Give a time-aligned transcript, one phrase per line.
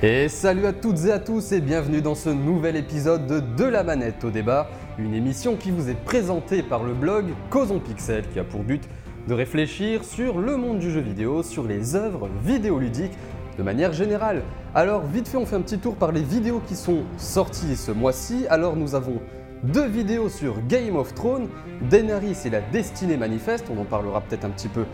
[0.00, 3.64] Et salut à toutes et à tous et bienvenue dans ce nouvel épisode de De
[3.64, 8.22] la manette au débat, une émission qui vous est présentée par le blog Causons Pixel
[8.28, 8.88] qui a pour but
[9.26, 13.18] de réfléchir sur le monde du jeu vidéo, sur les œuvres vidéoludiques
[13.58, 14.44] de manière générale.
[14.72, 17.90] Alors vite fait on fait un petit tour par les vidéos qui sont sorties ce
[17.90, 18.46] mois-ci.
[18.50, 19.20] Alors nous avons
[19.64, 21.48] deux vidéos sur Game of Thrones,
[21.90, 24.84] Daenerys et la Destinée Manifeste, on en parlera peut-être un petit peu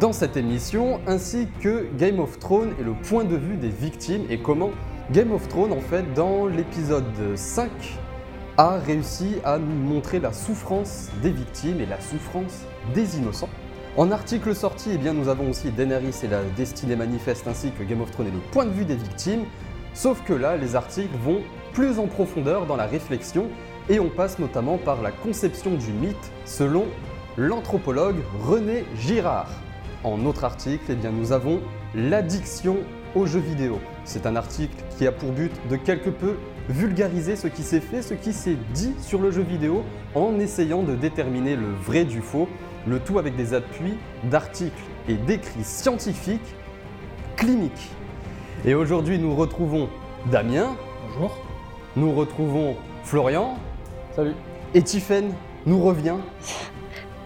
[0.00, 4.24] dans cette émission, ainsi que Game of Thrones et le point de vue des victimes
[4.30, 4.70] et comment
[5.10, 7.70] Game of Thrones, en fait, dans l'épisode 5,
[8.56, 12.62] a réussi à nous montrer la souffrance des victimes et la souffrance
[12.94, 13.50] des innocents.
[13.98, 17.82] En article sorti, eh bien, nous avons aussi Daenerys et la destinée manifeste ainsi que
[17.82, 19.44] Game of Thrones et le point de vue des victimes.
[19.92, 21.42] Sauf que là, les articles vont
[21.74, 23.48] plus en profondeur dans la réflexion
[23.90, 26.86] et on passe notamment par la conception du mythe selon
[27.36, 29.50] l'anthropologue René Girard.
[30.04, 31.60] En autre article, eh bien, nous avons
[31.94, 32.78] l'addiction
[33.14, 33.78] aux jeux vidéo.
[34.04, 36.36] C'est un article qui a pour but de quelque peu
[36.68, 40.82] vulgariser ce qui s'est fait, ce qui s'est dit sur le jeu vidéo en essayant
[40.82, 42.48] de déterminer le vrai du faux,
[42.86, 46.40] le tout avec des appuis d'articles et d'écrits scientifiques
[47.36, 47.90] cliniques.
[48.64, 49.88] Et aujourd'hui, nous retrouvons
[50.30, 50.76] Damien.
[51.06, 51.38] Bonjour.
[51.94, 53.56] Nous retrouvons Florian.
[54.16, 54.34] Salut.
[54.74, 55.32] Et Tiffen
[55.66, 56.16] nous revient.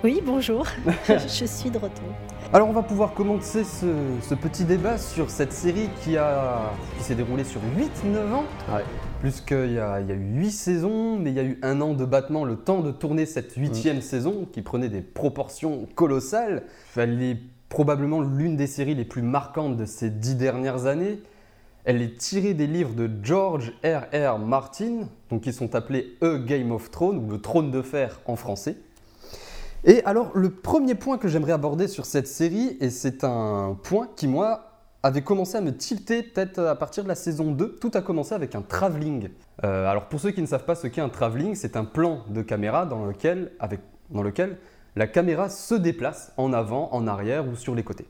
[0.04, 0.66] Oui, bonjour.
[1.08, 2.08] je suis de retour.
[2.52, 7.16] Alors on va pouvoir commencer ce, petit débat sur cette série qui, a, qui s'est
[7.16, 8.44] déroulée sur 8-9 ans.
[8.72, 8.84] Ouais.
[9.20, 11.58] Plus qu'il y, a, il y a eu 8 saisons, mais il y a eu
[11.62, 15.88] un an de battement, le temps de tourner cette huitième saison qui prenait des proportions
[15.96, 16.62] colossales.
[16.96, 17.38] Elle est
[17.68, 21.20] probablement l'une des séries les plus marquantes de ces dix dernières années.
[21.84, 24.06] Elle est tirée des livres de George R.
[24.14, 24.38] R.
[24.38, 28.36] Martin, donc qui sont appelés A Game of Thrones, ou le trône de fer en
[28.36, 28.76] français.
[29.84, 34.08] Et alors, le premier point que j'aimerais aborder sur cette série, et c'est un point
[34.16, 37.76] qui, moi, avait commencé à me tilter peut-être à partir de la saison 2.
[37.76, 39.28] Tout a commencé avec un travelling.
[39.64, 42.24] Euh, alors, pour ceux qui ne savent pas ce qu'est un travelling, c'est un plan
[42.28, 44.58] de caméra dans lequel, avec, dans lequel
[44.96, 48.08] la caméra se déplace en avant, en arrière ou sur les côtés.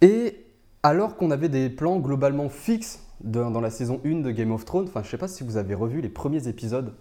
[0.00, 0.44] Et
[0.82, 4.86] alors qu'on avait des plans globalement fixes dans la saison 1 de Game of Thrones,
[4.88, 6.92] enfin, je sais pas si vous avez revu les premiers épisodes.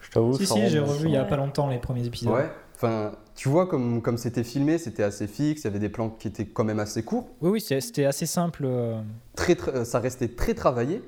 [0.00, 2.32] Je t'avoue, Si, ça si, j'ai revu il y a pas longtemps les premiers épisodes.
[2.32, 2.48] Ouais.
[2.80, 6.10] Enfin, tu vois, comme comme c'était filmé, c'était assez fixe, il y avait des plans
[6.10, 7.26] qui étaient quand même assez courts.
[7.42, 8.62] Oui, oui, c'était assez simple.
[8.64, 9.00] euh.
[9.34, 11.02] Très, très- euh, ça restait très travaillé,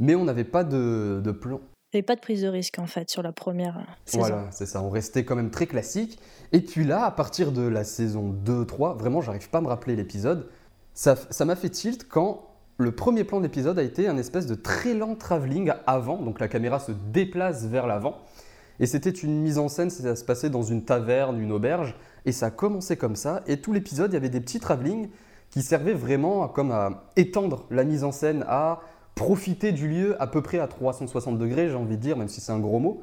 [0.00, 1.60] mais on n'avait pas de, de plan.
[1.92, 4.18] Il n'y avait pas de prise de risque en fait sur la première euh, saison.
[4.18, 4.82] Voilà, c'est ça.
[4.82, 6.18] On restait quand même très classique.
[6.50, 9.94] Et puis là, à partir de la saison 2-3, vraiment, j'arrive pas à me rappeler
[9.94, 10.48] l'épisode,
[10.92, 14.46] ça ça m'a fait tilt quand le premier plan de l'épisode a été un espèce
[14.46, 18.18] de très lent travelling avant, donc la caméra se déplace vers l'avant.
[18.80, 21.94] Et c'était une mise en scène, ça se passait dans une taverne, une auberge,
[22.24, 23.42] et ça a commencé comme ça.
[23.46, 25.08] Et tout l'épisode, il y avait des petits travelling
[25.50, 28.80] qui servaient vraiment comme à étendre la mise en scène, à
[29.14, 32.40] profiter du lieu à peu près à 360 degrés, j'ai envie de dire, même si
[32.40, 33.02] c'est un gros mot.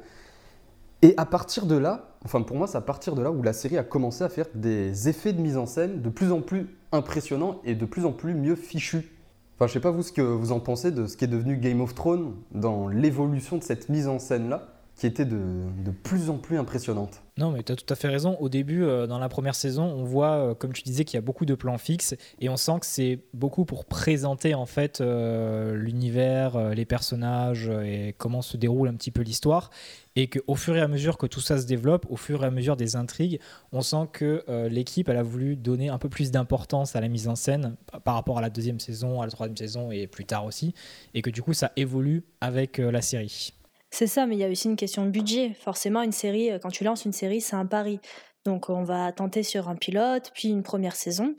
[1.02, 3.52] Et à partir de là, enfin pour moi, c'est à partir de là où la
[3.52, 6.68] série a commencé à faire des effets de mise en scène de plus en plus
[6.92, 9.10] impressionnants et de plus en plus mieux fichus.
[9.56, 11.56] Enfin, je sais pas vous ce que vous en pensez de ce qui est devenu
[11.56, 16.38] Game of Thrones dans l'évolution de cette mise en scène-là, qui était de, plus en
[16.38, 17.22] plus impressionnante.
[17.36, 18.36] Non, mais tu as tout à fait raison.
[18.38, 21.18] Au début, euh, dans la première saison, on voit, euh, comme tu disais, qu'il y
[21.18, 25.00] a beaucoup de plans fixes et on sent que c'est beaucoup pour présenter en fait
[25.00, 29.70] euh, l'univers, les personnages et comment se déroule un petit peu l'histoire.
[30.14, 32.52] Et qu'au fur et à mesure que tout ça se développe, au fur et à
[32.52, 33.40] mesure des intrigues,
[33.72, 37.26] on sent que l'équipe elle a voulu donner un peu plus d'importance à la mise
[37.26, 37.74] en scène
[38.04, 40.72] par rapport à la deuxième saison, à la troisième saison et plus tard aussi.
[41.14, 43.54] Et que du coup, ça évolue avec la série.
[43.94, 45.54] C'est ça, mais il y a aussi une question de budget.
[45.60, 48.00] Forcément, une série, euh, quand tu lances une série, c'est un pari.
[48.44, 51.36] Donc on va tenter sur un pilote, puis une première saison,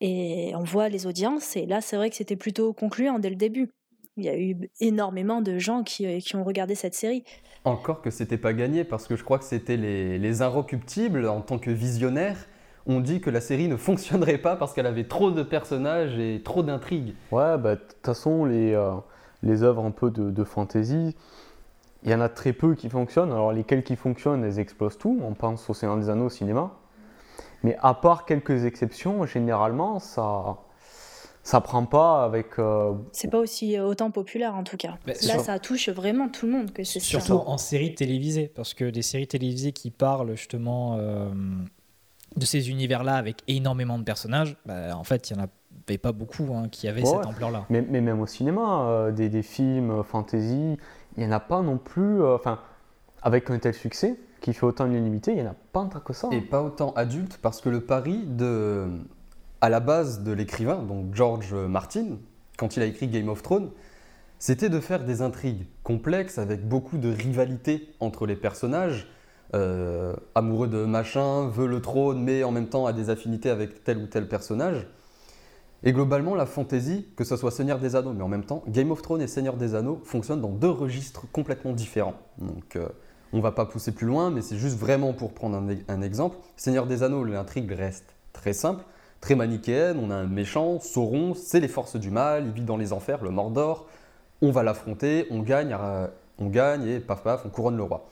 [0.00, 1.54] et on voit les audiences.
[1.54, 3.68] Et là, c'est vrai que c'était plutôt concluant dès le début.
[4.16, 7.24] Il y a eu énormément de gens qui, euh, qui ont regardé cette série.
[7.64, 11.42] Encore que c'était pas gagné, parce que je crois que c'était les, les Inrecuptibles, en
[11.42, 12.48] tant que visionnaires,
[12.86, 16.40] ont dit que la série ne fonctionnerait pas parce qu'elle avait trop de personnages et
[16.42, 17.14] trop d'intrigues.
[17.32, 18.94] Ouais, bah, de toute façon, les, euh,
[19.42, 21.14] les œuvres un peu de, de fantasy,
[22.04, 23.32] il y en a très peu qui fonctionnent.
[23.32, 25.18] Alors, lesquelles qui fonctionnent, elles explosent tout.
[25.22, 26.72] On pense au Seigneur des Anneaux au cinéma.
[27.64, 30.58] Mais à part quelques exceptions, généralement, ça
[31.42, 32.58] ça prend pas avec.
[32.58, 34.98] euh, C'est pas aussi euh, autant populaire en tout cas.
[35.06, 37.20] Bah, là, sur- ça touche vraiment tout le monde que c'est sûr.
[37.22, 41.30] Surtout en série télévisée, parce que des séries télévisées qui parlent justement euh,
[42.36, 45.46] de ces univers-là avec énormément de personnages, bah, en fait, il n'y en
[45.88, 47.08] avait pas beaucoup hein, qui avaient Ouais.
[47.16, 47.64] cette ampleur-là.
[47.70, 50.76] mais, mais même au cinéma, euh, des, des films euh, fantasy,
[51.18, 52.22] il n'y en a pas non plus.
[52.22, 52.60] euh, Enfin,
[53.22, 56.00] avec un tel succès, qui fait autant de l'unanimité, il n'y en a pas tant
[56.00, 56.28] que ça.
[56.30, 58.86] Et pas autant adulte, parce que le pari de,
[59.60, 62.18] à la base de l'écrivain, donc George Martin,
[62.56, 63.70] quand il a écrit Game of Thrones,
[64.38, 69.08] c'était de faire des intrigues complexes avec beaucoup de rivalité entre les personnages.
[69.54, 73.82] Euh, amoureux de machin, veut le trône, mais en même temps a des affinités avec
[73.82, 74.86] tel ou tel personnage.
[75.84, 78.90] Et globalement, la fantasy, que ce soit Seigneur des Anneaux, mais en même temps, Game
[78.90, 82.16] of Thrones et Seigneur des Anneaux fonctionnent dans deux registres complètement différents.
[82.38, 82.88] Donc, euh,
[83.32, 86.36] on va pas pousser plus loin, mais c'est juste vraiment pour prendre un, un exemple.
[86.56, 88.84] Seigneur des Anneaux, l'intrigue reste très simple,
[89.20, 90.00] très manichéenne.
[90.02, 93.22] On a un méchant, Sauron, c'est les forces du mal, il vit dans les enfers,
[93.22, 93.86] le Mordor.
[94.42, 96.08] On va l'affronter, on gagne, euh,
[96.38, 98.08] on gagne et paf paf, on couronne le roi.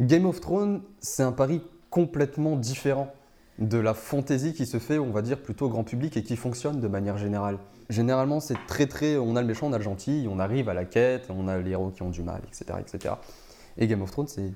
[0.00, 3.12] Game of Thrones, c'est un pari complètement différent
[3.58, 6.80] de la fantasy qui se fait, on va dire, plutôt grand public et qui fonctionne
[6.80, 7.58] de manière générale.
[7.90, 10.74] Généralement, c'est très très, on a le méchant, on a le gentil, on arrive à
[10.74, 12.78] la quête, on a les héros qui ont du mal, etc.
[12.80, 13.14] etc.
[13.76, 14.52] Et Game of Thrones, c'est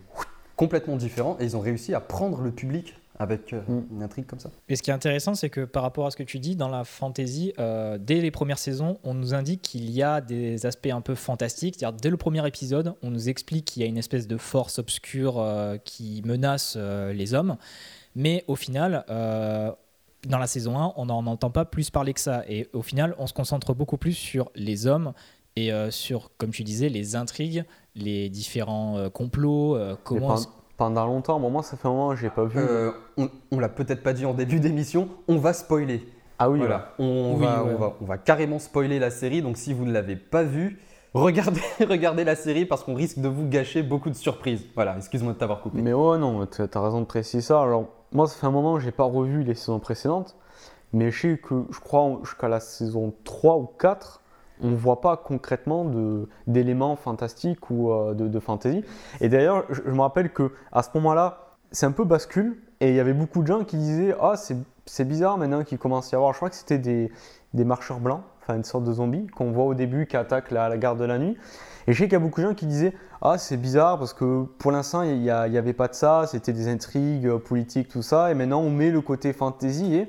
[0.57, 3.87] complètement différent et ils ont réussi à prendre le public avec euh, mm.
[3.93, 4.51] une intrigue comme ça.
[4.69, 6.69] Et ce qui est intéressant, c'est que par rapport à ce que tu dis, dans
[6.69, 10.91] la fantasy, euh, dès les premières saisons, on nous indique qu'il y a des aspects
[10.93, 11.77] un peu fantastiques.
[11.79, 14.79] C'est-à-dire, dès le premier épisode, on nous explique qu'il y a une espèce de force
[14.79, 17.57] obscure euh, qui menace les hommes.
[18.15, 22.45] Mais au final, dans la saison 1, on n'en entend pas plus parler que ça.
[22.49, 25.13] Et au final, on se concentre beaucoup plus sur les hommes
[25.57, 27.65] et sur, comme tu disais, les intrigues,
[27.95, 30.37] les différents complots, comment
[30.83, 32.59] pendant longtemps, moi ça fait un moment, j'ai pas vu.
[32.59, 36.05] Euh, on, on l'a peut-être pas dit en début d'émission, on va spoiler.
[36.41, 36.95] Ah oui, voilà.
[36.99, 37.65] On, va,
[38.01, 40.81] on, va, carrément spoiler la série, donc si vous ne l'avez pas vue,
[41.15, 44.65] regardez, regardez la série parce qu'on risque de vous gâcher beaucoup de surprises.
[44.75, 45.81] Voilà, excuse-moi de t'avoir coupé.
[45.81, 47.63] Mais ouais, non, tu as raison de préciser ça.
[47.63, 50.37] Alors, moi, ça fait un moment, j'ai pas revu les saisons précédentes,
[50.93, 54.23] mais je sais que je crois jusqu'à la saison 3 ou 4,
[54.63, 55.91] on ne voit pas concrètement
[56.47, 58.85] d'éléments fantastiques ou euh, de, de, fantasy.
[59.21, 62.95] Et d'ailleurs, je, me rappelle que à ce moment-là, c'est un peu bascule et il
[62.95, 64.35] y avait beaucoup de gens qui disaient Ah,
[64.87, 66.33] c'est bizarre maintenant qu'il commence à y avoir.
[66.33, 67.11] Je crois que c'était des,
[67.55, 70.69] des, marcheurs blancs, enfin une sorte de zombies qu'on voit au début qui attaquent la,
[70.69, 71.37] la garde de la nuit.
[71.87, 74.13] Et je sais qu'il y a beaucoup de gens qui disaient Ah, c'est bizarre parce
[74.13, 78.03] que pour l'instant, il n'y avait pas de ça, c'était des intrigues euh, politiques, tout
[78.03, 78.31] ça.
[78.31, 80.09] Et maintenant, on met le côté fantasy et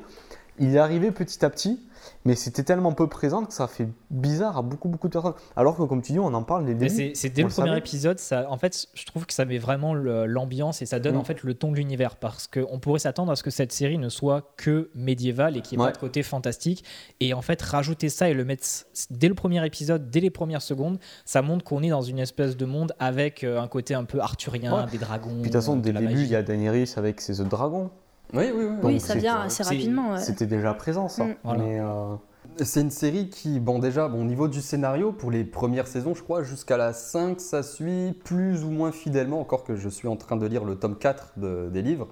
[0.60, 1.82] il est arrivé petit à petit
[2.26, 5.34] mais c'était tellement peu présent que ça fait bizarre à beaucoup beaucoup de personnes.
[5.56, 7.12] Alors que comme tu dis, on en parle dès début.
[7.16, 10.82] C'est dès le, premier épisode, ça, en fait, je trouve que ça met vraiment l'ambiance
[10.82, 11.20] et ça donne mm.
[11.20, 13.98] en fait le ton de l'univers parce qu'on pourrait s'attendre à ce que cette série
[13.98, 16.84] ne soit que médiévale et qu'il n'y ait pas de côté fantastique.
[17.20, 18.64] Et en fait, rajouter ça et le mettre
[19.10, 22.56] dès le premier épisode, dès les premières secondes, ça montre qu'on est dans une espèce
[22.56, 25.30] de monde avec euh, un côté un peu arthurien, des dragons.
[25.30, 27.52] Puis de toute façon, dès le début, il y a Daenerys avec ses œufs de
[27.52, 27.92] dragon.
[28.34, 28.76] Oui, oui, oui.
[28.84, 30.18] oui ça vient assez rapidement.
[30.18, 31.26] C'était déjà présent, ça.
[31.26, 31.36] Mm.
[31.46, 32.16] Euh,
[32.62, 36.14] c'est une série qui, bon, déjà, bon, au niveau du scénario, pour les premières saisons,
[36.14, 40.08] je crois, jusqu'à la 5, ça suit plus ou moins fidèlement, encore que je suis
[40.08, 42.08] en train de lire le tome 4 des livres.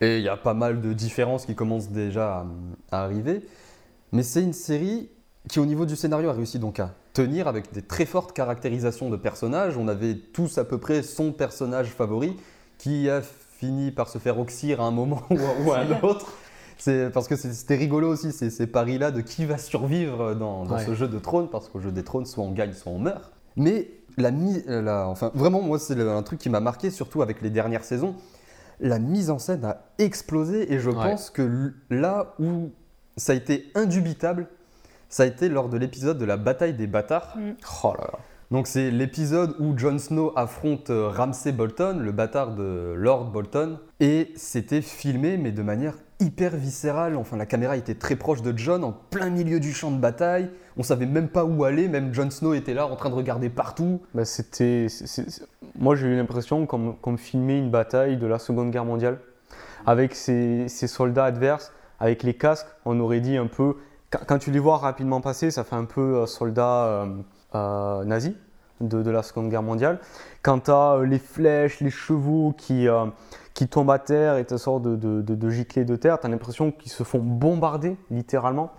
[0.00, 2.46] Et il y a pas mal de différences qui commencent déjà
[2.90, 3.46] à, arriver.
[4.12, 5.10] Mais c'est une série
[5.48, 9.10] qui, au niveau du scénario, a réussi donc à tenir avec des très fortes caractérisations
[9.10, 9.76] de personnages.
[9.76, 12.36] On avait tous à peu près son personnage favori
[12.78, 13.20] qui a
[13.60, 16.32] finit par se faire oxyre à un moment ou à, un autre.
[16.78, 20.94] C'est parce que c'était rigolo aussi ces, ces paris-là de qui va survivre dans, ce
[20.94, 23.32] jeu de trône, parce qu'au jeu des trônes, soit on gagne, soit on meurt.
[23.56, 24.30] Mais la,
[24.66, 28.14] la enfin vraiment moi c'est un truc qui m'a marqué, surtout avec les dernières saisons.
[28.80, 32.70] La mise en scène a explosé et je pense que là où
[33.18, 34.48] ça a été indubitable,
[35.10, 37.36] ça a été lors de l'épisode de la bataille des bâtards.
[37.36, 37.50] Mm.
[37.84, 38.18] Oh là là.
[38.50, 43.78] Donc c'est l'épisode où Jon Snow affronte euh, Ramsay Bolton, le bâtard de Lord Bolton,
[44.00, 47.16] et c'était filmé mais de manière hyper viscérale.
[47.16, 50.50] Enfin la caméra était très proche de Jon, en plein milieu du champ de bataille.
[50.76, 53.50] On savait même pas où aller, même Jon Snow était là en train de regarder
[53.50, 54.00] partout.
[54.14, 54.88] Bah, c'était,
[55.78, 59.20] moi j'ai eu l'impression comme, comme filmer une bataille de la Seconde Guerre mondiale
[59.86, 62.66] avec ces, soldats adverses, avec les casques.
[62.84, 63.76] On aurait dit un peu
[64.10, 66.86] quand, tu les vois rapidement passer, ça fait un peu euh, soldat.
[66.86, 67.06] Euh,
[67.54, 68.34] euh, nazis
[68.80, 69.98] de, la Seconde Guerre mondiale.
[70.42, 73.06] Quant à euh, les flèches, les chevaux qui, euh,
[73.54, 76.30] qui tombent à terre et te sortent de, de, de, giclées de terre, tu as
[76.30, 78.70] l'impression qu'ils se font bombarder littéralement.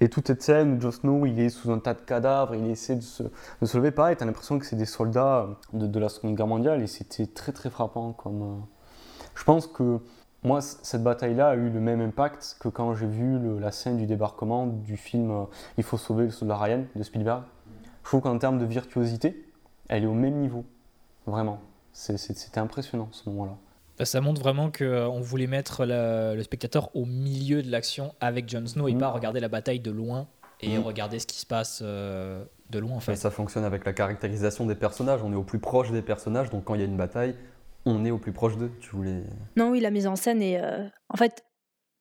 [0.00, 2.70] Et toute cette scène où Jon Snow il est sous un tas de cadavres, il
[2.70, 5.98] essaie de se, de se lever, pareil, tu as l'impression que c'est des soldats de,
[5.98, 8.12] la Seconde Guerre mondiale et c'était très très frappant.
[8.12, 8.62] Comme,
[9.34, 9.98] Je pense que
[10.44, 14.06] moi, cette bataille-là a eu le même impact que quand j'ai vu la scène du
[14.06, 15.46] débarquement du film
[15.78, 17.42] Il faut sauver le soldat Ryan de Spielberg.
[18.08, 19.44] Je trouve qu'en termes de virtuosité,
[19.90, 20.64] elle est au même niveau.
[21.26, 21.60] Vraiment.
[21.92, 23.54] C'était impressionnant ce moment-là.
[23.98, 28.48] Bah, ça montre vraiment qu'on euh, voulait mettre le spectateur au milieu de l'action avec
[28.48, 28.98] Jon Snow et mm.
[28.98, 30.26] pas regarder la bataille de loin
[30.62, 30.84] et mm.
[30.84, 33.14] regarder ce qui se passe euh, de loin en fait.
[33.14, 36.64] ça fonctionne avec la caractérisation des personnages, on est au plus proche des personnages, donc
[36.64, 37.34] quand il y a une bataille,
[37.84, 38.70] on est au plus proche d'eux.
[38.80, 39.22] Tu voulais
[39.56, 40.62] Non, oui, la mise en scène est.
[40.62, 41.44] Euh, en fait,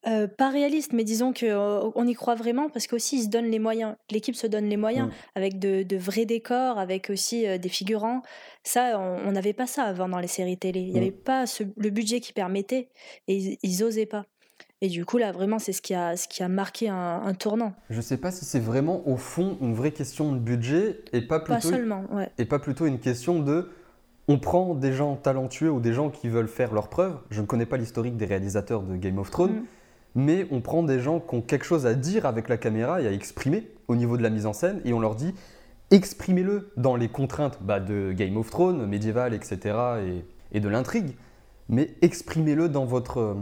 [0.08, 3.28] Euh, pas réaliste, mais disons que euh, on y croit vraiment parce qu'aussi ils se
[3.30, 3.96] donnent les moyens.
[4.10, 5.12] L'équipe se donne les moyens Mm.
[5.36, 8.22] avec de, de vrais décors, avec aussi euh, des figurants.
[8.64, 10.80] Ça, on n'avait pas ça avant dans les séries télé.
[10.80, 11.04] Il n'y Mm.
[11.04, 12.88] avait pas ce- le budget qui permettait
[13.28, 14.26] et ils, ils osaient pas.
[14.80, 17.34] Et du coup là, vraiment, c'est ce qui a ce qui a marqué un, un
[17.34, 17.74] tournant.
[17.90, 21.40] Je sais pas si c'est vraiment au fond une vraie question de budget et pas
[21.40, 22.30] Pas plutôt, seulement, ouais.
[22.38, 23.70] et pas plutôt une question de
[24.30, 27.18] on prend des gens talentueux ou des gens qui veulent faire leurs preuves.
[27.30, 29.66] Je ne connais pas l'historique des réalisateurs de Game of Thrones, Mm.
[30.18, 33.08] Mais on prend des gens qui ont quelque chose à dire avec la caméra et
[33.08, 35.34] à exprimer au niveau de la mise en scène et on leur dit
[35.92, 39.78] exprimez-le dans les contraintes bah, de Game of Thrones, médiéval, etc.
[40.52, 41.16] et, de l'intrigue,
[41.70, 43.36] mais exprimez-le dans votre, euh,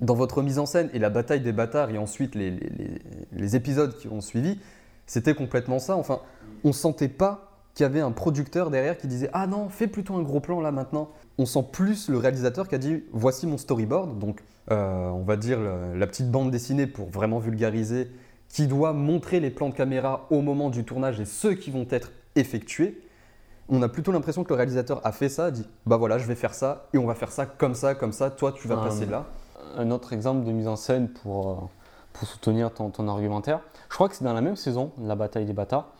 [0.00, 0.88] dans votre mise en scène.
[0.94, 3.00] Et la bataille des bâtards et ensuite les, les- les-
[3.32, 4.58] les épisodes qui ont suivi,
[5.06, 5.96] c'était complètement ça.
[5.96, 6.20] Enfin,
[6.64, 7.45] on sentait pas
[7.76, 10.60] qu'il y avait un producteur derrière qui disait Ah non, fais plutôt un gros plan
[10.60, 11.10] là maintenant.
[11.36, 14.18] On sent plus le réalisateur qui a dit Voici mon storyboard.
[14.18, 18.10] Donc, euh, on va dire la, petite bande dessinée pour vraiment vulgariser,
[18.48, 21.86] qui doit montrer les plans de caméra au moment du tournage et ceux qui vont
[21.90, 23.00] être effectués.
[23.68, 26.26] On a plutôt l'impression que le réalisateur a fait ça, a dit Bah voilà, je
[26.26, 28.30] vais faire ça et on va faire ça comme ça, comme ça.
[28.30, 29.26] Toi, tu vas Ah, passer là.
[29.76, 31.54] Un autre exemple de mise en scène pour, euh,
[32.14, 35.44] pour soutenir ton, ton argumentaire, je crois que c'est dans la même saison, la bataille
[35.44, 35.92] des bâtards.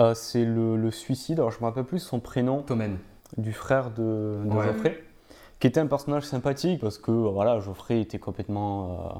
[0.00, 2.96] Euh, c'est le, le suicide, alors je me rappelle plus son prénom, Tommen.
[3.36, 4.64] du frère de, de Ouais.
[4.66, 5.04] Geoffrey,
[5.58, 8.92] qui était un personnage sympathique parce que euh, voilà, Geoffrey était complètement.
[9.14, 9.18] euh,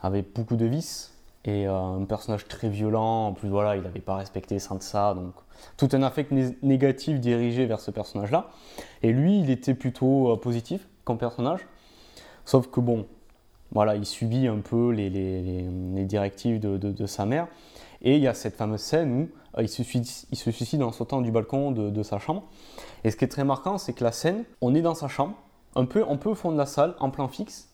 [0.00, 1.12] avait beaucoup de vices
[1.44, 3.26] et euh, un personnage très violent.
[3.26, 5.32] En plus, voilà, il n'avait pas respecté Sansa, donc
[5.76, 8.48] tout un affect né- négatif dirigé vers ce personnage-là.
[9.02, 11.66] Et lui, il était plutôt euh, positif comme personnage,
[12.44, 13.06] sauf que bon,
[13.72, 17.48] voilà, il subit un peu les, les- les- les directives de, de- de sa mère.
[18.02, 19.28] Et il y a cette fameuse scène où
[19.58, 22.44] euh, il, se suicide, il se suicide en sautant du balcon de, de sa chambre.
[23.04, 25.34] Et ce qui est très marquant, c'est que la scène, on est dans sa chambre,
[25.74, 27.68] un peu, un peu au fond de la salle, en plan fixe.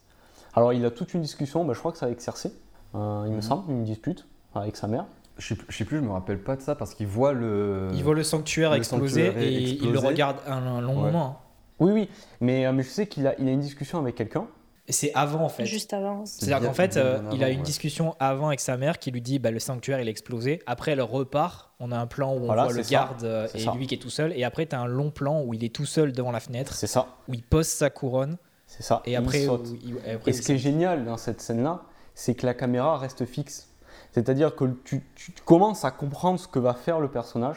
[0.55, 2.53] Alors il a toute une discussion, ben, je crois que c'est avec Cersei,
[2.95, 3.43] euh, il me Mhm.
[3.43, 5.07] semble, une dispute avec sa mère.
[5.37, 7.33] Je sais, plus- je sais plus, je me rappelle pas de ça parce qu'il voit
[7.33, 7.89] le.
[7.93, 11.11] Il voit le sanctuaire le exploser sanctuaire et il le regarde un, un long Ouais.
[11.11, 11.41] moment.
[11.81, 12.09] Oui, oui,
[12.41, 14.47] mais, euh, mais je sais qu'il a, il a une discussion avec quelqu'un.
[14.89, 15.65] C'est avant en fait.
[15.65, 16.27] Juste avant.
[16.27, 17.65] C'est-à-dire qu'en fait, euh, il a une ouais.
[17.65, 20.61] discussion avant avec sa mère qui lui dit bah, le sanctuaire il a explosé.
[20.67, 21.71] Après, elle repart.
[21.81, 22.91] On a un plan où on Voilà, voit le ça.
[22.91, 23.73] garde euh, C'est et ça.
[23.73, 24.33] lui qui est tout seul.
[24.37, 26.75] Et après, tu as un long plan où il est tout seul devant la fenêtre,
[26.75, 28.37] C'est ça, où il pose sa couronne.
[28.67, 29.01] c'est ça.
[29.07, 29.69] Et il après, saute.
[29.69, 31.83] où il- et après, Et ce qui est génial dans cette scène-là,
[32.15, 33.69] c'est que la caméra reste fixe.
[34.13, 37.57] C'est-à-dire que tu, tu commences à comprendre ce que va faire le personnage,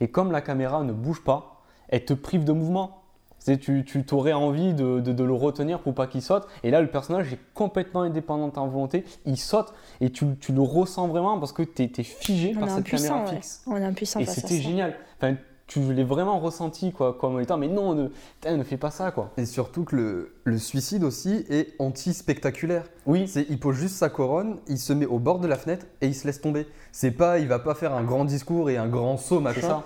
[0.00, 2.99] et comme la caméra ne bouge pas, elle te prive de mouvement.
[3.40, 6.70] C'est tu, tu t'aurais envie de, de- de le retenir pour pas qu'il saute, et
[6.70, 10.60] là le personnage est complètement indépendant de ta volonté, il saute, et tu, tu le
[10.62, 13.34] ressens vraiment parce que tu es, figé On par est cette caméra ouais.
[13.36, 13.62] fixe.
[13.66, 14.94] On est impuissant Et c'était génial.
[15.18, 18.08] Enfin, tu l'as vraiment ressenti quoi, comme étant, mais non, ne,
[18.56, 19.30] ne fais pas ça quoi.
[19.36, 22.84] Et surtout que le, le suicide aussi est anti-spectaculaire.
[23.06, 25.86] Oui, C'est, il pose juste sa couronne, il se met au bord de la fenêtre
[26.00, 26.66] et il se laisse tomber.
[26.92, 29.60] C'est pas, il va pas faire un grand discours et un grand saut c'est machin.
[29.60, 29.84] ça.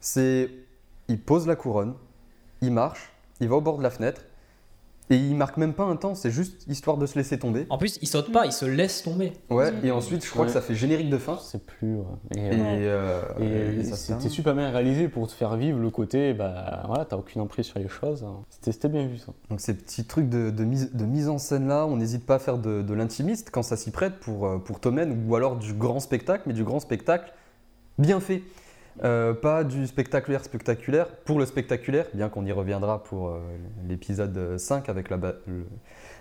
[0.00, 0.50] C'est,
[1.08, 1.94] il pose la couronne,
[2.62, 4.22] il marche, il va au bord de la fenêtre
[5.10, 6.14] et il marque même pas un temps.
[6.14, 7.66] C'est juste histoire de se laisser tomber.
[7.70, 9.32] En plus, il saute pas, il se laisse tomber.
[9.48, 9.72] Ouais.
[9.82, 10.48] Et ensuite, je crois Ouais.
[10.48, 11.38] que ça fait générique de fin.
[11.42, 11.96] C'est plus.
[11.96, 12.04] ouais.
[12.36, 15.88] Et, Et, euh, euh, Et et c'était super bien réalisé pour te faire vivre le
[15.88, 18.26] côté, bah voilà, t'as aucune emprise sur les choses.
[18.50, 19.32] C'était c'était bien vu ça.
[19.48, 22.34] Donc ces petits trucs de, de mise, de mise en scène là, on n'hésite pas
[22.34, 25.56] à faire de, de l'intimiste quand ça s'y prête pour, euh, pour Tommen ou alors
[25.56, 27.32] du grand spectacle, mais du grand spectacle
[27.96, 28.42] bien fait.
[29.04, 33.40] Euh, pas du spectaculaire spectaculaire pour le spectaculaire, bien qu'on y reviendra pour euh,
[33.88, 35.66] l'épisode 5 avec la, ba- le-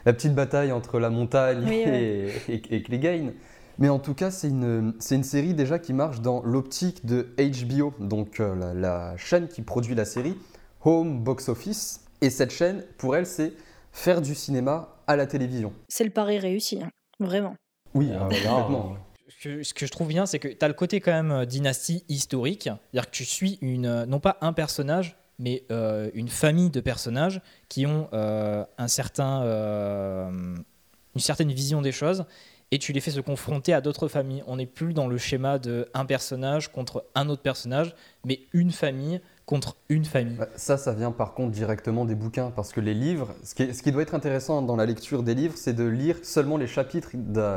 [0.06, 3.34] la petite bataille entre la montagne Oui, et, et, et Clegane.
[3.80, 8.40] Mais en tout cas, c'est une, série déjà qui marche dans l'optique de HBO, donc
[8.40, 10.36] euh, la, la chaîne qui produit la série,
[10.84, 12.04] Home Box Office.
[12.22, 13.54] Et cette chaîne, pour elle, c'est
[13.92, 15.74] faire du cinéma à la télévision.
[15.90, 16.90] C'est le pari réussi, hein.
[17.20, 17.56] vraiment.
[17.94, 18.96] Oui, Ah, complètement.
[19.40, 22.04] Ce que, je trouve bien, c'est que tu as le côté quand même euh, dynastie
[22.10, 22.64] historique.
[22.64, 26.80] C'est-à-dire que tu suis une, euh, non pas un personnage, mais euh, une famille de
[26.80, 32.26] personnages qui ont un certain, une certaine vision des choses
[32.72, 34.44] et tu les fais se confronter à d'autres familles.
[34.48, 37.94] On n'est plus dans le schéma de un personnage contre un autre personnage,
[38.26, 40.36] mais une famille contre une famille.
[40.36, 43.64] Bah, Ça, ça vient par contre directement des bouquins, parce que les livres, ce qui,
[43.64, 46.58] est- ce qui doit être intéressant dans la lecture des livres, c'est de lire seulement
[46.58, 47.12] les chapitres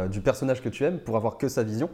[0.09, 1.91] du personnage que tu aimes pour avoir que sa vision.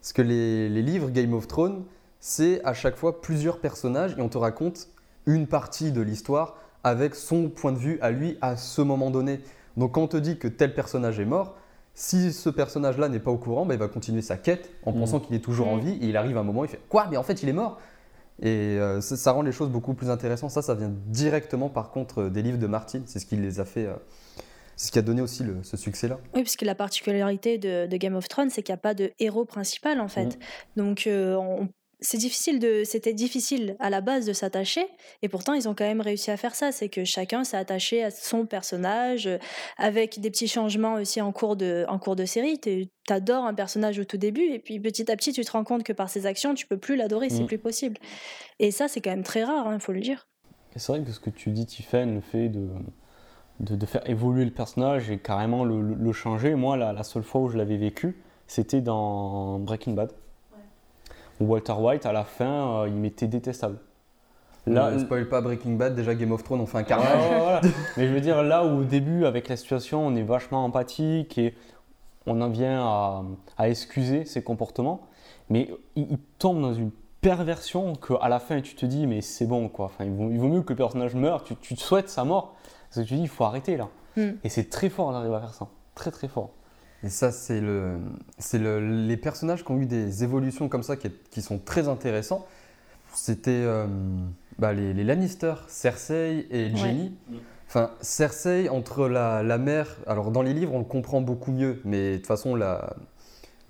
[0.00, 1.84] Parce que les, les livres Game of Thrones,
[2.18, 4.88] c'est à chaque fois plusieurs personnages et on te raconte
[5.26, 9.40] une partie de l'histoire avec son point de vue à lui à ce moment donné.
[9.76, 11.56] Donc quand on te dit que tel personnage est mort,
[11.92, 14.98] si ce personnage-là n'est pas au courant, bah, il va continuer sa quête en Mm.
[14.98, 15.80] pensant qu'il est toujours en Mm.
[15.80, 17.06] vie et il arrive un moment, il fait Quoi?
[17.10, 17.78] Mais en fait, il est mort
[18.42, 20.50] et euh, ça, ça rend les choses beaucoup plus intéressantes.
[20.50, 23.02] Ça, ça vient directement par contre euh, des livres de Martin.
[23.06, 23.94] C'est ce qui les a fait, euh,
[24.76, 26.18] C'est ce qui a donné aussi le- ce succès-là.
[26.34, 28.94] Oui, parce que la particularité de, de Game of Thrones, c'est qu'il n'y a pas
[28.94, 30.38] de héros principal en fait.
[30.76, 31.68] Donc euh, on-
[32.00, 34.86] c'est difficile de, c'était difficile à la base de s'attacher,
[35.22, 36.72] et pourtant ils ont quand même réussi à faire ça.
[36.72, 39.38] C'est que chacun s'est attaché à son personnage, euh,
[39.78, 42.58] avec des petits changements aussi en cours de, en cours de série.
[42.60, 45.64] Tu adores un personnage au tout début, et puis petit à petit tu te rends
[45.64, 47.46] compte que par ses actions tu peux plus l'adorer, c'est Mm.
[47.46, 47.96] plus possible.
[48.58, 50.26] Et ça c'est quand même très rare, il faut le dire.
[50.76, 52.68] C'est vrai que ce que tu dis, Tiffen, le fait de,
[53.60, 57.02] de, de faire évoluer le personnage et carrément le, le- le changer, moi, la, la
[57.02, 58.16] seule fois où je l'avais vécu,
[58.46, 60.12] c'était dans Breaking Bad.
[61.40, 63.78] Où Walter White, à la fin, euh, il m'était détestable.
[64.66, 67.40] Là, ne spoil pas Breaking Bad, déjà Game of Thrones, on fait un carnage.
[67.40, 67.60] voilà.
[67.96, 71.38] Mais je veux dire, là où au début, avec la situation, on est vachement empathique
[71.38, 71.54] et
[72.26, 73.24] on en vient à,
[73.56, 75.00] à excuser ses comportements,
[75.48, 79.46] mais il, il tombe dans une perversion qu'à la fin, tu te dis, mais c'est
[79.46, 79.86] bon, quoi.
[79.86, 82.54] Enfin, il, vaut, il vaut mieux que le personnage meure, tu, tu souhaites sa mort,
[82.88, 83.88] parce que tu dis, il faut arrêter là.
[84.16, 84.30] Mm.
[84.44, 85.68] Et c'est très fort d'arriver à faire ça.
[85.94, 86.50] Très, très fort.
[87.02, 87.98] Et ça, c'est le,
[88.38, 91.88] c'est le, les personnages qui ont eu des évolutions comme ça qui, qui sont très
[91.88, 92.46] intéressants.
[93.14, 93.86] C'était euh,
[94.58, 97.12] bah, les, les Lannister, Cersei et Jaime.
[97.66, 101.80] Enfin, Cersei, entre la, la mère, alors dans les livres, on le comprend beaucoup mieux,
[101.84, 102.96] mais de toute façon, la,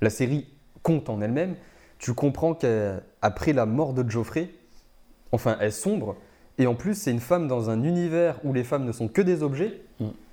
[0.00, 0.46] la série
[0.82, 1.54] compte en elle-même.
[1.98, 4.50] Tu comprends qu'après la mort de Joffrey,
[5.32, 6.16] enfin, elle sombre.
[6.60, 9.22] Et en plus, c'est une femme dans un univers où les femmes ne sont que
[9.22, 9.80] des objets.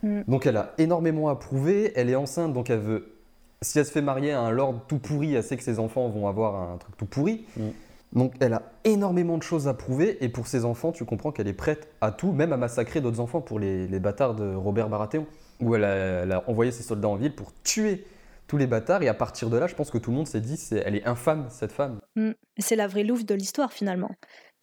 [0.04, 0.24] Mm.
[0.28, 1.94] Donc elle a énormément à prouver.
[1.96, 3.14] Elle est enceinte, donc elle veut.
[3.62, 6.10] Si elle se fait marier à un lord tout pourri, elle sait que ses enfants
[6.10, 7.46] vont avoir un truc tout pourri.
[7.56, 7.68] Mm.
[8.12, 10.22] Donc elle a énormément de choses à prouver.
[10.22, 13.22] Et pour ses enfants, tu comprends qu'elle est prête à tout, même à massacrer d'autres
[13.22, 15.26] enfants pour les, les bâtards de Robert Baratheon.
[15.62, 18.06] Où elle a, elle a envoyé ses soldats en ville pour tuer
[18.48, 19.02] tous les bâtards.
[19.02, 20.96] Et à partir de là, je pense que tout le monde s'est dit c'est, elle
[20.96, 22.00] est infâme, cette femme.
[22.16, 22.32] Mm.
[22.58, 24.12] C'est la vraie louve de l'histoire finalement.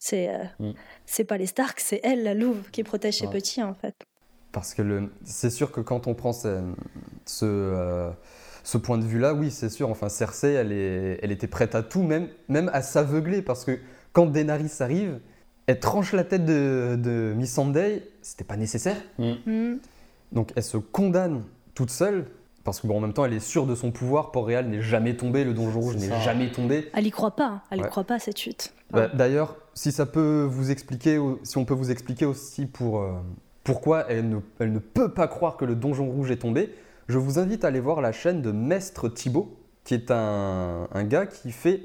[0.07, 1.23] C'est euh, Mm.
[1.27, 3.31] pas les Stark, c'est elle la louve qui protège ses Ouais.
[3.33, 3.95] petits en fait.
[4.51, 6.61] Parce que le- c'est sûr que quand on prend ce,
[7.25, 8.11] ce, euh,
[8.63, 9.89] ce point de vue-là, oui, c'est sûr.
[9.89, 13.41] Enfin, Cersei, elle, est, elle était prête à tout, même, même à s'aveugler.
[13.41, 13.79] Parce que
[14.13, 15.19] quand Daenerys arrive,
[15.65, 18.03] elle tranche la tête de, de Missandei.
[18.21, 18.97] C'était pas nécessaire.
[19.17, 19.77] Mm.
[20.33, 22.25] Donc, elle se condamne toute seule.
[22.65, 24.31] Parce que bon, en même temps, elle est sûre de son pouvoir.
[24.31, 25.43] Port-Réal n'est jamais tombé.
[25.45, 26.89] Le donjon rouge n'est jamais tombé.
[26.93, 27.61] Elle y croit pas, hein.
[27.71, 27.87] elle y Ouais.
[27.89, 28.73] croit pas cette chute.
[28.91, 33.11] Bah, D'ailleurs, si ça peut vous expliquer, si on peut vous expliquer aussi pour, euh,
[33.63, 36.73] pourquoi elle ne, elle ne peut pas croire que le donjon rouge est tombé,
[37.07, 41.03] je vous invite à aller voir la chaîne de Mestre Thibaut, qui est un, un
[41.03, 41.83] gars qui fait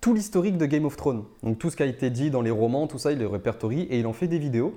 [0.00, 1.22] tout l'historique de Game of Thrones.
[1.44, 3.82] Donc tout ce qui a été dit dans les romans, tout ça, il le répertorie
[3.82, 4.74] et il en fait des vidéos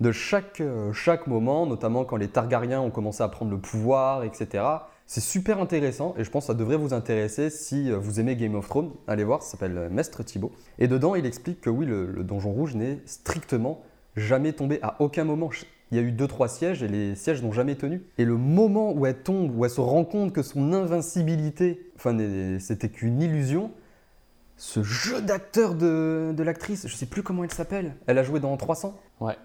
[0.00, 4.24] de chaque, euh, chaque moment, notamment quand les Targaryens ont commencé à prendre le pouvoir,
[4.24, 4.64] etc.
[5.06, 8.36] C'est super intéressant et je pense que ça devrait vous intéresser si euh, vous aimez
[8.36, 8.90] Game of Thrones.
[9.06, 10.52] Allez voir, ça s'appelle euh, Mestre Thibaut.
[10.78, 13.82] Et dedans, il explique que oui, le, le donjon rouge n'est strictement
[14.16, 15.50] jamais tombé à aucun moment.
[15.90, 18.02] Il y a eu deux trois sièges et les sièges n'ont jamais tenu.
[18.18, 22.16] Et le moment où elle tombe, où elle se rend compte que son invincibilité, enfin,
[22.58, 23.70] c'était qu'une illusion,
[24.56, 27.96] ce jeu d'acteur de, de l'actrice, je sais plus comment elle s'appelle.
[28.06, 29.36] Elle a joué dans 300 Ouais.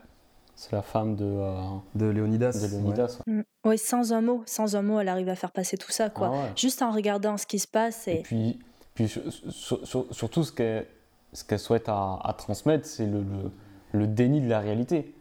[0.61, 1.53] C'est la femme de, euh,
[1.95, 2.51] de Léonidas.
[2.51, 3.19] de Leonidas.
[3.25, 3.33] ouais.
[3.33, 3.43] Mm.
[3.65, 6.27] Oui, sans un mot, sans un mot, elle arrive à faire passer tout ça, quoi.
[6.33, 6.51] Ah ouais.
[6.57, 8.59] Juste en regardant ce qui se passe Et et puis,
[8.93, 10.85] puis sur- sur- sur- surtout, ce qu'elle
[11.31, 13.51] ce qu'elle souhaite à, à transmettre, c'est le, le-
[13.93, 15.15] le déni de la réalité.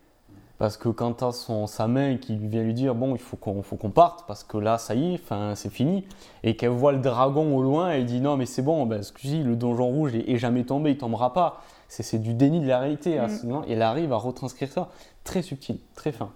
[0.58, 3.36] Parce que quand tu as son, sa main qui vient lui dire Bon, il faut
[3.36, 6.04] qu'on faut qu'on parte, parce que là, ça y est, enfin, c'est fini,
[6.42, 9.42] et qu'elle voit le dragon au loin, elle dit Non, mais c'est bon, ben, dis,
[9.44, 11.62] le donjon rouge est, est jamais tombé, il tombera pas.
[11.86, 13.20] C'est c'est du déni de la réalité.
[13.20, 13.28] Mm.
[13.28, 13.62] ce moment.
[13.68, 14.88] Et elle arrive à retranscrire ça
[15.28, 16.32] très subtil, très fin.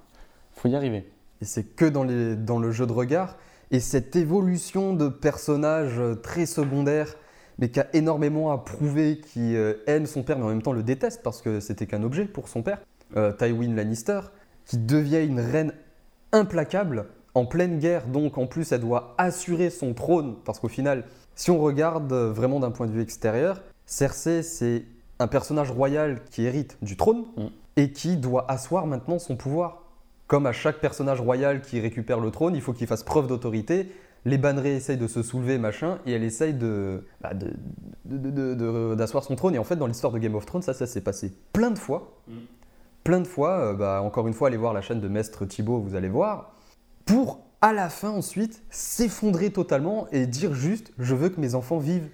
[0.55, 1.11] faut y arriver.
[1.41, 3.39] Et c'est que dans, les, dans le jeu de regard.
[3.71, 7.15] Et cette évolution de personnages euh, très secondaires,
[7.59, 10.75] mais qui a énormément à prouver, qui euh, aime son père, mais en même temps
[10.75, 12.83] le déteste parce que c'était qu'un objet pour son père,
[13.17, 14.21] euh, Tywin Lannister,
[14.67, 15.73] qui devient une reine
[16.33, 18.07] implacable en pleine guerre.
[18.07, 22.61] Donc en plus, elle doit assurer son trône parce qu'au final, si on regarde vraiment
[22.61, 24.85] d'un point de vue extérieur, Cersei, c'est
[25.19, 27.47] un personnage royal qui hérite du trône Mm.
[27.77, 29.83] Et qui doit asseoir maintenant son pouvoir.
[30.27, 33.93] Comme à chaque personnage royal qui récupère le trône, il faut qu'il fasse preuve d'autorité.
[34.25, 39.25] Les bannerets essayent de se soulever, machin, et elle essaye de, bah, de- de- d'asseoir
[39.25, 39.55] son trône.
[39.55, 41.79] Et en fait, dans l'histoire de Game of Thrones, ça, ça s'est passé plein de
[41.79, 42.19] fois.
[43.05, 43.59] Plein de fois.
[43.59, 46.55] euh, bah, encore une fois, allez voir la chaîne de Mestre Thibaut, vous allez voir.
[47.05, 51.79] Pour, à la fin, ensuite, s'effondrer totalement et dire juste Je veux que mes enfants
[51.79, 52.09] vivent.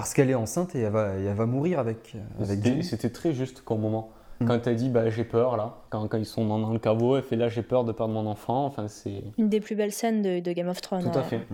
[0.00, 3.32] Parce qu'elle est enceinte et elle va, elle va mourir avec, euh, avec C'était- très
[3.32, 4.10] juste comme moment.
[4.40, 4.46] Mm.
[4.46, 7.16] Quand elle dit bah, j'ai peur là, quand, quand ils sont dans, dans le caveau,
[7.16, 8.64] elle fait là j'ai peur de perdre mon enfant.
[8.64, 11.02] Enfin, c'est une des plus belles scènes de, de Game of Thrones.
[11.02, 11.28] tout à ouais.
[11.28, 11.46] fait.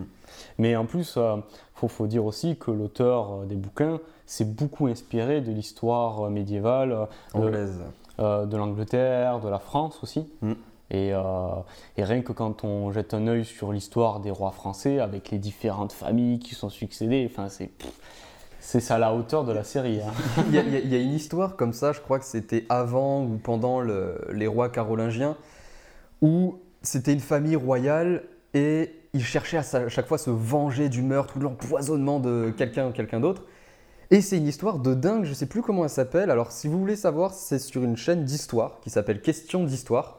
[0.58, 1.42] Mais en plus, il
[1.74, 6.30] faut, faut dire aussi que l'auteur euh, des bouquins s'est beaucoup inspiré de l'histoire euh,
[6.30, 7.80] médiévale, euh, Anglaise.
[8.20, 10.24] euh, de l'Angleterre, de la France aussi.
[10.42, 10.52] Mm.
[10.92, 11.20] Et, euh,
[11.96, 15.38] et rien que quand on jette un œil sur l'histoire des rois français, avec les
[15.38, 17.70] différentes familles qui sont succédées, enfin, c'est.
[18.68, 20.00] C'est ça la hauteur de la série.
[20.00, 20.12] hein.
[20.48, 24.18] Il y, a- une histoire comme ça, je crois que c'était avant ou pendant le-
[24.32, 25.36] les rois carolingiens,
[26.20, 28.24] où c'était une famille royale
[28.54, 32.88] et ils cherchaient à chaque fois se venger du meurtre ou de l'empoisonnement de quelqu'un
[32.88, 33.44] ou quelqu'un d'autre.
[34.10, 36.28] Et c'est une histoire de dingue, je sais plus comment elle s'appelle.
[36.32, 40.18] Alors si vous voulez savoir, c'est sur une chaîne d'histoire qui s'appelle Question d'histoire.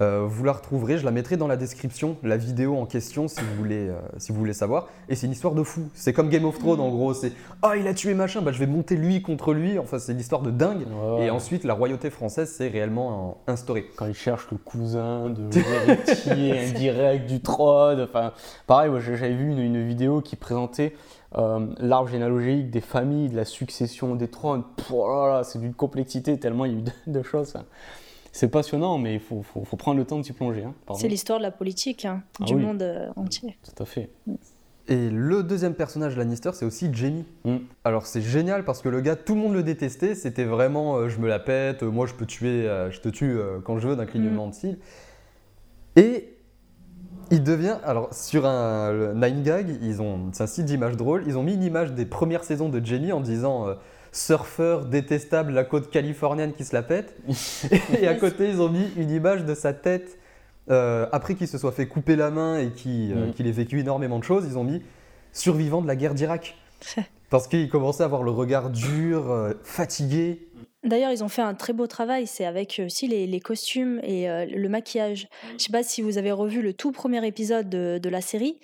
[0.00, 3.40] Euh, vous la retrouverez, je la mettrai dans la description, la vidéo en question si
[3.40, 4.88] vous voulez, euh, si vous voulez savoir.
[5.08, 5.88] Et c'est une histoire de fou.
[5.94, 7.14] C'est comme Game of Thrones en gros.
[7.14, 7.32] C'est
[7.62, 9.78] ah il a tué machin, bah je vais monter lui contre lui.
[9.78, 10.86] Enfin c'est l'histoire de dingue.
[10.86, 11.26] Ouais.
[11.26, 13.86] Et ensuite la royauté française s'est réellement euh, instaurée.
[13.96, 15.48] quand ils cherchent le cousin de
[15.86, 18.00] l'héritier indirect du trône.
[18.00, 18.32] Enfin,
[18.66, 20.94] pareil, moi, j'avais vu une, une vidéo qui présentait
[21.36, 24.64] euh, l'arbre généalogique des familles, de la succession des trônes.
[25.42, 27.52] C'est d'une complexité tellement il y a eu de, de choses.
[27.54, 27.64] Enfin,
[28.36, 30.64] C'est passionnant, mais il faut, faut- faut prendre le temps de s'y plonger.
[30.64, 30.74] hein.
[30.94, 32.62] C'est l'histoire de la politique hein, Ah du oui.
[32.62, 33.56] monde euh, entier.
[33.64, 34.10] Tout à fait.
[34.88, 37.24] Et le deuxième personnage Lannister, c'est aussi Jamie.
[37.46, 37.56] Mm.
[37.84, 40.14] Alors c'est génial parce que le gars, tout le monde le détestait.
[40.14, 43.08] C'était vraiment euh, je me la pète, euh, moi je peux tuer, euh, je te
[43.08, 44.78] tue euh, quand je veux d'un clignement de cils.
[45.96, 46.36] Et
[47.30, 51.24] il devient, alors sur un le Nine Gag, ils ont, c'est un site d'images drôles,
[51.26, 53.74] ils ont mis une image des premières saisons de Jamie en disant euh,
[54.16, 57.16] surfeur détestable, la côte californienne qui se la pète.
[58.00, 60.18] et à côté, ils ont mis une image de sa tête
[60.70, 63.46] euh, après qu'il se soit fait couper la main et qu'il euh, Mm.
[63.46, 64.44] ait vécu énormément de choses.
[64.48, 64.82] Ils ont mis
[65.32, 66.56] survivant de la guerre d'Irak.
[67.30, 70.48] Parce qu'il commençait à avoir le regard dur, euh, fatigué.
[70.84, 72.26] D'ailleurs, ils ont fait un très beau travail.
[72.26, 75.28] C'est avec aussi les, les costumes et euh, le maquillage.
[75.58, 78.58] Je sais pas si vous avez revu le tout premier épisode de, de la série.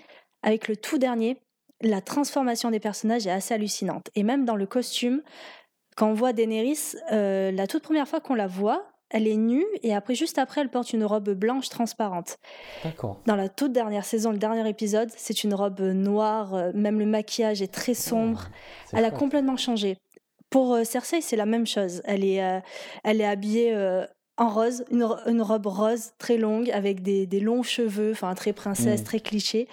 [0.44, 1.36] Avec le tout dernier,
[1.82, 4.08] la transformation des personnages est assez hallucinante.
[4.14, 5.22] Et même dans le costume,
[5.96, 9.66] quand on voit Daenerys, euh, la toute première fois qu'on la voit, elle est nue
[9.82, 12.38] et après, juste après, elle porte une robe blanche transparente.
[12.82, 13.20] D'accord.
[13.26, 16.54] Dans la toute dernière saison, le dernier épisode, c'est une robe noire.
[16.54, 18.48] euh, Même le maquillage est très sombre.
[18.94, 19.98] Elle a complètement changé.
[20.48, 22.00] Pour euh, Cersei, c'est la même chose.
[22.06, 22.60] Elle est, euh,
[23.04, 24.06] elle est habillée euh,
[24.38, 28.34] en rose, une, ro- une robe rose très longue avec des, des longs cheveux, enfin
[28.34, 29.04] très princesse, Mm.
[29.04, 29.68] très cliché.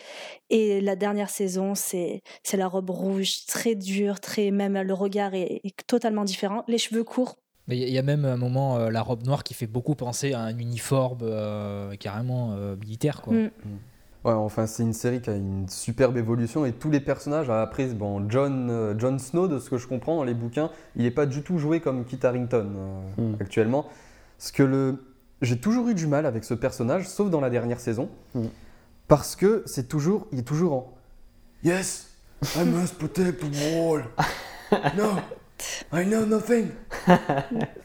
[0.49, 5.33] Et la dernière saison, c'est c'est la robe rouge, très dure, très même le regard
[5.33, 6.63] est, est totalement différent.
[6.67, 7.35] Les cheveux courts.
[7.67, 10.33] Mais il y, a- même un moment euh, la robe noire qui fait beaucoup penser
[10.33, 13.33] à un uniforme euh, carrément euh, militaire quoi.
[13.33, 13.49] Mm.
[14.25, 17.49] Ouais, enfin, c'est une série qui a une superbe évolution et tous les personnages.
[17.49, 21.03] Après, bon, John, euh, Jon Snow, de ce que je comprends dans les bouquins, il
[21.03, 23.35] n'est pas du tout joué comme Kit Harington euh, Mm.
[23.39, 23.85] actuellement.
[24.39, 25.03] Parce que le...
[25.43, 28.45] j'ai toujours eu du mal avec ce personnage, sauf dans la dernière saison, Mm.
[29.07, 30.93] parce que c'est toujours, il est toujours en
[31.63, 32.07] Yes,
[32.55, 34.03] I must protect the wall.
[34.95, 35.09] No,
[35.91, 36.69] I know nothing.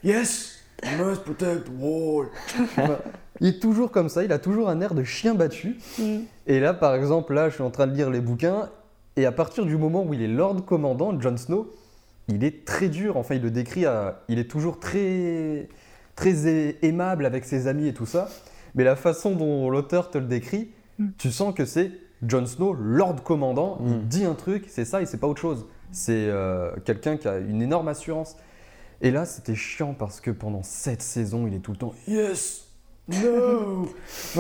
[0.05, 2.29] Yes, I must protect the wall.
[2.61, 2.99] Enfin,
[3.41, 5.77] il est toujours comme ça, il a toujours un air de chien battu.
[5.99, 6.19] Mm.
[6.47, 8.69] Et là, par exemple, là, je suis en train de lire les bouquins,
[9.17, 11.73] et à partir du moment où il est Lord Commandant, Jon Snow,
[12.29, 13.17] il est très dur.
[13.17, 14.23] Enfin, il le décrit, à...
[14.29, 15.69] il est toujours très,
[16.17, 18.29] très aimable avec ses amis et tout ça.
[18.75, 21.09] Mais la façon dont l'auteur te le décrit, Mm.
[21.19, 21.91] tu sens que c'est
[22.25, 23.79] Jon Snow, Lord Commandant.
[23.85, 24.03] Il Mm.
[24.05, 25.67] dit un truc, c'est ça, et c'est pas autre chose.
[25.91, 28.37] C'est euh, quelqu'un qui a une énorme assurance.
[29.01, 32.69] Et là, c'était chiant parce que pendant cette saison, il est tout le temps Yes,
[33.09, 33.89] no.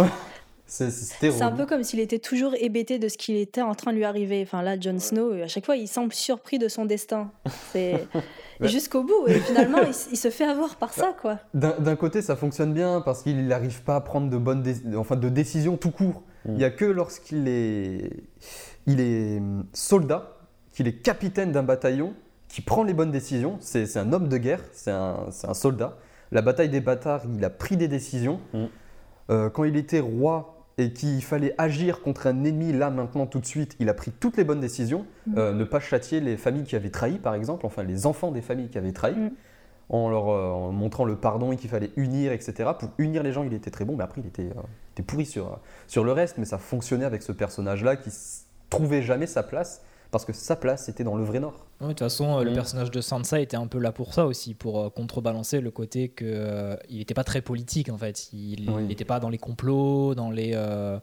[0.66, 3.96] C'est- un peu comme s'il était toujours hébété de ce qui était en train de
[3.98, 4.42] lui arriver.
[4.42, 7.30] Enfin là, Jon Snow, à chaque fois, il semble surpris de son destin.
[7.72, 8.06] C'est
[8.60, 8.68] Ouais.
[8.68, 9.26] jusqu'au bout.
[9.26, 11.40] Et finalement, il, se fait avoir par ça, quoi.
[11.54, 14.96] D'un d'un côté, ça fonctionne bien parce qu'il n'arrive pas à prendre de bonnes dé-
[14.96, 16.22] enfin, de décisions tout court.
[16.44, 16.48] Mm.
[16.50, 18.10] Il n'y a que lorsqu'il est,
[18.86, 20.38] il est hum, soldat,
[20.72, 22.14] qu'il est capitaine d'un bataillon,
[22.48, 23.56] qui prend les bonnes décisions.
[23.60, 25.96] C'est c'est un homme de guerre, c'est un, c'est un soldat.
[26.30, 28.40] La bataille des bâtards, il a pris des décisions.
[28.52, 28.64] Mm.
[29.30, 33.38] Euh, quand il était roi et qu'il fallait agir contre un ennemi, là, maintenant, tout
[33.38, 35.06] de suite, il a pris toutes les bonnes décisions.
[35.26, 35.38] Mm.
[35.38, 38.42] Euh, ne pas châtier les familles qui avaient trahi, par exemple, enfin les enfants des
[38.42, 39.30] familles qui avaient trahi Mm.
[39.90, 42.70] en leur euh, en montrant le pardon et qu'il fallait unir, etc.
[42.78, 45.02] Pour unir les gens, il était très bon, mais après, il était, euh, il était
[45.02, 48.10] pourri sur, sur le reste, mais ça fonctionnait avec ce personnage-là qui
[48.70, 49.82] trouvait jamais sa place,
[50.14, 51.66] parce que sa place, c'était dans le vrai Nord.
[51.80, 52.54] Ouais, De toute façon, euh, le Mm.
[52.54, 56.08] personnage de Sansa était un peu là pour ça aussi, pour euh, contrebalancer le côté
[56.08, 58.32] que euh, il n'était pas très politique en fait.
[58.32, 58.84] Il Oui.
[58.84, 61.00] n'était pas dans les complots, dans les euh,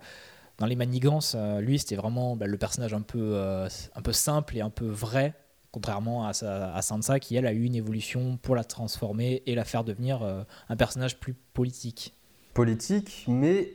[0.59, 1.33] dans les manigances.
[1.35, 4.69] Euh, lui, c'était vraiment bah, le personnage un peu euh, un peu simple et un
[4.69, 5.33] peu vrai,
[5.71, 9.55] contrairement à, sa- à Sansa qui elle a eu une évolution pour la transformer et
[9.55, 12.15] la faire devenir euh, un personnage plus politique.
[12.53, 13.73] Politique, mais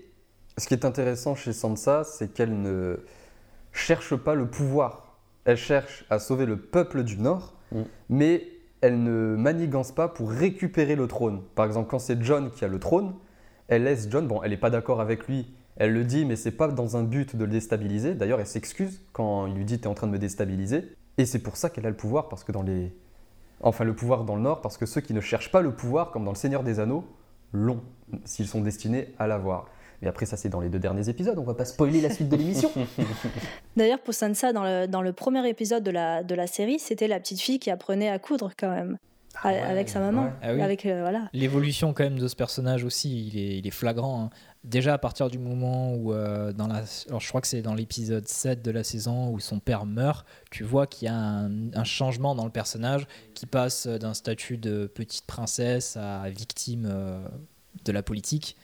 [0.57, 3.01] ce qui est intéressant chez Sansa, c'est qu'elle ne
[3.73, 5.06] cherche pas le pouvoir.
[5.47, 7.83] Elle cherche à sauver le peuple du Nord, Mm.
[8.11, 8.49] mais
[8.81, 11.43] elle ne manigance pas pour récupérer le trône.
[11.55, 13.15] Par exemple, quand c'est John qui a le trône,
[13.69, 16.53] elle laisse John, bon, elle n'est pas d'accord avec lui, elle le dit, mais c'est
[16.53, 18.15] pas dans un but de le déstabiliser.
[18.15, 20.85] D'ailleurs, elle s'excuse quand il lui dit T'es en train de me déstabiliser.
[21.19, 22.95] Et c'est pour ça qu'elle a le pouvoir, parce que dans les.
[23.61, 26.11] Enfin, le pouvoir dans le Nord, parce que ceux qui ne cherchent pas le pouvoir,
[26.11, 27.05] comme dans Le Seigneur des Anneaux,
[27.53, 27.81] l'ont,
[28.25, 29.67] s'ils sont destinés à l'avoir.
[30.03, 31.39] Et après, ça, c'est dans les deux derniers épisodes.
[31.39, 32.71] On va pas spoiler la suite de l'émission.
[33.77, 37.09] D'ailleurs, pour Sansa, dans le, dans le premier épisode de la, de la série, c'était
[37.09, 38.99] la petite fille qui apprenait à coudre quand même.
[39.43, 40.23] Ah avec sa maman.
[40.25, 40.33] ouais.
[40.43, 40.63] Ah oui.
[40.63, 41.29] Avec, euh, voilà.
[41.35, 44.23] L'évolution quand même de ce personnage aussi, il est, il est flagrant.
[44.25, 44.31] hein.
[44.65, 47.75] Déjà à partir du moment où, euh, dans la, alors je crois que c'est dans
[47.75, 51.51] l'épisode 7 de la saison où son père meurt, tu vois qu'il y a un,
[51.75, 57.21] un changement dans le personnage qui passe d'un statut de petite princesse à victime euh,
[57.85, 58.57] de la politique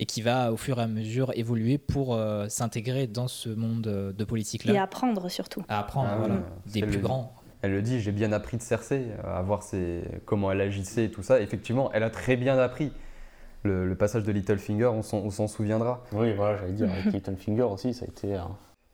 [0.00, 3.86] et qui va au fur et à mesure évoluer pour euh, s'intégrer dans ce monde
[3.86, 4.72] euh, de politique-là.
[4.72, 5.62] Et apprendre surtout.
[5.68, 6.34] À apprendre, Ah, voilà,
[6.66, 7.34] des plus le- grands.
[7.62, 10.00] Elle le dit J'ai bien appris de Cersei, euh, à voir ses...
[10.24, 11.40] comment elle agissait et tout ça.
[11.42, 12.90] Effectivement, elle a très bien appris.
[13.62, 16.02] Le, le passage de Littlefinger, on s'en- souviendra.
[16.12, 18.34] Oui, voilà, j'allais dire, avec Littlefinger aussi, ça a été.
[18.34, 18.40] euh,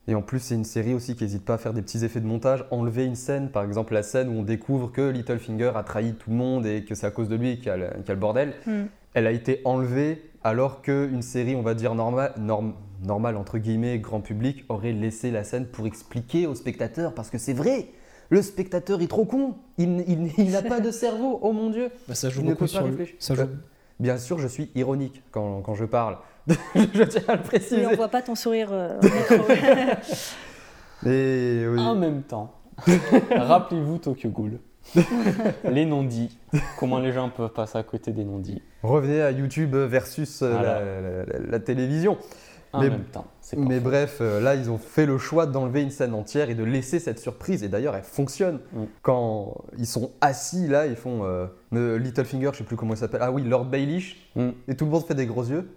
[0.09, 2.21] Et en plus, c'est une série aussi qui n'hésite pas à faire des petits effets
[2.21, 5.85] de montage, enlever une scène, par exemple la scène où on découvre que Littlefinger a
[5.85, 7.90] trahi tout le monde et que c'est à cause de lui qu'il y, a le-
[7.90, 8.55] qu'il y a le bordel.
[8.66, 8.73] Mm.
[9.14, 13.99] Elle a été enlevée alors qu'une série, on va dire normale, norm- normale, entre guillemets,
[13.99, 17.89] grand public, aurait laissé la scène pour expliquer aux spectateurs, parce que c'est vrai,
[18.31, 21.91] le spectateur est trop con, il, il- il n'a pas de cerveau, oh mon dieu.
[22.09, 23.17] Bah, ça joue Il ne beaucoup peut pas sur le- réfléchir.
[23.19, 23.47] ça joue- Euh,
[23.99, 26.19] Bien sûr, je suis ironique quand, quand je parle.
[26.75, 27.87] je tiens à le préciser.
[27.87, 29.01] Oui, on voit pas ton sourire euh.
[31.07, 31.81] Et oui.
[31.81, 32.53] En même temps,
[33.31, 34.59] rappelez-vous Tokyo Ghoul.
[35.64, 36.38] les non-dits.
[36.79, 38.62] Comment les gens peuvent passer à côté des non-dits.
[38.83, 40.81] Revenez à YouTube versus euh, Voilà.
[40.81, 42.18] la, la- la- la télévision.
[42.72, 45.90] En Mais- même temps, Mais bref, euh, là, ils ont fait le choix d'enlever une
[45.90, 47.62] scène entière et de laisser cette surprise.
[47.62, 48.59] Et d'ailleurs, elle fonctionne.
[48.72, 48.83] Mm.
[49.03, 51.46] Quand ils sont assis là, ils font euh,
[51.99, 53.20] Littlefinger, je sais plus comment il s'appelle.
[53.22, 54.31] Ah oui, Lord Baelish.
[54.35, 54.49] Mm.
[54.68, 55.70] Et tout le monde fait des gros yeux.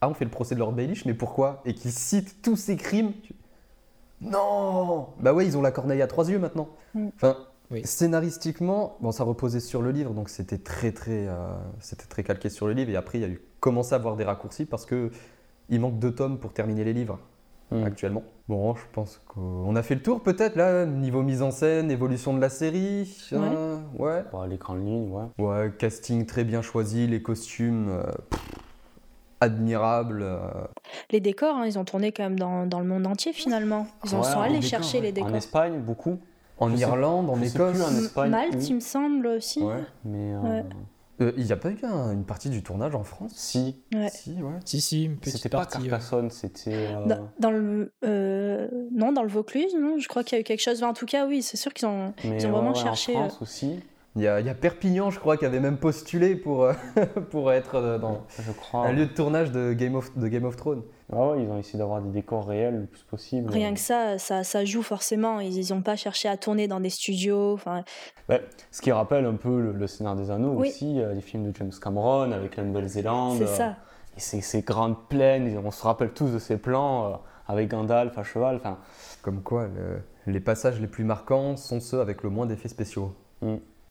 [0.00, 1.60] Ah, on fait le procès de Lord Baelish, mais pourquoi?
[1.66, 3.12] Et qu'ils citent tous ses crimes.
[4.22, 6.68] Non Bah ouais, ils ont la corneille à trois yeux maintenant.
[6.94, 7.08] Mm.
[7.16, 7.36] Enfin,
[7.70, 7.82] Oui.
[7.84, 12.48] scénaristiquement, bon, ça reposait sur le livre, donc c'était très très, euh, c'était très calqué
[12.48, 12.90] sur le livre.
[12.90, 15.10] Et après, il y a eu commencé à avoir des raccourcis parce que
[15.68, 17.18] il manque deux tomes pour terminer les livres
[17.72, 17.84] Mm.
[17.84, 18.24] actuellement.
[18.48, 22.34] Bon, je pense qu'on a fait le tour peut-être là, niveau mise en scène, évolution
[22.34, 23.08] de la série.
[23.32, 24.24] hein, ouais.
[24.32, 25.26] Bah, les grandes lignes, ouais.
[25.38, 28.40] Ouais, casting très bien choisi, les costumes euh, pff,
[29.40, 30.22] admirables.
[30.22, 30.40] euh.
[31.12, 33.86] les décors, hein, ils ont tourné quand même dans, dans le monde entier finalement.
[34.04, 35.04] Ils en Ouais, sont allés décor, chercher ouais.
[35.04, 35.30] les décors.
[35.30, 36.18] En Espagne, beaucoup.
[36.60, 37.72] En Je sais- Irlande, en Écosse.
[37.72, 38.66] plus, en Espagne, Malte, oui.
[38.68, 39.62] il me semble aussi.
[39.62, 39.82] Ouais.
[40.04, 40.64] Mais euh, Ouais.
[41.22, 43.32] Euh, Il n'y a pas eu un- une partie du tournage en France?
[43.34, 44.08] Si, Ouais.
[44.08, 44.58] Si, ouais.
[44.64, 45.76] Si, si, une petite c'était pas partie.
[45.82, 45.88] ouais.
[45.90, 46.72] Carcassonne, c'était.
[46.74, 49.98] euh, Dans, dans le euh, non dans le Vaucluse non?
[49.98, 51.88] Je crois qu'il y a eu quelque chose en tout cas oui c'est sûr qu'ils
[51.88, 53.80] ont mais ils ont vraiment cherché, En France aussi,
[54.16, 56.72] Il y, a, il y a Perpignan, je crois, qui avait même postulé pour, euh,
[57.30, 58.86] pour être euh, dans je crois.
[58.88, 60.82] un lieu de tournage de Game of, de Game of Thrones.
[61.12, 63.50] Ah ouais, ils ont essayé d'avoir des décors réels le plus possible.
[63.52, 66.90] rien que ça, ça ça joue forcément ils n'ont pas cherché à tourner dans des
[66.90, 67.84] studios enfin
[68.72, 70.68] Ce qui rappelle un peu le, le Seigneur des Anneaux Oui.
[70.68, 73.38] aussi, euh, les films de James Cameron avec la Nouvelle-Zélande.
[73.38, 73.76] c'est euh, ça
[74.16, 77.68] Et ces, ces grandes plaines, et on se rappelle tous de ces plans euh, avec
[77.68, 78.56] Gandalf à cheval.
[78.56, 78.78] Enfin,
[79.22, 83.14] Comme quoi, le- les passages les plus marquants sont ceux avec le moins d'effets spéciaux.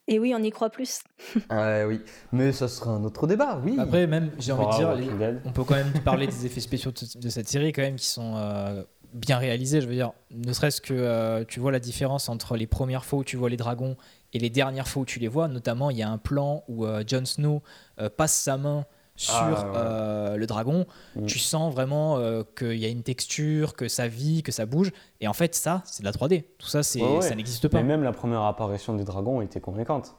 [0.09, 1.01] Et oui on y croit plus
[1.49, 2.01] Ah oui,
[2.33, 3.75] mais ça sera un autre débat, oui.
[3.79, 6.91] Après, même, j'ai envie de dire, les- on peut quand même parler des effets spéciaux
[6.91, 9.81] de, de cette série quand même qui sont euh, bien réalisés.
[9.81, 13.19] Je veux dire, ne serait-ce que euh, tu vois la différence entre les premières fois
[13.19, 13.95] où tu vois les dragons
[14.33, 15.47] et les dernières fois où tu les vois.
[15.47, 17.61] Notamment, il y a un plan où euh, Jon Snow
[17.99, 18.85] euh, passe sa main
[19.19, 19.57] sur Ah, ouais.
[19.75, 20.85] euh, le dragon.
[21.15, 21.25] Mm.
[21.25, 24.91] Tu sens vraiment euh, qu'il y a une texture, que ça vit, que ça bouge.
[25.19, 26.45] Et en fait, ça, c'est de la 3D.
[26.57, 27.21] Tout ça, c'est, Ouais, ouais.
[27.21, 27.77] ça n'existe pas.
[27.77, 30.15] Mais même la première apparition des dragons était convaincante.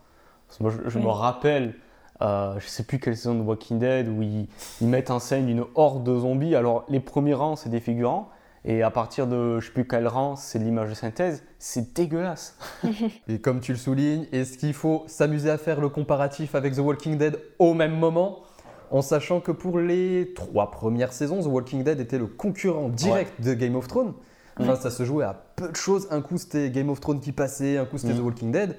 [0.46, 1.74] Parce que moi, je, me rappelle,
[2.20, 4.48] euh, je sais plus quelle saison de Walking Dead, où ils,
[4.82, 6.54] ils mettent en scène une horde de zombies.
[6.54, 8.28] Alors, les premiers rangs, c'est des figurants.
[8.66, 11.42] Et à partir de je sais plus quel rang, c'est de l'image de synthèse.
[11.58, 12.58] C'est dégueulasse.
[13.28, 16.80] Et comme tu le soulignes, est-ce qu'il faut s'amuser à faire le comparatif avec The
[16.80, 18.40] Walking Dead au même moment?
[18.90, 23.40] En sachant que pour les trois premières saisons, The Walking Dead était le concurrent direct
[23.42, 24.14] de Game of Thrones.
[24.58, 26.06] Enfin, ça se jouait à peu de choses.
[26.10, 28.18] Un coup, c'était Game of Thrones qui passait, un coup, c'était Mm.
[28.18, 28.76] The Walking Dead.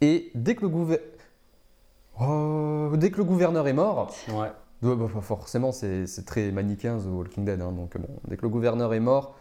[0.00, 1.00] Et dès que le, gouver-
[2.20, 4.48] Oh, dès que le gouverneur est mort, Ouais.
[4.82, 7.60] Bah, bah, forcément, c'est c'est très manichéen, The Walking Dead.
[7.60, 9.34] hein, donc, bon, dès que le gouverneur est mort,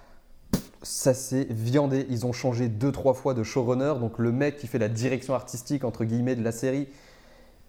[0.82, 2.06] ça s'est viandé.
[2.10, 3.93] Ils ont changé deux, trois fois de showrunner.
[4.00, 6.88] Donc, le mec qui fait la direction artistique, entre guillemets, de la série.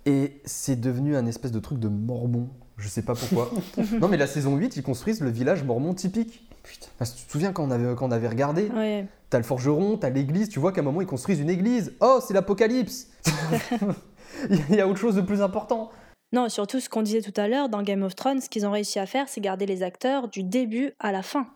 [0.06, 2.48] Et c'est devenu un espèce de truc de mormon.
[2.78, 3.50] Je sais pas pourquoi.
[4.00, 6.48] non, mais la saison 8, ils construisent le village mormon typique.
[6.62, 6.86] Putain.
[6.98, 9.44] Parce que tu te souviens quand on avait, quand on avait regardé ouais T'as le
[9.44, 11.92] forgeron, t'as l'église, tu vois qu'à un moment ils construisent une église.
[12.00, 13.08] Oh, c'est l'apocalypse
[14.70, 15.90] Il y a autre chose de plus important.
[16.32, 18.72] Non, surtout ce qu'on disait tout à l'heure, dans Game of Thrones, ce qu'ils ont
[18.72, 21.46] réussi à faire, c'est garder les acteurs du début à la fin.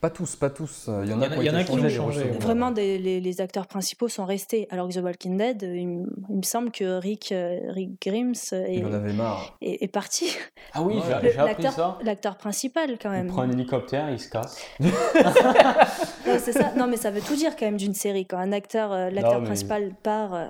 [0.00, 0.88] Pas tous, pas tous.
[1.04, 2.24] Il y en a, Il y en a- qui il y en a ont changé,
[2.24, 2.30] les.
[2.38, 4.66] Vraiment, des- les, les acteurs principaux sont restés.
[4.70, 8.00] Alors que The Walking Dead, euh, il, me- il me semble que Rick, euh, Rick
[8.00, 9.56] Grimes euh, est, Il en avait marre.
[9.60, 10.34] est- est parti.
[10.72, 11.02] Ah oui, Ouais.
[11.04, 11.46] j'ai appris ça.
[11.68, 13.26] L'acteur l'acteur principal, quand Il même.
[13.28, 14.58] prend un hélicoptère, il se casse.
[14.80, 16.72] Non, c'est ça.
[16.76, 18.26] Non, mais ça veut tout dire quand même d'une série.
[18.26, 20.34] Quand un acteur, euh, l'acteur mais- principal part.
[20.34, 20.46] euh,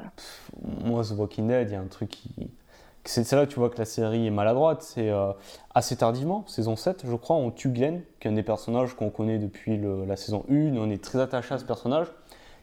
[0.85, 2.31] Moi, The Walking Dead, il y a un truc qui.
[3.07, 4.83] C'est là que tu vois que la série est maladroite.
[4.83, 5.33] C'est euh,
[5.75, 9.11] assez tardivement, saison 7, je crois, on tue Glenn, qui est un des personnages qu'on
[9.11, 10.77] connaît depuis le- la saison 1.
[10.77, 12.07] On est très attaché à ce personnage.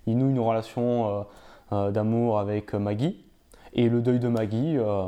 [0.08, 1.22] Il noue une relation euh,
[1.74, 3.24] euh, d'amour avec Maggie.
[3.74, 5.06] Et le deuil de Maggie, euh,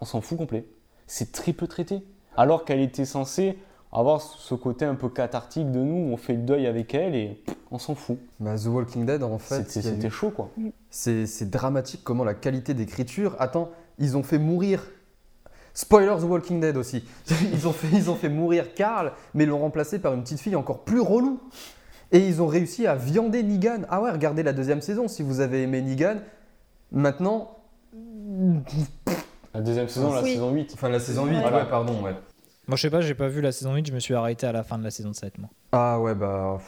[0.00, 0.66] on s'en fout complet.
[1.06, 2.02] C'est très peu traité.
[2.36, 3.58] Alors qu'elle était censée
[3.92, 7.42] avoir ce côté un peu cathartique de nous, on fait le deuil avec elle et
[7.70, 8.18] on s'en fout.
[8.40, 10.50] Bah, The Walking Dead, en fait, C'était eu- chaud quoi.
[10.90, 13.34] c'est c'est dramatique comment la qualité d'écriture.
[13.38, 14.82] Attends, ils ont fait mourir.
[15.74, 17.04] Spoiler The Walking Dead aussi.
[17.52, 20.56] Ils ont fait, ils ont fait mourir Carl, mais l'ont remplacé par une petite fille
[20.56, 21.38] encore plus relou.
[22.12, 23.82] Et ils ont réussi à viander Negan.
[23.90, 26.16] Ah ouais, regardez la deuxième saison si vous avez aimé Negan.
[26.92, 27.58] Maintenant.
[29.54, 30.32] La deuxième saison, la Oui.
[30.32, 30.70] saison 8.
[30.74, 31.58] Enfin, la saison 8, Voilà.
[31.64, 32.14] ouais, pardon, ouais.
[32.68, 34.52] Moi, je sais pas, j'ai pas vu la saison 8, je me suis arrêté à
[34.52, 35.48] la fin de la saison 7, moi.
[35.72, 36.58] Ah ouais, bah.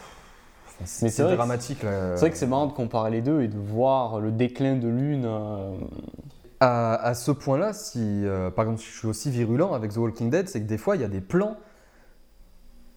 [1.03, 2.15] Mais C'est dramatique là.
[2.15, 4.87] C'est vrai que c'est marrant de comparer les deux et de voir le déclin de
[4.89, 5.25] l'une.
[5.25, 5.73] euh,
[6.61, 10.29] À, à ce point-là, si euh, par exemple je suis aussi virulent avec The Walking
[10.29, 11.57] Dead, c'est que des fois il y a des plans,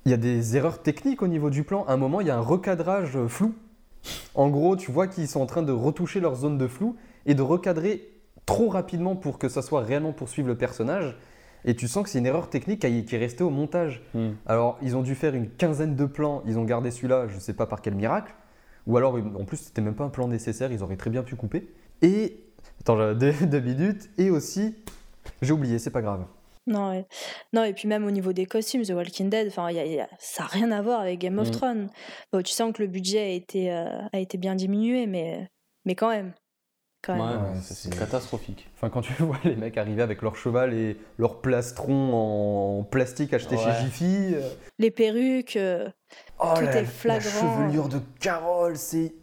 [0.05, 1.85] il y a des erreurs techniques au niveau du plan.
[1.85, 3.53] À un moment, il y a un recadrage flou.
[4.33, 6.95] En gros, tu vois qu'ils sont en train de retoucher leur zone de flou
[7.27, 8.09] et de recadrer
[8.47, 11.15] trop rapidement pour que ça soit réellement poursuivre le personnage.
[11.63, 14.01] Et tu sens que c'est une erreur technique qui qui est restée au montage.
[14.15, 14.31] hmm.
[14.47, 17.39] Alors, ils ont dû faire une quinzaine de plans, ils ont gardé celui-là, je ne
[17.39, 18.33] sais pas par quel miracle.
[18.87, 21.35] Ou alors, en plus, c'était même pas un plan nécessaire, ils auraient très bien pu
[21.35, 21.71] couper.
[22.01, 22.47] Et.
[22.81, 24.09] Attends, j'ai deux, deux minutes.
[24.17, 24.75] Et aussi,
[25.41, 26.25] j'ai oublié, c'est pas grave.
[26.67, 27.05] Non, ouais.
[27.53, 29.85] non, et puis même au niveau des costumes, The Walking Dead, enfin, il y a-
[29.85, 31.51] il y a- ça n'a rien à voir avec Game of Mm.
[31.51, 31.89] Thrones.
[32.31, 35.49] Bon, tu sens que le budget a été, euh, a été bien diminué, mais,
[35.85, 36.33] mais quand même.
[37.03, 37.41] Quand même.
[37.43, 38.69] Ouais, Ouais, c'est catastrophique.
[38.75, 43.33] Enfin, quand tu vois les mecs arriver avec leur cheval et leur plastron en plastique
[43.33, 43.63] acheté Ouais.
[43.63, 44.35] chez Jiffy.
[44.35, 45.89] euh, Les perruques, euh,
[46.39, 47.23] Oh, Tout la, est flagrant.
[47.23, 49.13] La chevelure de Carole, c'est.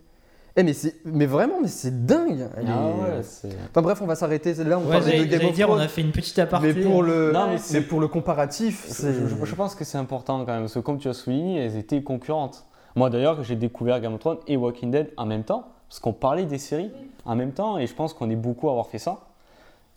[0.61, 2.49] Eh, mais, c'est- mais vraiment, mais c'est dingue!
[2.57, 3.49] Elle Ah est- ouais, c'est.
[3.71, 4.53] Enfin bref, on va s'arrêter.
[4.55, 6.73] Là, on Ouais, de Game of dire, on a fait une petite aparté.
[6.75, 9.13] Mais pour le, Non, mais mais c'est- pour le comparatif, Je, c'est.
[9.13, 11.77] je- je pense que c'est important quand même, parce que comme tu as souligné, elles
[11.77, 12.65] étaient concurrentes.
[12.97, 16.13] Moi d'ailleurs, j'ai découvert Game of Thrones et Walking Dead en même temps, parce qu'on
[16.13, 16.91] parlait des séries
[17.25, 19.19] en même temps, et je pense qu'on est beaucoup à avoir fait ça.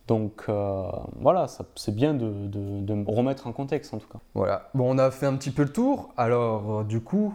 [0.07, 0.83] Donc euh,
[1.19, 4.19] voilà, c'est bien de, de- de me remettre en contexte en tout cas.
[4.35, 4.69] Voilà.
[4.75, 6.09] Bon, on a fait un petit peu le tour.
[6.17, 7.33] Alors, euh, du coup,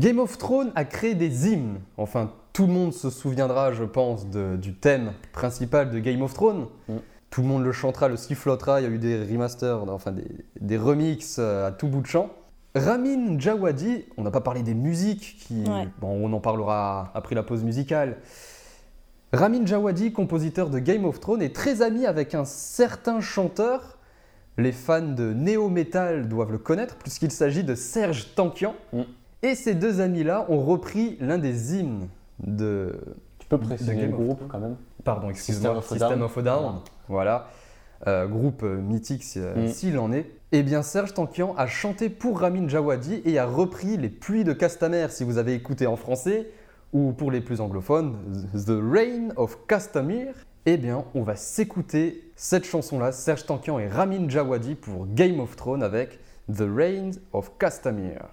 [0.00, 1.78] Game of Thrones a créé des hymnes.
[1.96, 6.32] Enfin, tout le monde se souviendra, je pense, de- du thème principal de Game of
[6.34, 6.66] Thrones.
[6.88, 6.94] Mm.
[7.30, 8.80] Tout le monde le chantera, le sifflotera.
[8.80, 10.26] Il y a eu des remasters, enfin des,
[10.60, 12.30] des remixes euh, à tout bout de champ.
[12.74, 15.88] Ramin Djawadi, on n'a pas parlé des musiques, qui, Ouais.
[16.00, 18.16] bon, on en parlera après la pause musicale.
[19.32, 23.98] Ramin Djawadi, compositeur de Game of Thrones, est très ami avec un certain chanteur.
[24.56, 28.74] Les fans de néo-metal doivent le connaître, puisqu'il s'agit de Serge Tankian.
[28.92, 29.02] Mm.
[29.42, 32.08] Et ces deux amis-là ont repris l'un des hymnes
[32.44, 33.00] de.
[33.38, 36.22] Tu peux préciser le of groupe quand même Pardon, excuse-moi, System of a System Down.
[36.22, 36.74] of a Down.
[37.08, 37.46] Voilà.
[38.06, 39.68] Euh, groupe euh, mythique si- euh, Mm.
[39.68, 40.30] s'il en est.
[40.52, 44.52] Eh bien, Serge Tankian a chanté pour Ramin Djawadi et a repris Les Pluies de
[44.52, 46.50] Castamer, si vous avez écouté en français,
[46.92, 48.16] ou pour les plus anglophones,
[48.54, 50.34] The Rain of Castamere.
[50.66, 55.56] Eh bien, on va s'écouter cette chanson-là, Serge Tankian et Ramin Djawadi pour Game of
[55.56, 56.18] Thrones avec
[56.52, 58.28] The Rain of Castamere.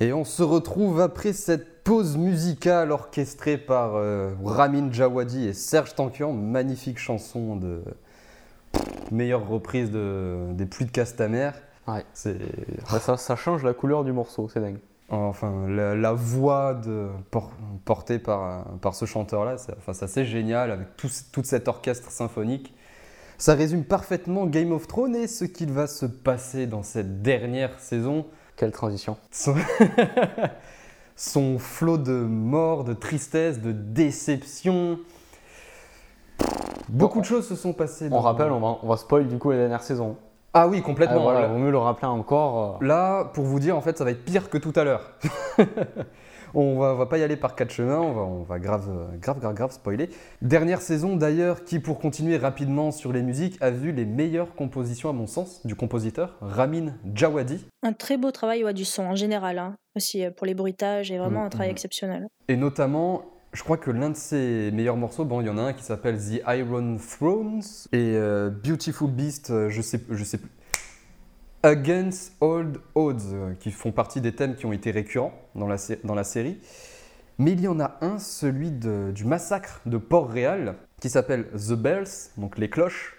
[0.00, 5.94] Et on se retrouve après cette pause musicale orchestrée par euh, Ramin Djawadi et Serge
[5.94, 6.32] Tankian.
[6.32, 7.82] Magnifique chanson de
[9.10, 11.50] meilleure reprise de, des pluies de Castamer.
[11.88, 12.04] Ouais.
[12.12, 12.38] C'est
[12.92, 14.78] Bah, ça, ça change la couleur du morceau, c'est dingue.
[15.08, 17.50] enfin la, la voix de, por-
[17.84, 19.56] portée par, par ce chanteur-là.
[19.58, 22.72] C'est enfin, assez génial avec tout, toute cet orchestre symphonique.
[23.38, 27.78] Ça résume parfaitement Game of Thrones et ce qu'il va se passer dans cette dernière
[27.80, 28.26] saison.
[28.58, 29.16] Quelle transition.
[29.30, 29.54] Son,
[31.16, 34.98] son flot de mort, de tristesse, de déception.
[36.88, 38.08] Beaucoup de choses se sont passées.
[38.10, 40.16] On rappelle, on va, on va spoil du coup la dernière saison.
[40.54, 41.22] Ah oui, Ah, complètement.
[41.22, 42.78] voilà, Là- vaut mieux le rappeler encore.
[42.82, 45.12] euh, Là, pour vous dire, en fait, ça va être pire que tout à l'heure.
[46.54, 48.88] on va, on va pas y aller par quatre chemins, on va, on va grave,
[49.20, 50.10] grave, grave, grave spoiler.
[50.42, 55.08] Dernière saison d'ailleurs, qui pour continuer rapidement sur les musiques, a vu les meilleures compositions
[55.08, 57.64] à mon sens du compositeur Ramin Djawadi.
[57.82, 61.10] Un très beau travail ouais, du son en général, hein, aussi euh, pour les bruitages,
[61.10, 61.72] et vraiment Mm, un travail mm.
[61.72, 62.28] exceptionnel.
[62.48, 63.22] Et notamment,
[63.52, 65.82] je crois que l'un de ses meilleurs morceaux, bon, il y en a un qui
[65.82, 70.50] s'appelle The Iron Thrones et euh, Beautiful Beast, euh, je sais, je sais plus.
[71.68, 75.76] Against Old Odds, euh, qui font partie des thèmes qui ont été récurrents dans la,
[76.04, 76.58] dans la série.
[77.38, 81.74] Mais il y en a un, celui de- du massacre de Port-Réal, qui s'appelle The
[81.74, 82.08] Bells,
[82.38, 83.14] donc les cloches,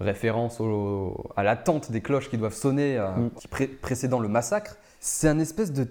[0.00, 3.30] référence au- à l'attente des cloches qui doivent sonner euh, Mm.
[3.36, 4.76] qui pré- précédant le massacre.
[5.00, 5.86] C'est un espèce de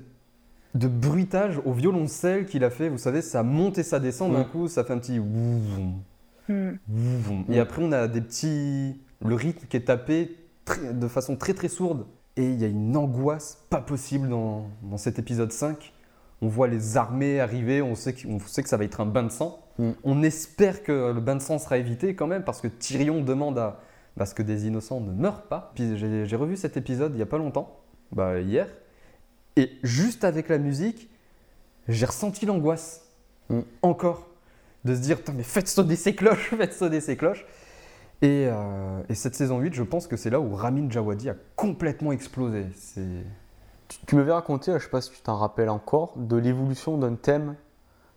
[0.75, 2.87] de bruitage au violoncelle qu'il a fait.
[2.89, 4.49] Vous savez, ça monte et ça descend d'un Mm.
[4.49, 5.93] coup, ça fait un petit Mm.
[6.49, 7.59] Et Mm.
[7.59, 9.01] après, on a des petits.
[9.25, 10.35] Le rythme qui est tapé
[10.67, 12.05] très- de façon très très sourde.
[12.35, 15.91] Et il y a une angoisse pas possible dans, dans cet épisode 5.
[16.43, 19.23] On voit les armées arriver, on sait, on sait que ça va être un bain
[19.23, 19.59] de sang.
[19.79, 19.91] Mm.
[20.03, 23.57] On espère que le bain de sang sera évité quand même, parce que Tyrion demande
[23.57, 23.79] à,
[24.19, 25.71] à ce que des innocents ne meurent pas.
[25.73, 27.79] Puis j'ai revu cet épisode il y a pas longtemps,
[28.11, 28.67] bah, hier.
[29.55, 31.09] Et juste avec la musique,
[31.87, 33.01] j'ai ressenti l'angoisse.
[33.49, 33.61] Mm.
[33.81, 34.27] Encore.
[34.85, 37.45] De se dire, mais faites sonner ces cloches, faites sonner ces cloches.
[38.23, 41.35] Et, euh, et cette saison 8, je pense que c'est là où Ramin Djawadi a
[41.55, 42.65] complètement explosé.
[42.95, 47.13] Tu, tu m'avais raconté, je sais pas si tu t'en rappelles encore, de l'évolution d'un
[47.15, 47.55] thème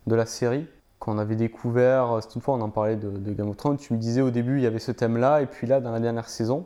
[0.07, 0.66] de la série
[0.98, 2.12] qu'on avait découvert.
[2.12, 3.76] euh, C'était une fois, on en parlait de, de Game of Thrones.
[3.76, 6.01] Tu me disais au début, il y avait ce thème-là, et puis là, dans la
[6.01, 6.64] dernière saison,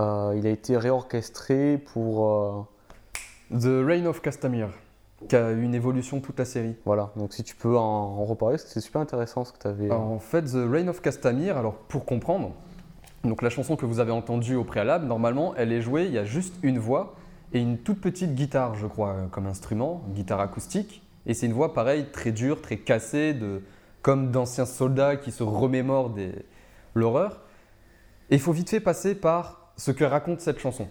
[0.00, 2.28] euh, il a été réorchestré pour.
[2.28, 2.62] euh,
[3.52, 4.70] The Reign of Castamere,
[5.28, 6.76] qui a eu une évolution toute la série.
[6.84, 9.86] voilà, donc si tu peux en, en reparler, c'est super intéressant ce que tu avais.
[9.86, 12.52] Alors, en fait, The Reign of Castamere, alors pour comprendre,
[13.22, 16.18] donc la chanson que vous avez entendue au préalable, normalement, elle est jouée, il y
[16.18, 17.14] a juste une voix
[17.52, 21.02] et une toute petite guitare, je crois, euh, comme instrument, une guitare acoustique.
[21.26, 23.62] Et c'est une voix, pareil, très dure, très cassée, de,
[24.02, 26.32] comme d'anciens soldats qui se remémorent des-
[26.94, 27.40] l'horreur.
[28.30, 30.88] Et il faut vite fait passer par ce que raconte cette chanson.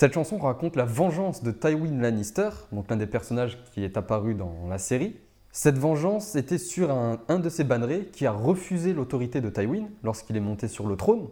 [0.00, 4.34] Cette chanson raconte la vengeance de Tywin Lannister, donc l'un des personnages qui est apparu
[4.34, 5.18] dans la série.
[5.52, 10.38] Cette vengeance était sur un, de ses bannerets qui a refusé l'autorité de Tywin lorsqu'il
[10.38, 11.28] est monté sur le trône.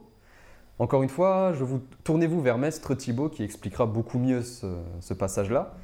[0.79, 4.67] Encore une fois, je vous tournez-vous vers Maître Thibaut qui expliquera beaucoup mieux ce,
[5.01, 5.75] ce passage-là.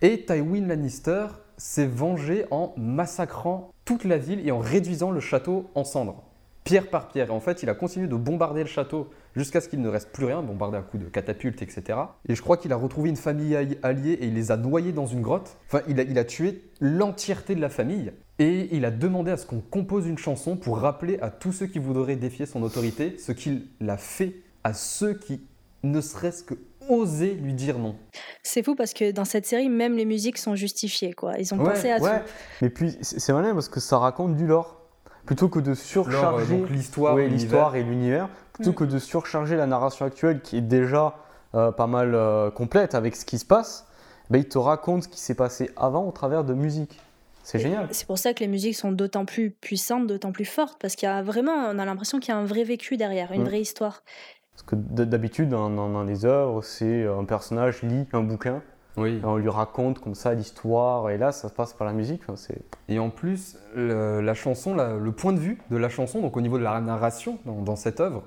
[0.00, 1.26] Et Tywin Lannister
[1.58, 6.22] s'est vengé en massacrant toute la ville et en réduisant le château en cendres,
[6.64, 7.28] pierre par pierre.
[7.28, 10.10] Et en fait, il a continué de bombarder le château jusqu'à ce qu'il ne reste
[10.12, 11.98] plus rien, bombardé à coups de catapultes, etc.
[12.28, 14.92] Et je crois qu'il a retrouvé une famille alli- alliée et il les a noyés
[14.92, 15.56] dans une grotte.
[15.68, 18.12] Enfin, il a, il a tué l'entièreté de la famille.
[18.38, 21.66] Et il a demandé à ce qu'on compose une chanson pour rappeler à tous ceux
[21.66, 25.42] qui voudraient défier son autorité ce qu'il a fait à ceux qui
[25.84, 26.54] ne serait-ce que
[26.88, 27.94] osaient lui dire non.
[28.42, 31.12] C'est fou parce que dans cette série, même les musiques sont justifiées.
[31.12, 31.34] Quoi.
[31.38, 32.24] Ils ont Ouais, pensé à ouais, tout.
[32.62, 34.80] mais puis c'est malin parce que ça raconte du lore.
[35.24, 37.28] Plutôt que de euh, surcharger ouais, l'histoire et
[37.84, 41.14] l'univers, plutôt que de surcharger la narration actuelle qui est déjà
[41.54, 43.86] euh, pas mal euh, complète avec ce qui se passe,
[44.30, 46.98] ben, il te raconte ce qui s'est passé avant au travers de musique.
[47.42, 47.88] C'est génial.
[47.90, 51.08] C'est pour ça que les musiques sont d'autant plus puissantes, d'autant plus fortes, parce qu'il
[51.08, 53.46] y a vraiment, on a l'impression qu'il y a un vrai vécu derrière, une Mm.
[53.46, 54.02] vraie histoire.
[54.54, 58.62] Parce que d'habitude, dans, dans- dans les œuvres, c'est euh, un personnage lit un bouquin,
[58.96, 59.20] Oui.
[59.24, 62.22] on lui raconte comme ça l'histoire, et là, ça se passe par la musique.
[62.28, 62.54] Enfin,
[62.88, 66.36] Et en plus, le, la chanson, la- le point de vue de la chanson, donc
[66.36, 68.22] au niveau de la narration dans, dans cette œuvre,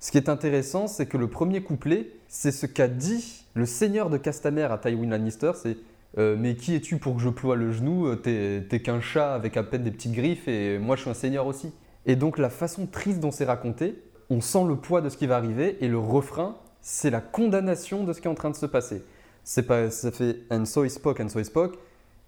[0.00, 4.10] ce qui est intéressant, c'est que le premier couplet, c'est ce qu'a dit le seigneur
[4.10, 5.76] de Castamer à Tywin Lannister, c'est
[6.16, 9.34] euh, Mais qui es-tu pour que je ploie le genou Euh, T'es t'es qu'un chat
[9.34, 11.72] avec à peine des petites griffes et moi je suis un seigneur aussi.
[12.06, 15.26] Et donc la façon triste dont c'est raconté, on sent le poids de ce qui
[15.26, 18.56] va arriver et le refrain, c'est la condamnation de ce qui est en train de
[18.56, 19.02] se passer.
[19.44, 21.78] C'est pas, ça fait and so he spoke, and so he spoke.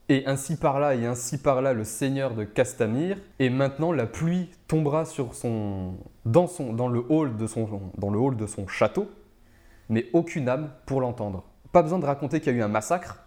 [0.09, 3.17] Et ainsi par là et ainsi par là le seigneur de Castamir.
[3.39, 5.95] Et maintenant la pluie tombera sur son,
[6.25, 9.09] dans, son, dans, le hall de son, dans le hall de son château,
[9.89, 11.45] mais aucune âme pour l'entendre.
[11.73, 13.23] Pas besoin de raconter qu'il y a eu un massacre.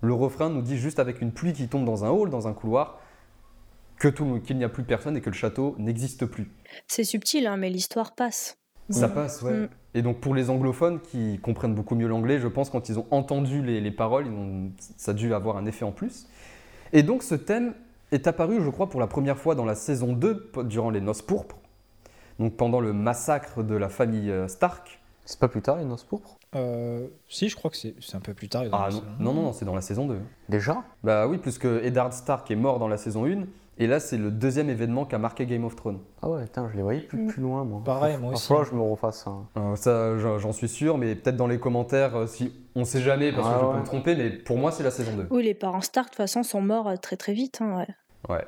[0.00, 2.54] le refrain nous dit juste avec une pluie qui tombe dans un hall, dans un
[2.54, 2.98] couloir,
[3.98, 6.50] que tout- qu'il n'y a plus personne et que le château n'existe plus.
[6.88, 8.56] C'est subtil, hein, mais l'histoire passe.
[8.90, 9.52] Ça passe, ouais.
[9.52, 9.68] Mm.
[9.94, 13.06] Et donc pour les anglophones qui comprennent beaucoup mieux l'anglais, je pense quand ils ont
[13.10, 16.26] entendu les, les paroles, ils ont- ça a dû avoir un effet en plus.
[16.92, 17.74] Et donc ce thème
[18.10, 21.00] est apparu, je crois, pour la première fois dans la saison 2, p- durant les
[21.00, 21.56] Noces pourpres,
[22.38, 24.98] donc pendant le massacre de la famille euh, Stark.
[25.24, 26.36] C'est pas plus tard, les noces pourpres?
[26.56, 28.64] Euh, si, je crois que c'est c'est un peu plus tard.
[28.72, 30.18] Ah non, non, non, non, c'est dans la saison 2.
[30.48, 30.82] Déjà?
[31.04, 33.44] Bah oui, puisque Eddard Stark est mort dans la saison 1,
[33.78, 36.00] et là c'est le deuxième événement qui a marqué Game of Thrones.
[36.22, 37.26] Ah ouais, putain, je les voyais plus, Mm.
[37.28, 37.82] plus loin, moi.
[37.84, 38.48] Pareil, moi aussi.
[38.52, 39.46] que je me refasse un.
[39.56, 43.32] Euh, ça, j'en suis sûr, mais peut-être dans les commentaires, euh, si on sait jamais,
[43.32, 45.26] parce que Ah je peux me tromper, mais pour moi c'est la saison 2.
[45.30, 47.60] Oui, les parents Stark, de toute façon, sont morts euh, très très vite.
[47.62, 48.34] hein, ouais.
[48.34, 48.44] Ouais.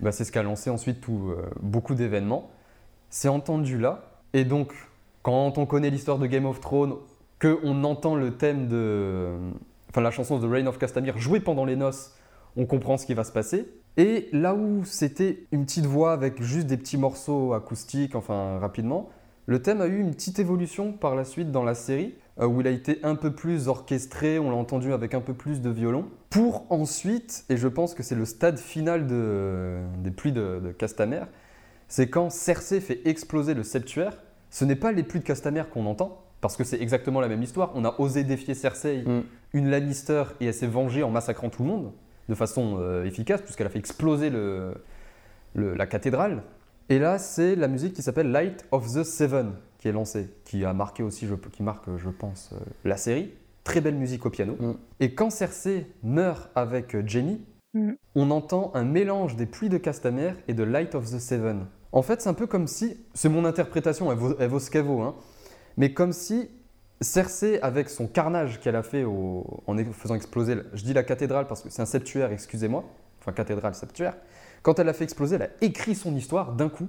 [0.00, 2.50] Bah, c'est ce qui a lancé ensuite tout, euh, beaucoup d'événements.
[3.10, 4.02] C'est entendu là.
[4.32, 4.72] Et donc,
[5.22, 6.94] quand on connaît l'histoire de Game of Thrones,
[7.40, 9.32] qu'on entend le thème de.
[9.90, 12.14] Enfin, la chanson de Reign of Castamere jouée pendant les noces,
[12.56, 13.68] on comprend ce qui va se passer.
[14.00, 19.10] Et là où c'était une petite voix avec juste des petits morceaux acoustiques, enfin rapidement,
[19.44, 22.62] le thème a eu une petite évolution par la suite dans la série, euh, où
[22.62, 25.68] il a été un peu plus orchestré, on l'a entendu avec un peu plus de
[25.68, 30.62] violon, pour ensuite, et je pense que c'est le stade final de- des pluies de,
[30.64, 30.74] de
[31.88, 34.16] c'est quand Cersei fait exploser le septuaire,
[34.48, 37.42] ce n'est pas les pluies de Castamere qu'on entend, parce que c'est exactement la même
[37.42, 39.22] histoire, on a osé défier Cersei, Mm.
[39.52, 41.92] une Lannister, et elle s'est vengée en massacrant tout le monde,
[42.30, 44.72] de façon euh, efficace, puisqu'elle a fait exploser le-
[45.54, 46.42] le- la cathédrale.
[46.88, 50.64] Et là, c'est la musique qui s'appelle Light of the Seven qui est lancée, qui
[50.64, 53.32] a marqué aussi, je, qui marque, je pense, euh, la série.
[53.64, 54.56] Très belle musique au piano.
[54.58, 54.72] Mm.
[55.00, 57.38] Et quand Cersei meurt avec euh, Jaime,
[57.72, 57.92] Mm.
[58.16, 61.66] on entend un mélange des pluies de Castamere et de Light of the Seven.
[61.92, 64.70] En fait, c'est un peu comme si, c'est mon interprétation, elle vaut, elle vaut ce
[64.72, 65.14] qu'elle vaut, hein,
[65.76, 66.50] mais comme si
[67.00, 71.02] Cersei, avec son carnage qu'elle a fait au- en faisant exploser, la- je dis la
[71.02, 72.84] cathédrale parce que c'est un septuaire, excusez-moi,
[73.20, 74.16] enfin cathédrale, septuaire,
[74.62, 76.88] quand elle a fait exploser, elle a écrit son histoire d'un coup.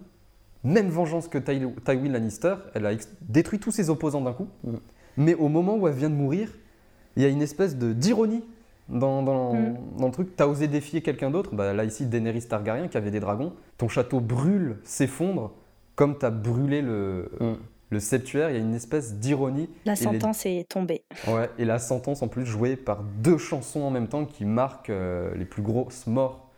[0.64, 2.92] Même vengeance que Ty- Tywin Lannister, elle a
[3.22, 4.48] détruit tous ses opposants d'un coup.
[4.64, 4.76] Mm.
[5.18, 6.50] Mais au moment où elle vient de mourir,
[7.16, 8.44] il y a une espèce de d'ironie
[8.90, 9.78] dans, dans, Mm.
[9.98, 10.36] dans le truc.
[10.36, 11.56] T'as osé défier quelqu'un d'autre?
[11.56, 13.54] Bah, Là, ici, Daenerys Targaryen qui avait des dragons.
[13.78, 15.54] Ton château brûle, s'effondre,
[15.96, 17.54] comme t'as brûlé le, Mm.
[17.92, 18.50] Le septuaire.
[18.50, 19.70] Il y a une espèce d'ironie.
[19.86, 21.04] La les- sentence est tombée.
[21.28, 24.90] Ouais, et la sentence en plus jouée par deux chansons en même temps qui marquent
[24.90, 26.50] euh, les plus grosses morts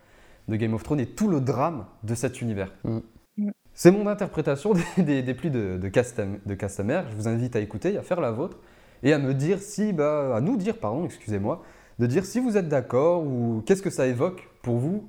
[0.48, 2.72] de Game of Thrones et tout le drame de cet univers.
[2.84, 2.98] Mm.
[3.38, 3.50] Mm.
[3.74, 7.04] C'est mon interprétation des, des, des pluies de, de, Castam- de Castamere.
[7.10, 8.58] Je vous invite à écouter, à faire la vôtre
[9.02, 11.62] et à me dire si, bah, à nous dire, pardon, excusez-moi,
[11.98, 15.08] de dire si vous êtes d'accord ou qu'est-ce que ça évoque pour vous.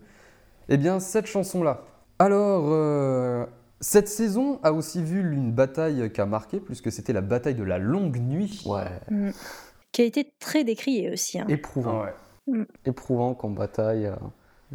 [0.70, 1.84] Eh bien, cette chanson-là.
[2.18, 3.46] Alors, euh,
[3.82, 7.64] cette saison a aussi vu une bataille qui a marqué, puisque c'était la bataille de
[7.64, 8.64] la longue nuit.
[8.66, 9.32] Ouais.
[9.92, 11.40] Qui a été très décriée aussi.
[11.40, 11.46] hein.
[11.50, 12.04] Éprouvant.
[12.04, 12.64] Ouais.
[12.86, 14.06] Éprouvant comme bataille.
[14.08, 14.16] euh,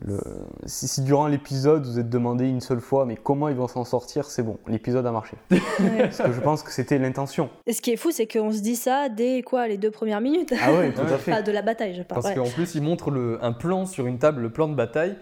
[0.03, 0.21] le-
[0.67, 3.85] Si, si durant l'épisode vous êtes demandé une seule fois, mais comment ils vont s'en
[3.85, 5.37] sortir, c'est bon, l'épisode a marché.
[5.51, 6.03] Ouais.
[6.03, 7.51] Parce que je pense que c'était l'intention.
[7.67, 10.21] Et ce qui est fou, c'est qu'on se dit ça dès quoi les deux premières
[10.21, 11.33] minutes Ah ouais, tout à fait.
[11.33, 12.23] Ah, de la bataille, je parle.
[12.23, 12.43] Parce ouais.
[12.43, 15.17] qu'en plus, il montre le- un plan sur une table, le plan de bataille,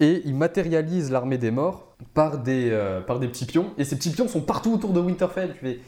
[0.00, 3.72] et il matérialise l'armée des morts par des, euh, par des petits pions.
[3.78, 5.54] Et ces petits pions sont partout autour de Winterfell.
[5.54, 5.78] Tu fais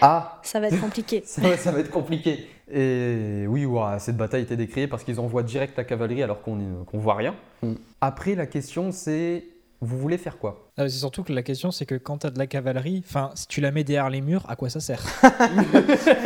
[0.00, 1.22] Ah, Ça va être compliqué.
[1.26, 2.48] ça va, ça va être compliqué.
[2.72, 6.84] Et oui, ouah, cette bataille était décriée parce qu'ils envoient direct la cavalerie alors qu'on
[6.84, 7.34] qu'on voit rien.
[7.62, 7.74] Mm.
[8.00, 9.44] Après, la question c'est
[9.82, 10.70] vous voulez faire quoi?
[10.78, 13.30] Ah, c'est surtout que la question, c'est que quand tu as de la cavalerie, enfin,
[13.34, 15.02] si tu la mets derrière les murs, à quoi ça sert?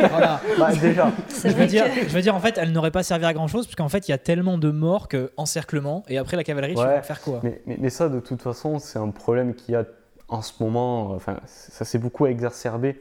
[0.09, 0.41] Voilà.
[0.57, 1.11] Bah, déjà,
[1.43, 3.47] Je veux, dire, que- je veux dire, en fait, elle n'aurait pas servi à grand
[3.47, 6.43] chose, parce qu'en fait, il y a tellement de morts que encerclement, et après la
[6.43, 7.39] cavalerie, tu vas faire quoi?
[7.43, 9.85] Mais, mais, mais ça, de toute façon, c'est un problème qu'il y a
[10.27, 11.11] en ce moment.
[11.11, 12.99] euh, Enfin, ça s'est beaucoup exacerbé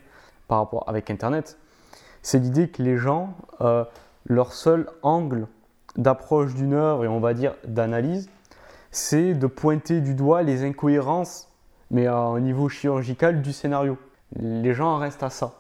[0.49, 1.59] par rapport avec Internet.
[2.23, 3.85] C'est l'idée que les gens, euh,
[4.27, 5.47] leur seul angle
[5.97, 8.29] d'approche d'une œuvre et on va dire d'analyse,
[8.91, 11.49] c'est de pointer du doigt les incohérences,
[11.91, 13.99] mais un niveau chirurgical du scénario.
[14.37, 15.55] Les gens en restent à ça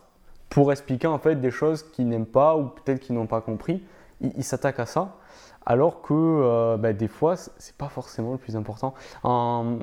[0.48, 3.82] pour expliquer en fait des choses qu'ils n'aiment pas ou peut-être qu'ils n'ont pas compris.
[4.20, 5.16] Ils s'attaquent à ça,
[5.64, 8.94] alors que euh, bah, des fois, c'est pas forcément le plus important.
[9.22, 9.78] En,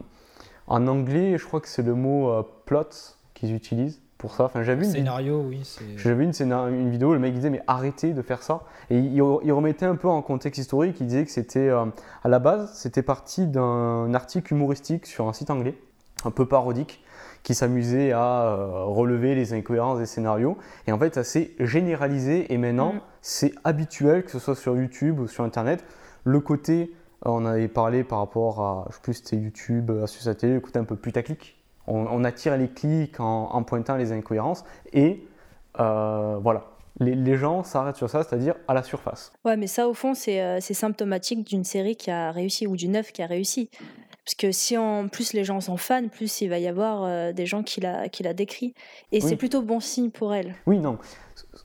[0.67, 2.89] en anglais, je crois que c'est le mot euh, plot
[3.33, 4.45] qu'ils utilisent pour ça.
[4.45, 5.61] Enfin, j'avais vu une, Scénario, oui,
[5.95, 8.61] j'avais une, une vidéo, le mec disait mais arrêtez de faire ça.
[8.89, 11.85] Et il, il remettait un peu en contexte historique, il disait que c'était euh,
[12.23, 15.75] à la base, c'était parti d'un article humoristique sur un site anglais,
[16.25, 17.03] un peu parodique,
[17.43, 20.57] qui s'amusait à euh, relever les incohérences des scénarios.
[20.87, 23.01] Et en fait, ça s'est généralisé et maintenant, Mm.
[23.21, 25.83] c'est habituel, que ce soit sur YouTube ou sur Internet,
[26.23, 26.91] le côté,
[27.23, 30.59] on avait parlé par rapport à, je sais plus, c'était YouTube, euh, sa télé, le
[30.59, 31.56] côté un peu putaclic.
[31.87, 34.63] On, on attire les clics en, en pointant les incohérences
[34.93, 35.25] et
[35.79, 36.65] euh, voilà.
[36.99, 39.31] les, les gens s'arrêtent sur ça, c'est-à-dire à la surface.
[39.45, 42.95] Ouais, mais ça, au fond, c'est euh, symptomatique d'une série qui a réussi ou d'une
[42.95, 43.69] œuvre qui a réussi.
[44.25, 47.31] Parce que si en plus les gens sont fans, plus il va y avoir euh,
[47.31, 48.73] des gens qui la, qui la décrient.
[49.13, 49.21] Et Oui.
[49.21, 50.53] c'est plutôt bon signe pour elle.
[50.65, 50.97] Oui, non.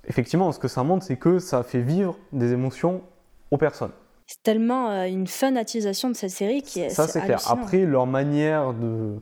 [0.07, 3.03] Effectivement, ce que ça montre, c'est que ça fait vivre des émotions
[3.51, 3.91] aux personnes.
[4.29, 6.91] C'est tellement euh, une fanatisation de cette série qui est.
[6.91, 7.41] Ça, c'est clair.
[7.51, 9.17] Après, leur manière de.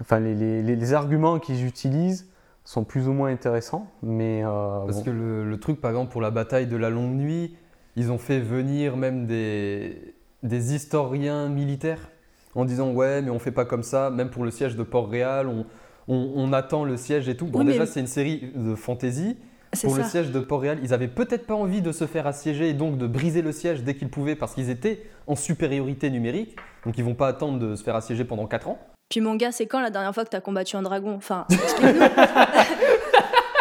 [0.00, 2.28] Enfin, les, les- les- les arguments qu'ils utilisent
[2.64, 4.42] sont plus ou moins intéressants, mais.
[4.44, 5.04] euh, Parce bon.
[5.04, 7.56] que le, le truc, par exemple, pour la bataille de la longue nuit,
[7.96, 12.10] ils ont fait venir même des, des historiens militaires
[12.54, 14.10] en disant ouais, mais on fait pas comme ça.
[14.10, 15.64] Même pour le siège de Port-Réal, on,
[16.08, 17.46] on- on attend le siège et tout.
[17.46, 19.36] Bon, Oui, mais- déjà, c'est une série de fantasy.
[19.72, 22.68] C'est Pour le siège de Port-Réal, ils avaient peut-être pas envie de se faire assiéger
[22.68, 26.56] et donc de briser le siège dès qu'ils pouvaient parce qu'ils étaient en supériorité numérique.
[26.86, 28.78] Donc ils vont pas attendre de se faire assiéger pendant 4 ans.
[29.08, 31.14] Puis mon gars, c'est quand la dernière fois que t'as combattu un dragon?
[31.16, 32.00] Enfin, explique-nous.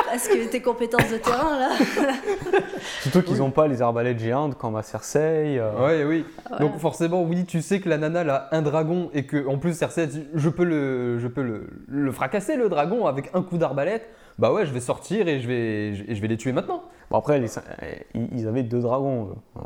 [0.05, 1.69] Parce que tes compétences de terrain, là.
[3.01, 5.57] Surtout qu'ils n'ont pas les arbalètes géantes comme à Cersei.
[5.59, 6.23] euh, Ouais, oui.
[6.49, 6.63] Voilà.
[6.63, 9.57] Donc forcément, oui, tu sais que la nana elle a un dragon et que en
[9.57, 13.31] plus Cersei, elle dit, je peux le, je peux le, le fracasser le dragon avec
[13.33, 14.07] un coup d'arbalète.
[14.37, 16.83] Bah ouais, je vais sortir et je vais, et je vais les tuer maintenant.
[17.13, 17.93] Bon, après, les- euh,
[18.33, 19.61] ils avaient deux dragons, euh,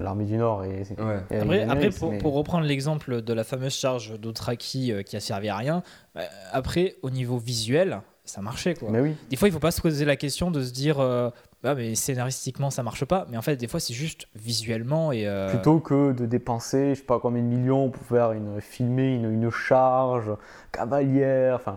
[0.00, 0.82] l'armée du Nord et.
[0.98, 1.20] Ouais.
[1.30, 5.20] et Après, pour, mais- pour reprendre l'exemple de la fameuse charge d'Othraki euh, qui a
[5.20, 5.82] servi à rien,
[6.16, 6.22] euh,
[6.52, 8.88] après, au niveau visuel, ça marchait quoi.
[8.90, 9.14] Mais oui.
[9.28, 11.28] Des fois, il faut pas se poser la question de se dire, euh,
[11.64, 13.26] ah, mais scénaristiquement, ça marche pas.
[13.30, 15.26] Mais en fait, des fois, c'est juste visuellement et.
[15.26, 19.14] euh, Plutôt que de dépenser, je sais pas combien de millions pour faire une, filmer
[19.16, 20.30] une, une charge
[20.72, 21.76] cavalière, enfin,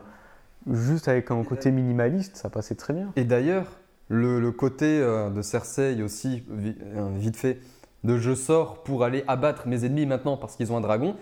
[0.72, 3.12] juste avec un côté minimaliste, ça passait très bien.
[3.18, 3.66] Et d'ailleurs,
[4.10, 7.60] le, le côté euh, de Cersei aussi, euh, vite fait,
[8.04, 11.16] de je sors pour aller abattre mes ennemis maintenant parce qu'ils ont un dragon,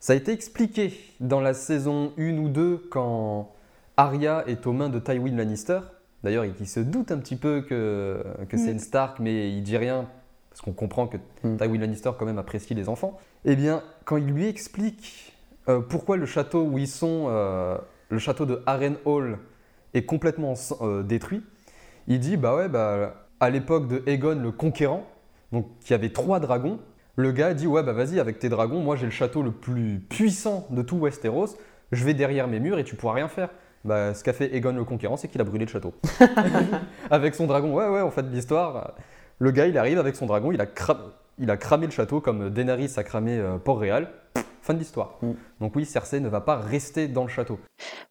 [0.00, 3.52] ça a été expliqué dans la saison 1 ou 2 quand
[3.96, 5.80] Arya est aux mains de Tywin Lannister.
[6.24, 8.72] D'ailleurs, il, il se doute un petit peu que, que c'est Mm.
[8.72, 10.06] une Stark, mais il dit rien
[10.50, 11.56] parce qu'on comprend que Mm.
[11.56, 13.18] Tywin Lannister quand même apprécie les enfants.
[13.44, 15.32] Eh bien, quand il lui explique
[15.68, 17.76] euh, pourquoi le château où ils sont, euh,
[18.08, 19.38] le château de Harrenhal,
[19.94, 21.42] est complètement euh, détruit,
[22.08, 25.04] il dit bah ouais bah à l'époque de Aegon le conquérant,
[25.52, 26.78] donc qui avait trois dragons,
[27.16, 29.98] le gars dit ouais bah vas-y avec tes dragons, moi j'ai le château le plus
[30.08, 31.56] puissant de tout Westeros,
[31.92, 33.50] je vais derrière mes murs et tu pourras rien faire.
[33.84, 35.92] Bah ce qu'a fait Aegon le conquérant, c'est qu'il a brûlé le château.
[37.10, 38.92] avec son dragon, ouais ouais en fait l'histoire,
[39.38, 41.00] le gars il arrive avec son dragon, il a, cra-
[41.38, 44.08] il a cramé le château comme Daenerys a cramé euh, Port-Réal.
[44.62, 45.16] Fin de l'histoire.
[45.22, 45.32] Mm.
[45.60, 47.58] Donc oui, Cersei ne va pas rester dans le château.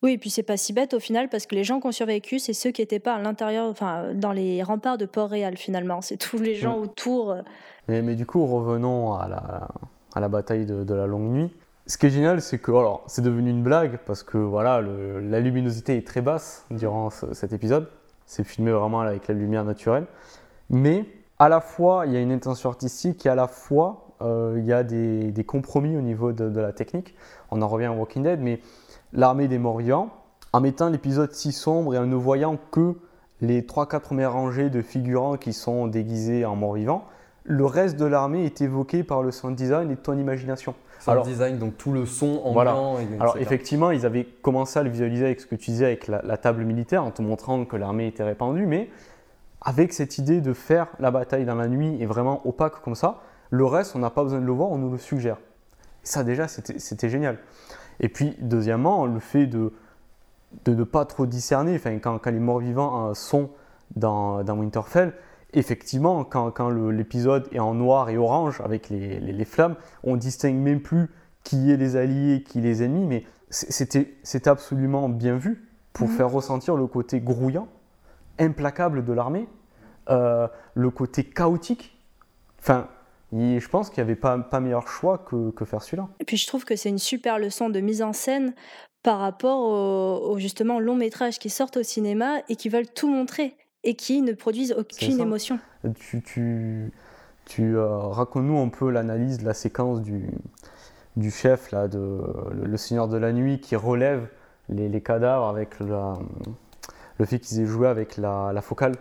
[0.03, 1.91] Oui, et puis c'est pas si bête au final parce que les gens qui ont
[1.93, 6.01] survécu, c'est ceux qui n'étaient pas à l'intérieur, enfin dans les remparts de Port-Réal finalement.
[6.01, 7.31] C'est tous les gens autour.
[7.31, 7.41] euh,
[7.87, 9.67] Mais, mais du coup, revenons à la,
[10.13, 11.51] à la bataille de, de la longue nuit.
[11.87, 15.19] Ce qui est génial, c'est que alors, c'est devenu une blague parce que voilà, le-
[15.21, 17.87] la luminosité est très basse durant ce- cet épisode.
[18.25, 20.05] C'est filmé vraiment avec la lumière naturelle.
[20.69, 21.05] Mais
[21.39, 24.07] à la fois, il y a une intention artistique et à la fois,
[24.57, 27.15] il y a des, des compromis au niveau de, de la technique.
[27.51, 28.59] On en revient à Walking Dead, mais
[29.13, 30.09] l'armée des morts vivants,
[30.53, 32.95] en mettant l'épisode si sombre et en ne voyant que
[33.41, 37.05] les 3-4 premières rangées de figurants qui sont déguisés en morts vivants,
[37.43, 40.75] le reste de l'armée est évoqué par le sound design et ton imagination.
[40.99, 42.73] Sound Alors- design, donc tout le son en Voilà.
[42.73, 42.99] blanc.
[42.99, 46.07] et- Alors effectivement, ils avaient commencé à le visualiser avec ce que tu disais avec
[46.07, 48.89] la, la table militaire, en te montrant que l'armée était répandue, mais
[49.61, 53.21] avec cette idée de faire la bataille dans la nuit et vraiment opaque comme ça,
[53.51, 55.37] le reste, on n'a pas besoin de le voir, on nous le suggère.
[56.03, 57.37] Ça déjà, c'était génial.
[57.99, 59.71] Et puis deuxièmement, le fait de
[60.65, 63.51] de ne pas trop discerner, enfin, quand, quand les morts vivants euh, sont
[63.95, 65.13] dans, dans Winterfell,
[65.53, 70.57] effectivement, quand, l'épisode est en noir et orange avec les, les- les flammes, on distingue
[70.57, 71.09] même plus
[71.45, 76.13] qui est les alliés, qui est les ennemis, mais c'était absolument bien vu pour Mhm.
[76.15, 77.69] faire ressentir le côté grouillant,
[78.37, 79.47] implacable de l'armée,
[80.09, 81.97] euh, le côté chaotique.
[82.59, 82.87] Enfin,
[83.33, 86.07] je pense qu'il n'y avait pas, pas meilleur choix que, que faire celui-là.
[86.19, 88.53] Et puis je trouve que c'est une super leçon de mise en scène
[89.03, 93.09] par rapport aux, aux, justement longs métrages qui sortent au cinéma et qui veulent tout
[93.09, 95.59] montrer et qui ne produisent aucune émotion.
[95.99, 96.91] Tu, tu,
[97.45, 100.29] tu euh, racontes-nous un peu l'analyse de la séquence du,
[101.15, 101.97] du chef, là, de,
[102.51, 104.27] le, le Seigneur de la Nuit, qui relève
[104.69, 106.19] les, les cadavres avec la-
[107.17, 108.93] le fait qu'ils aient joué avec la, la focale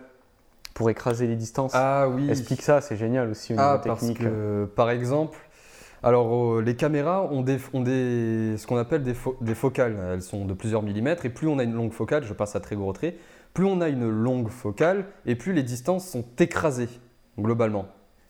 [0.73, 1.71] pour écraser les distances.
[1.75, 2.29] Ah oui.
[2.29, 4.19] Explique ça, c'est génial aussi au niveau Ah, parce technique.
[4.19, 5.37] que, par exemple,
[6.03, 9.95] alors euh, les caméras ont, des, ont des, ce qu'on appelle des, fo- des focales.
[10.13, 12.59] Elles sont de plusieurs millimètres et plus on a une longue focale, je passe à
[12.59, 13.15] très gros traits,
[13.53, 16.89] plus on a une longue focale et plus les distances sont écrasées
[17.39, 17.85] globalement.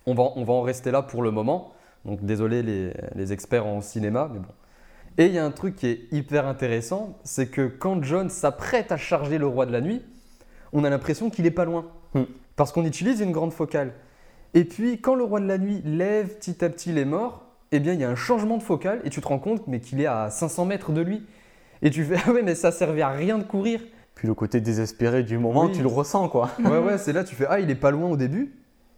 [0.07, 1.71] On va, on va en rester là pour le moment.
[2.03, 4.47] Donc désolé les, les experts en cinéma, mais bon.
[5.19, 8.91] Et il y a un truc qui est hyper intéressant, c'est que quand John s'apprête
[8.91, 10.01] à charger le roi de la nuit,
[10.73, 11.85] on a l'impression qu'il est pas loin.
[12.13, 12.23] Hmm.
[12.55, 13.93] parce qu'on utilise une grande focale.
[14.53, 17.79] Et puis, quand le roi de la nuit lève petit à petit les morts, eh
[17.79, 20.01] bien, il y a un changement de focale et tu te rends compte mais qu'il
[20.01, 21.23] est à 500 mètres de lui.
[21.81, 23.79] Et tu fais ah ouais, mais ça servait à rien de courir.
[24.15, 25.71] Puis le côté désespéré du moment, Oui.
[25.71, 26.49] tu le ressens quoi.
[26.59, 28.53] Ouais, ouais, c'est là, tu fais ah, il est pas loin au début.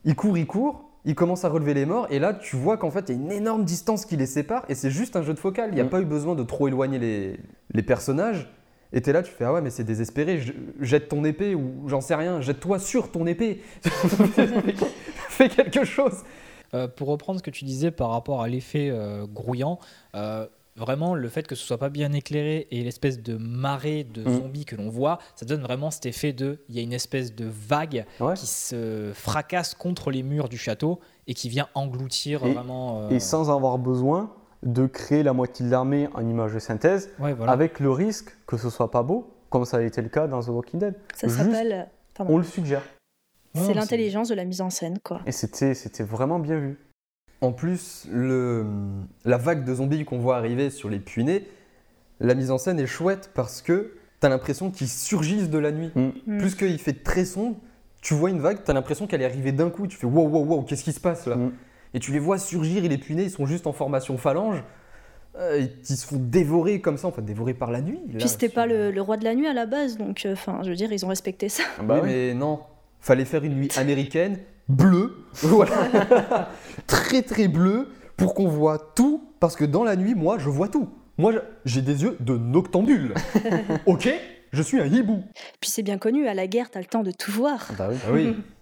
[0.06, 0.90] Il court, il court.
[1.06, 3.22] Il commence à relever les morts et là tu vois qu'en fait il y a
[3.22, 5.70] une énorme distance qui les sépare et c'est juste un jeu de focale.
[5.72, 5.90] Il n'y a Mm.
[5.90, 7.40] pas eu besoin de trop éloigner les,
[7.74, 8.50] les personnages.
[8.94, 11.88] Et t'es là, tu fais ah ouais mais c'est désespéré, Je- jette ton épée ou
[11.88, 13.62] j'en sais rien, jette-toi sur ton épée.
[15.30, 16.24] Fais quelque chose.
[16.74, 19.80] Euh, pour reprendre ce que tu disais par rapport à l'effet euh, grouillant,
[20.16, 24.24] euh, vraiment le fait que ce soit pas bien éclairé et l'espèce de marée de
[24.24, 24.38] Mm.
[24.40, 27.36] zombies que l'on voit, ça donne vraiment cet effet de, il y a une espèce
[27.36, 28.34] de vague Ouais.
[28.34, 33.08] qui se fracasse contre les murs du château et qui vient engloutir Et- vraiment.
[33.10, 34.34] Et sans avoir besoin
[34.64, 37.52] de créer la moitié de l'armée en image de synthèse, ouais, voilà.
[37.52, 40.42] avec le risque que ce soit pas beau, comme ça a été le cas dans
[40.42, 40.96] The Walking Dead.
[41.16, 41.90] Ça s'appelle.
[42.16, 42.34] Pardon.
[42.34, 42.82] On le suggère.
[43.56, 45.22] C'est l'intelligence de la mise en scène, quoi.
[45.28, 46.78] Et c'était c'était vraiment bien vu.
[47.42, 48.66] En plus, le,
[49.26, 51.44] la vague de zombies qu'on voit arriver sur les punais,
[52.20, 55.92] la mise en scène est chouette parce que t'as l'impression qu'ils surgissent de la nuit.
[55.96, 56.38] Mm.
[56.38, 57.58] Plus qu'il fait très sombre,
[58.02, 59.88] tu vois une vague, t'as l'impression qu'elle est arrivée d'un coup.
[59.88, 61.36] Tu fais wow, wow, wow, qu'est-ce qui se passe là?
[61.36, 61.52] Mm.
[61.94, 64.64] Et tu les vois surgir et les punais, ils sont juste en formation phalange.
[65.40, 68.00] euh, ils se font dévorer comme ça, enfin dévorer par la nuit.
[68.12, 70.26] là, Puis c'était sur- pas le, le roi de la nuit à la base, donc
[70.26, 71.64] euh, enfin, je veux dire, ils ont respecté ça.
[71.84, 72.10] Bah oui, oui.
[72.10, 72.60] mais non.
[73.00, 74.38] Fallait faire une nuit américaine,
[74.70, 76.50] bleue, voilà.
[76.88, 80.68] très très bleue, pour qu'on voit tout, parce que dans la nuit, moi, je vois
[80.70, 80.88] tout.
[81.18, 81.34] Moi,
[81.66, 83.14] j'ai des yeux de noctambule.
[83.86, 84.10] ok
[84.52, 85.24] Je suis un hibou.
[85.60, 87.68] Puis c'est bien connu, à la guerre, t'as le temps de tout voir.
[87.78, 87.98] Bah oui.
[88.08, 88.36] Ah oui,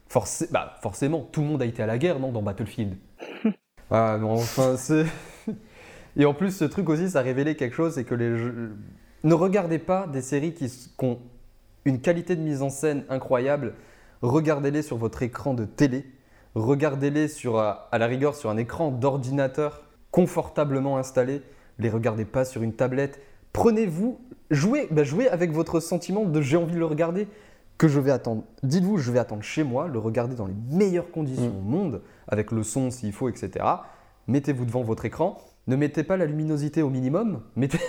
[0.52, 2.96] Bah, forcément, tout le monde a été à la guerre, non, dans Battlefield.
[3.94, 5.06] Ah, non, enfin, c'est...
[6.16, 8.78] Et en plus, ce truc aussi, ça a révélé quelque chose, c'est que les jeux...
[9.26, 11.20] Ne regardez pas des séries qui, ont
[11.84, 13.74] une qualité de mise en scène incroyable.
[14.22, 16.06] Regardez-les sur votre écran de télé.
[16.56, 21.42] Regardez-les sur, à la rigueur sur un écran d'ordinateur confortablement installé.
[21.78, 23.20] Les regardez pas sur une tablette.
[23.52, 27.28] Prenez-vous, jouez, bah, jouez avec votre sentiment de j'ai envie de le regarder
[27.82, 28.44] que je vais attendre.
[28.62, 31.58] Dites-vous, je vais attendre chez moi, le regarder dans les meilleures conditions Mm.
[31.58, 33.66] au monde, avec le son s'il faut, etc.
[34.28, 35.40] Mettez-vous devant votre écran.
[35.66, 37.80] Ne mettez pas la luminosité au minimum, mettez,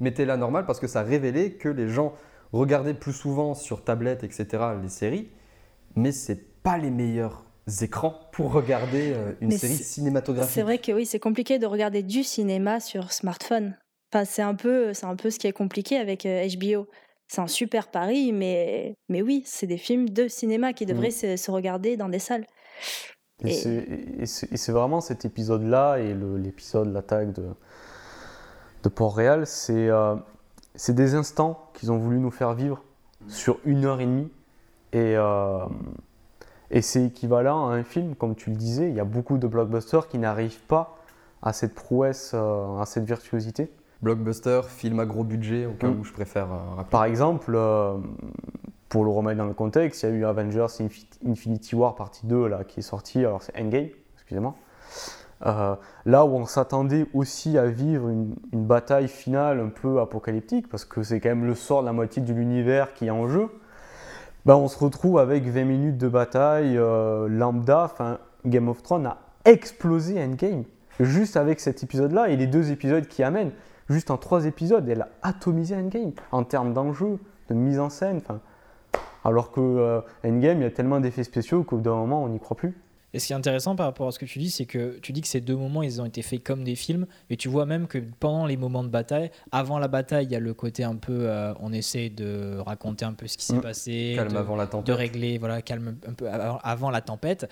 [0.00, 2.14] mettez-la normale parce que ça a révélé que les gens
[2.54, 4.46] regardaient plus souvent sur tablette, etc.
[4.82, 5.28] les séries,
[5.96, 7.44] mais c'est pas les meilleurs
[7.82, 10.54] écrans pour regarder euh, une Mais série cinématographique.
[10.54, 13.76] C'est vrai que oui, c'est compliqué de regarder du cinéma sur smartphone.
[14.10, 16.86] Enfin, c'est un peu, c'est un peu ce qui est compliqué avec euh, HBO.
[17.28, 21.36] C'est un super pari, mais, mais oui, c'est des films de cinéma qui devraient se,
[21.36, 22.46] se regarder dans des salles.
[23.44, 23.50] Et
[24.22, 27.44] Et- c'est- vraiment cet épisode-là et l'épisode, l'attaque de,
[28.82, 30.14] de Port-Réal, c'est euh,
[30.88, 32.82] des instants qu'ils ont voulu nous faire vivre
[33.28, 34.30] sur une heure et demie.
[34.92, 35.66] Et, euh,
[36.70, 39.46] et c'est équivalent à un film, comme tu le disais, il y a beaucoup de
[39.46, 40.96] blockbusters qui n'arrivent pas
[41.42, 43.70] à cette prouesse, euh, à cette virtuosité.
[44.02, 46.00] Blockbuster, film à gros budget, au cas Mm.
[46.00, 46.90] où je préfère euh, rappeler.
[46.90, 47.94] Par exemple, euh,
[48.88, 52.26] pour le remettre dans le contexte, il y a eu Avengers Infi- Infinity War partie
[52.26, 54.54] 2 là, qui est sorti, alors c'est Endgame, excusez-moi.
[55.44, 55.74] Euh,
[56.06, 60.84] là où on s'attendait aussi à vivre une, une bataille finale un peu apocalyptique, parce
[60.84, 63.48] que c'est quand même le sort de la moitié de l'univers qui est en jeu,
[64.46, 66.78] ben on se retrouve avec 20 minutes de bataille
[67.28, 70.62] lambda, enfin Game of Thrones a explosé Endgame,
[71.00, 73.50] juste avec cet épisode-là et les deux épisodes qui amènent.
[73.88, 77.18] Juste en trois épisodes, elle a atomisé Endgame en termes d'enjeu,
[77.48, 78.16] de mise en scène.
[78.18, 78.40] enfin,
[79.24, 82.28] Alors que euh, Endgame, il y a tellement d'effets spéciaux qu'au bout d'un moment, on
[82.28, 82.76] n'y croit plus.
[83.14, 85.12] Et ce qui est intéressant par rapport à ce que tu dis, c'est que tu
[85.12, 87.64] dis que ces deux moments, ils ont été faits comme des films, et tu vois
[87.64, 90.84] même que pendant les moments de bataille, avant la bataille, il y a le côté
[90.84, 93.60] un peu, euh, on essaie de raconter un peu ce qui s'est Mm.
[93.62, 94.94] passé, Calme de, avant la de tempête.
[94.96, 97.48] régler, voilà, calme un peu avant, avant la tempête.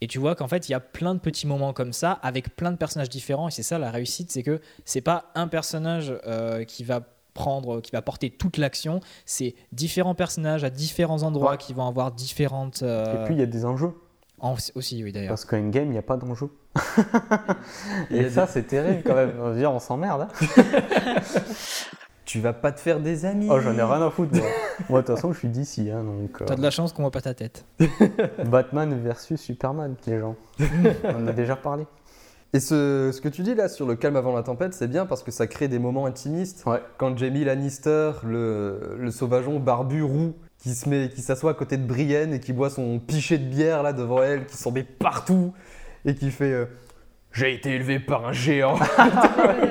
[0.00, 2.56] Et tu vois qu'en fait, il y a plein de petits moments comme ça, avec
[2.56, 6.12] plein de personnages différents, et c'est ça la réussite, c'est que c'est pas un personnage
[6.26, 7.00] euh, qui va
[7.32, 11.56] prendre, qui va porter toute l'action, c'est différents personnages à différents endroits Ouais.
[11.58, 12.82] qui vont avoir différentes...
[12.82, 13.92] euh, Et puis, il y a des enjeux.
[14.40, 15.30] en- aussi, oui, d'ailleurs.
[15.30, 16.48] Parce qu'en Endgame, il n'y a pas d'enjeu.
[18.10, 19.32] Et ça, c'est terrible quand même.
[19.40, 20.22] On s'emmerde.
[20.22, 20.28] hein.
[22.24, 23.48] Tu vas pas te faire des amis.
[23.50, 24.46] Oh, j'en ai rien à foutre, moi.
[24.88, 25.90] Moi, de toute façon, je suis d'ici.
[25.90, 27.64] Hein, donc, euh, T'as de la chance qu'on voit pas ta tête.
[28.46, 30.36] Batman versus Superman, les gens.
[31.04, 31.86] on en a déjà parlé.
[32.52, 35.06] Et ce, ce que tu dis là sur le calme avant la tempête, c'est bien
[35.06, 36.64] parce que ça crée des moments intimistes.
[36.66, 36.80] Ouais.
[36.98, 41.76] Quand Jamie Lannister, le, le sauvageon barbu roux, qui se met, qui s'assoit à côté
[41.76, 44.82] de Brienne et qui boit son pichet de bière là devant elle, qui s'en met
[44.82, 45.52] partout
[46.06, 46.64] et qui fait euh,
[47.34, 48.76] J'ai été élevé par un géant.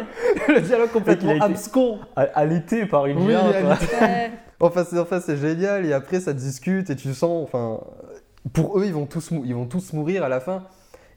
[0.47, 1.99] le dialogue complètement abscon.
[2.15, 3.33] A- Alité par une Oui.
[4.59, 7.81] Enfin, c'est enfin, c'est génial et après ça discute et tu sens, enfin,
[8.53, 10.63] Pour eux, ils vont tous, ils vont tous mourir à la fin.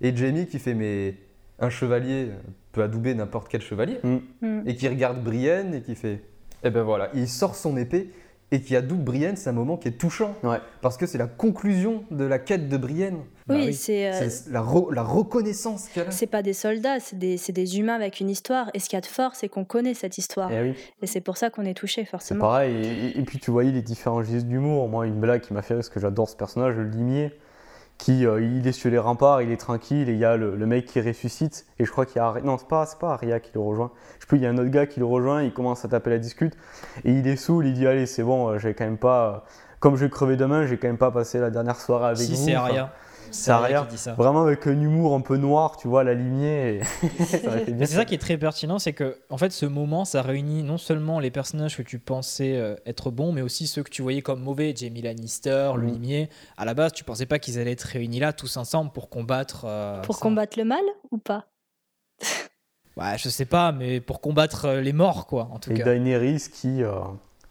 [0.01, 1.15] Et Jamie qui fait mais
[1.61, 2.31] un chevalier
[2.73, 4.63] peut adouber n'importe quel chevalier Mm.
[4.67, 6.23] et qui regarde Brienne et qui fait
[6.65, 8.11] eh ben voilà, il sort son épée
[8.53, 10.59] et qui adoube Brienne, c'est un moment qui est touchant Ouais.
[10.81, 13.17] parce que c'est la conclusion de la quête de Brienne.
[13.49, 13.75] Oui, Bah oui.
[13.75, 14.09] c'est.
[14.13, 16.11] euh, C'est la, re- la reconnaissance qu'elle a.
[16.11, 18.71] c'est pas des soldats, c'est des, c'est des humains avec une histoire.
[18.75, 20.51] Et ce qu'il y a de fort, c'est qu'on connaît cette histoire.
[20.53, 20.75] Eh oui.
[21.03, 22.41] Et c'est pour ça qu'on est touché, C'est forcément.
[22.41, 24.89] pareil, et, et- et puis tu voyais les différents gestes d'humour.
[24.89, 27.33] Moi, une blague qui m'a fait rire, parce que j'adore ce personnage, le limier,
[27.99, 30.55] qui euh, il est sur les remparts, il est tranquille, et il y a le,
[30.55, 32.35] le mec qui ressuscite, et je crois qu'il y a.
[32.45, 33.91] Non, c'est pas, c'est pas Aria qui le rejoint.
[34.17, 35.89] Je sais plus, il y a un autre gars qui le rejoint, il commence à
[35.89, 36.55] taper la discute,
[37.05, 39.29] et il est saoul, il dit Allez, c'est bon, euh, j'ai quand même pas.
[39.29, 39.39] euh,
[39.81, 42.35] Comme je vais crever demain, j'ai quand même pas passé la dernière soirée avec Si,
[42.35, 42.45] vous.
[42.45, 42.91] c'est Enfin,
[43.49, 43.83] Arya.
[43.83, 44.15] qui dit ça.
[44.15, 46.77] Vraiment avec un humour un peu noir, tu vois, la lignée.
[46.77, 46.85] Et...
[47.27, 50.63] ça c'est ça qui est très pertinent, c'est que en fait ce moment ça réunit
[50.63, 54.03] non seulement les personnages que tu pensais euh, être bons, mais aussi ceux que tu
[54.03, 55.93] voyais comme mauvais, Jamie Lannister, le Mhm.
[55.93, 56.29] limier.
[56.57, 59.65] À la base, tu pensais pas qu'ils allaient être réunis là tous ensemble pour combattre.
[59.67, 60.23] euh, Pour ça.
[60.23, 61.47] combattre le mal ou pas?
[62.97, 65.85] Ouais, je sais pas, mais pour combattre euh, les morts quoi, en tout Et cas.
[65.85, 66.93] Daenerys qui euh,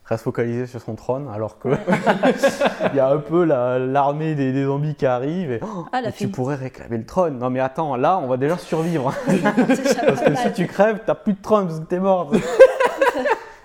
[0.05, 1.69] reste focalisée sur son trône, alors que
[2.91, 5.51] il y a un peu la- l'armée des, des zombies qui arrive.
[5.53, 7.39] Et, oh, Ah, la mais tu pourrais réclamer le trône.
[7.39, 9.13] Non mais attends, là on va déjà survivre.
[9.25, 12.31] Parce que si tu crèves, t'as plus de trône parce que t'es mort.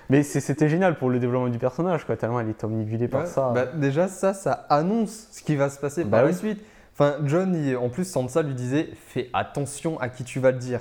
[0.09, 3.27] mais c'était génial pour le développement du personnage, quoi, tellement elle est omnibulée par Ouais,
[3.27, 3.51] ça.
[3.55, 6.33] bah, déjà, ça, ça annonce ce qui va se passer Bah par oui.
[6.33, 6.65] la suite.
[6.95, 10.59] Enfin, John, il- en plus, Sansa lui disait Fais attention à qui tu vas le
[10.59, 10.81] dire.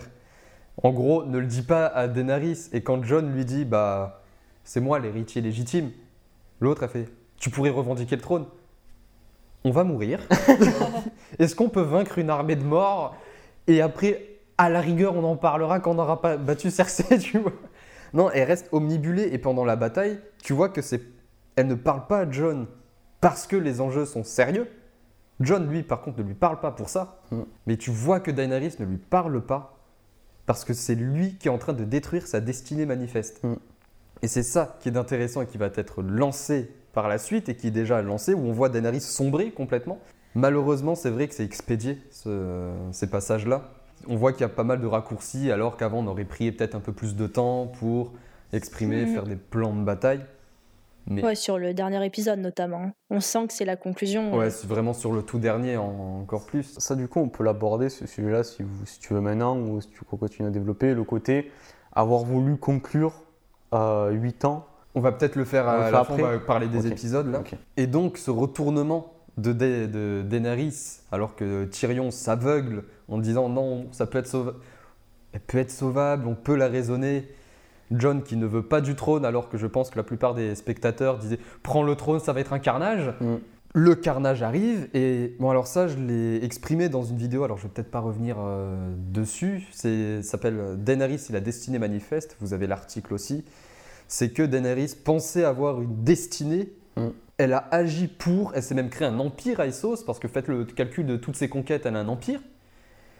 [0.82, 2.70] En gros, ne le dis pas à Daenerys.
[2.74, 4.19] Et quand John lui dit Bah,
[4.70, 5.90] c'est moi l'héritier légitime,
[6.60, 7.10] l'autre a fait
[7.40, 8.46] Tu pourrais revendiquer le trône.
[9.64, 10.20] On va mourir.
[11.40, 13.16] Est-ce qu'on peut vaincre une armée de morts
[13.66, 14.28] Et après,
[14.60, 17.54] à la rigueur, on en parlera quand on n'aura pas battu Cersei, tu vois?
[18.14, 19.30] Non, elle reste omnibulée.
[19.32, 21.02] Et pendant la bataille, tu vois que c'est.
[21.56, 22.68] Elle ne parle pas à John
[23.22, 24.68] parce que les enjeux sont sérieux.
[25.40, 27.24] John, lui, par contre, ne lui parle pas pour ça.
[27.32, 27.42] Mm.
[27.66, 29.80] Mais tu vois que Daenerys ne lui parle pas
[30.46, 33.44] parce que c'est lui qui est en train de détruire sa destinée manifeste.
[33.44, 33.56] Mm.
[34.22, 37.56] Et c'est ça qui est intéressant et qui va être lancé par la suite et
[37.56, 40.00] qui est déjà lancé, où on voit Daenerys sombrer complètement.
[40.36, 43.72] Malheureusement, c'est vrai que c'est expédié, ce- ces passages-là.
[44.08, 46.76] On voit qu'il y a pas mal de raccourcis, alors qu'avant, on aurait pris peut-être
[46.76, 48.12] un peu plus de temps pour
[48.54, 49.14] exprimer, Mm.
[49.14, 50.22] faire des plans de bataille.
[51.08, 52.92] Mais Ouais, sur le dernier épisode notamment.
[53.10, 54.36] On sent que c'est la conclusion.
[54.36, 56.76] Ouais, c'est vraiment sur le tout dernier en- encore plus.
[56.78, 59.82] Ça, du coup, on peut l'aborder, ce sujet-là, si, vous- si tu veux maintenant, ou
[59.82, 61.52] si tu continues à développer, le côté
[61.94, 63.14] avoir voulu conclure
[63.74, 64.66] 8 ans.
[64.96, 67.44] On va peut-être le faire à la fin, on va parler des épisodes là.
[67.78, 74.06] Et donc ce retournement de, de Daenerys, alors que Tyrion s'aveugle en disant non, ça
[74.06, 74.58] peut être sauvable,
[75.34, 77.28] elle peut être sauvable, on peut la raisonner.
[77.92, 80.54] John qui ne veut pas du trône, alors que je pense que la plupart des
[80.54, 83.12] spectateurs disaient prends le trône, ça va être un carnage.
[83.20, 83.36] Mm.
[83.76, 87.64] Le carnage arrive et bon alors ça je l'ai exprimé dans une vidéo alors je
[87.64, 89.68] vais peut-être pas revenir euh, dessus.
[89.72, 92.36] C'est ça s'appelle Daenerys et la destinée manifeste.
[92.40, 93.46] Vous avez l'article aussi.
[94.08, 96.70] C'est que Daenerys pensait avoir une destinée.
[96.98, 97.10] Mm.
[97.38, 100.48] elle a agi pour elle s'est même créé un empire à Essos parce que faites
[100.48, 102.42] le calcul de toutes ses conquêtes elle a un empire.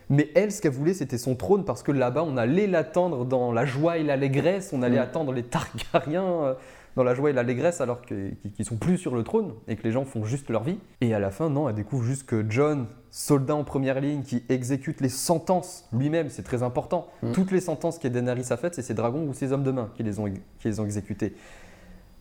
[0.10, 3.52] Mais elle ce qu'elle voulait c'était son trône parce que là-bas on allait l'attendre dans
[3.52, 5.02] la joie et l'allégresse on allait Mm.
[5.04, 6.54] attendre les Targaryens euh,
[7.00, 9.92] dans la joie et l'allégresse alors qu'ils sont plus sur le trône et que les
[9.94, 10.80] gens font juste leur vie.
[11.00, 14.44] Et à la fin, non, elle découvre juste que John, soldat en première ligne, qui
[14.50, 17.08] exécute les sentences lui-même, c'est très important.
[17.24, 17.32] Mm.
[17.32, 19.90] Toutes les sentences que Daenerys a faites, c'est ses dragons ou ses hommes de main
[19.96, 21.36] qui les ont, qui les ont exécutées.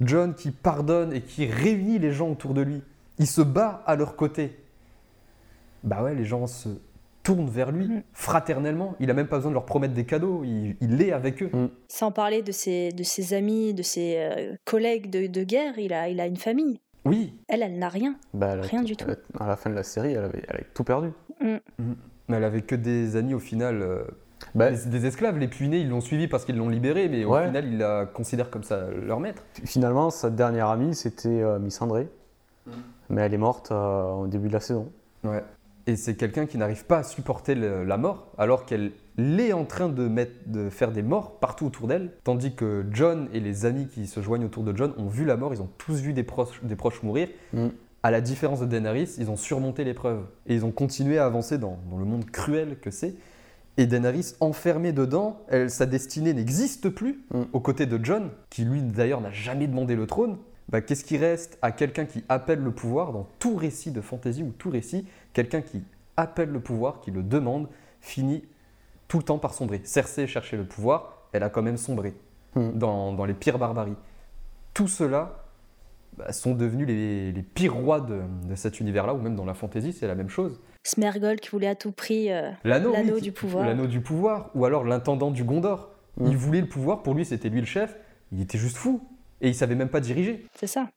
[0.00, 2.80] John qui pardonne et qui réunit les gens autour de lui.
[3.18, 4.60] Il se bat à leur côté.
[5.82, 6.68] Bah ouais, les gens se
[7.28, 8.02] tournent vers lui Mm.
[8.14, 8.94] fraternellement.
[9.00, 10.42] Il a même pas besoin de leur promettre des cadeaux.
[10.44, 11.50] Il, il est avec eux.
[11.88, 15.92] Sans parler de ses, de ses amis, de ses euh, collègues de, de guerre, il
[15.92, 16.80] a, il a une famille.
[17.04, 18.16] Oui, Elle, elle n'a rien.
[18.34, 19.06] Bah, elle a- Rien du tout.
[19.38, 21.10] a- à la fin de la série, elle avait, elle avait tout perdu.
[21.40, 24.04] Mais elle avait que des amis au final, euh,
[24.54, 25.38] Bah, des, des esclaves.
[25.38, 27.46] Les puinés, ils l'ont suivi parce qu'ils l'ont libéré, mais au Ouais.
[27.46, 29.42] final, ils la considèrent comme ça leur maître.
[29.64, 32.08] Finalement, sa dernière amie, c'était euh, Miss André.
[32.66, 32.70] Mm.
[33.10, 34.90] Mais elle est morte euh, au début de la saison.
[35.24, 35.42] Ouais.
[35.88, 39.64] Et c'est quelqu'un qui n'arrive pas à supporter le- la mort, alors qu'elle est en
[39.64, 43.64] train de, mettre, de faire des morts partout autour d'elle, tandis que John et les
[43.64, 46.12] amis qui se joignent autour de John ont vu la mort, ils ont tous vu
[46.12, 47.28] des proches, des proches mourir.
[47.54, 47.68] Mm.
[48.02, 51.56] À la différence de Daenerys, ils ont surmonté l'épreuve et ils ont continué à avancer
[51.58, 53.14] dans, dans le monde cruel que c'est.
[53.78, 57.42] Et Daenerys, enfermée dedans, elle, sa destinée n'existe plus Mm.
[57.54, 60.36] aux côtés de John, qui lui d'ailleurs n'a jamais demandé le trône.
[60.68, 64.42] Bah, Qu'est-ce qui reste à quelqu'un qui appelle le pouvoir dans tout récit de fantasy
[64.42, 65.06] ou tout récit
[65.38, 65.84] Quelqu'un qui
[66.16, 67.68] appelle le pouvoir, qui le demande,
[68.00, 68.42] finit
[69.06, 69.80] tout le temps par sombrer.
[69.84, 72.12] Cersei cherchait le pouvoir, elle a quand même sombré
[72.56, 72.70] Mm.
[72.76, 73.94] dans, dans les pires barbaries.
[74.74, 75.44] Tout cela
[76.16, 79.54] bah, sont devenus les, les pires rois de, de cet univers-là, ou même dans la
[79.54, 80.60] fantasy, c'est la même chose.
[80.82, 82.32] Smergol qui voulait à tout prix.
[82.32, 83.64] euh, L'anneau oui, du pouvoir.
[83.64, 85.90] L'anneau du pouvoir, ou alors l'intendant du Gondor.
[86.16, 86.26] Mm.
[86.26, 87.96] Il voulait le pouvoir, pour lui c'était lui le chef,
[88.32, 89.00] il était juste fou,
[89.40, 90.46] et il savait même pas diriger.
[90.56, 90.88] c'est ça.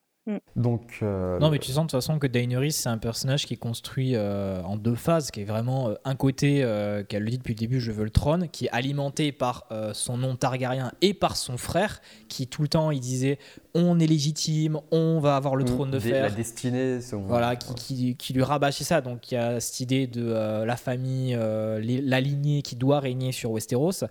[0.56, 3.56] Donc, euh, Non, mais tu sens de toute façon que Daenerys, c'est un personnage qui
[3.56, 7.32] est construit euh, en deux phases, qui est vraiment euh, un côté, euh, qu'elle le
[7.32, 10.36] dit depuis le début, je veux le trône, qui est alimenté par euh, son nom
[10.36, 13.40] Targaryen et par son frère, qui tout le temps il disait
[13.74, 15.68] on est légitime, on va avoir le Mm.
[15.68, 16.24] trône de fer.
[16.24, 19.02] la destinée, son- Voilà, qui, qui, qui lui rabâchait ça.
[19.02, 22.76] Donc il y a cette idée de euh, la famille, euh, les- la lignée qui
[22.76, 24.04] doit régner sur Westeros.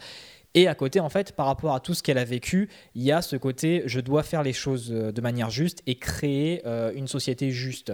[0.54, 3.12] Et à côté, en fait, par rapport à tout ce qu'elle a vécu, il y
[3.12, 6.92] a ce côté je dois faire les choses euh, de manière juste et créer euh,
[6.94, 7.92] une société juste.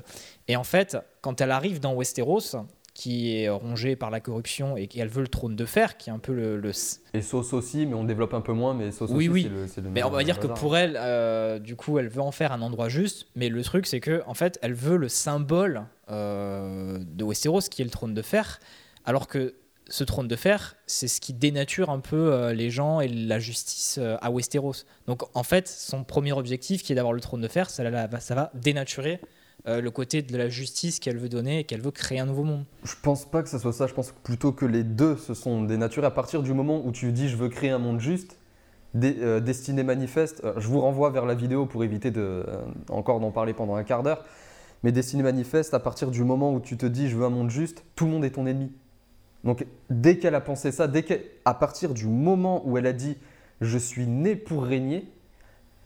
[0.48, 2.56] Et en fait, quand elle arrive dans Westeros,
[2.96, 6.12] qui est rongée par la corruption et qu'elle veut le trône de fer, qui est
[6.14, 6.70] un peu le, le,
[7.12, 9.68] Et Sauce aussi, mais on développe un peu moins, mais Sauce Oui, aussi, oui.
[9.68, 12.22] c'est le, le mais on va dire que pour elle, euh, du coup, elle veut
[12.22, 13.26] en faire un endroit juste.
[13.36, 17.82] Mais le truc, c'est que en fait, elle veut le symbole euh, de Westeros, qui
[17.82, 18.60] est le trône de fer,
[19.04, 19.54] alors que
[19.88, 23.38] ce trône de fer, c'est ce qui dénature un peu euh, les gens et la
[23.38, 24.84] justice euh, à Westeros.
[25.06, 28.50] Donc, en fait, son premier objectif, qui est d'avoir le trône de fer, ça, va
[28.54, 29.20] dénaturer
[29.68, 32.42] euh, le côté de la justice qu'elle veut donner et qu'elle veut créer un nouveau
[32.42, 32.64] monde.
[32.84, 35.62] Je pense pas que ça soit ça, je pense plutôt que les deux se sont
[35.62, 38.38] dénaturés à partir du moment où tu dis je veux créer un monde juste.
[38.94, 42.46] Destinée manifeste, je vous renvoie vers la vidéo pour éviter de,
[42.88, 44.24] encore d'en parler pendant un quart d'heure.
[44.84, 47.50] Mais Destinée manifeste, à partir du moment où tu te dis je veux un monde
[47.50, 48.72] juste, tout le monde est ton ennemi.
[49.46, 51.04] Donc dès qu'elle a pensé ça, dès
[51.44, 53.16] à partir du moment où elle a dit
[53.60, 55.08] je suis né pour régner,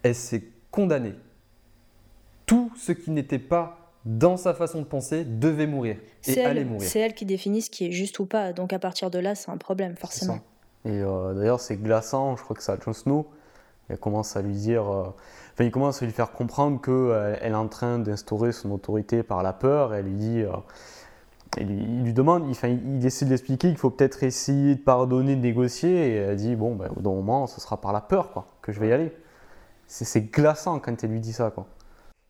[0.03, 1.15] elle s'est condamnée.
[2.47, 6.67] Tout ce qui n'était pas dans sa façon de penser devait mourir et allait elle,
[6.67, 6.89] mourir.
[6.89, 8.53] c'est elle qui définit ce qui est juste ou pas.
[8.55, 10.41] Donc à partir de là, c'est un problème, forcément.
[10.87, 13.29] Et euh, d'ailleurs, c'est glaçant, je crois que c'est à Jon Snow.
[13.91, 14.91] Elle commence à lui dire.
[14.91, 15.05] euh,
[15.53, 19.23] Enfin, il commence à lui faire comprendre qu'elle elle est en train d'instaurer son autorité
[19.23, 19.93] par la peur.
[19.95, 20.45] Elle lui dit.
[21.59, 25.37] Il, lui, demande, il, enfin, il, essaie de l'expliquer qu'il faut peut-être essayer de pardonner,
[25.37, 25.91] de négocier.
[25.91, 28.81] Et elle dit Bon, ben, au moment, ce sera par la peur quoi, que je
[28.81, 29.13] vais y aller.
[29.87, 31.51] C'est glaçant quand elle lui dit ça.
[31.51, 31.67] Quoi.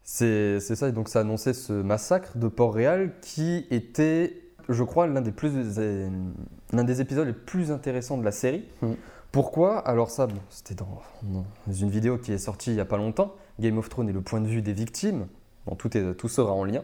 [0.02, 5.20] C'est ça, et donc ça annonçait ce massacre de Port-Réal qui était, je crois, l'un
[5.20, 5.52] des, plus,
[6.72, 8.64] l'un des épisodes les plus intéressants de la série.
[8.82, 8.92] Mm.
[9.30, 9.78] Pourquoi?
[9.78, 12.96] Alors ça, bon, c'était dans, dans une vidéo qui est sortie il n'y a pas
[12.96, 15.28] longtemps, Game of Thrones et le point de vue des victimes,
[15.66, 16.82] bon, tout, est, tout sera en lien,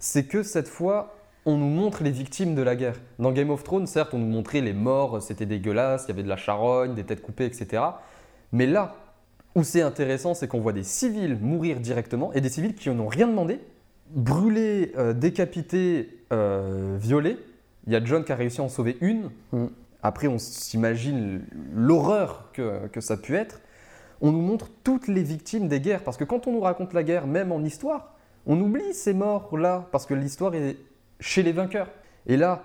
[0.00, 1.14] c'est que cette fois,
[1.46, 2.96] on nous montre les victimes de la guerre.
[3.18, 6.22] Dans Game of Thrones, certes, on nous montrait les morts, c'était dégueulasse, il y avait
[6.22, 7.82] de la charogne, des têtes coupées, etc.
[8.52, 8.94] Mais là,
[9.54, 13.08] où c'est intéressant, c'est qu'on voit des civils mourir directement et des civils qui n'ont
[13.08, 13.60] rien demandé,
[14.10, 17.38] brûlés, euh, décapités, euh, violés.
[17.86, 19.30] Il y a John qui a réussi à en sauver une.
[19.52, 19.66] Mm.
[20.02, 21.42] Après, on s'imagine
[21.74, 23.60] l'horreur que, que ça a pu être.
[24.20, 27.02] On nous montre toutes les victimes des guerres parce que quand on nous raconte la
[27.02, 28.14] guerre, même en histoire,
[28.46, 30.76] on oublie ces morts-là parce que l'histoire est
[31.20, 31.90] chez les vainqueurs.
[32.26, 32.64] Et là,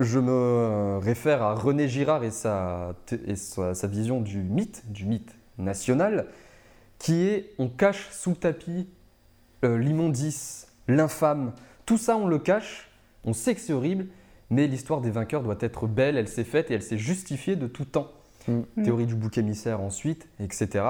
[0.00, 2.94] je me réfère à René Girard et sa,
[3.26, 6.26] et sa, sa vision du mythe, du mythe national,
[6.98, 8.88] qui est on cache sous le tapis
[9.64, 11.52] euh, l'immondice, l'infâme.
[11.86, 12.90] Tout ça, on le cache,
[13.24, 14.06] on sait que c'est horrible,
[14.50, 17.68] mais l'histoire des vainqueurs doit être belle, elle s'est faite et elle s'est justifiée de
[17.68, 18.10] tout temps.
[18.48, 18.82] Mm.
[18.82, 20.84] Théorie du bouc émissaire ensuite, etc.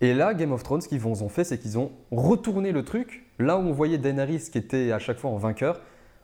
[0.00, 3.26] Et là, Game of Thrones, ce qu'ils ont fait, c'est qu'ils ont retourné le truc.
[3.38, 5.80] Là où on voyait Daenerys qui était à chaque fois en vainqueur,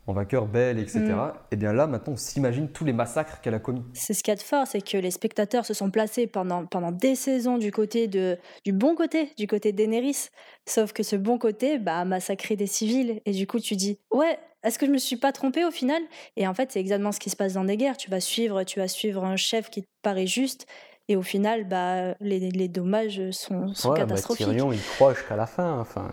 [0.07, 1.01] en vainqueur belle, etc.
[1.01, 1.33] Mm.
[1.53, 3.83] Et bien là, maintenant, on s'imagine tous les massacres qu'elle a commis.
[3.93, 6.67] C'est ce qu'il y a de fort, c'est que les spectateurs se sont placés pendant,
[6.67, 10.29] pendant des saisons du côté de, du bon côté, du côté de Daenerys.
[10.69, 13.21] Sauf que ce bon côté bah, a massacré des civils.
[13.27, 16.03] Et du coup, tu dis, ouais, est-ce que je me suis pas trompée au final?
[16.37, 17.97] Et en fait, c'est exactement ce qui se passe dans des guerres.
[17.97, 20.67] Tu vas suivre, tu vas suivre un chef qui te paraît juste.
[21.09, 24.47] Et au final, bah, les, les dommages sont, sont Ouais, bah, catastrophiques.
[24.47, 25.79] Tyrion, il croit jusqu'à la fin.
[25.81, 26.09] Enfin,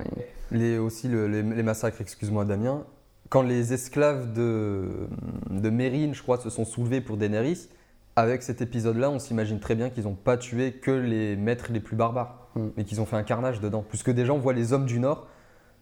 [0.52, 2.86] il- Les, aussi le- les, les massacres, excuse-moi Damien,
[3.30, 5.07] quand les esclaves de,
[5.49, 7.69] de Mérine, je crois, se sont soulevés pour Daenerys,
[8.15, 11.80] avec cet épisode-là, on s'imagine très bien qu'ils n'ont pas tué que les maîtres les
[11.80, 12.69] plus barbares, Mm.
[12.77, 13.86] mais qu'ils ont fait un carnage dedans.
[13.88, 15.27] Puisque déjà, on voit les hommes du Nord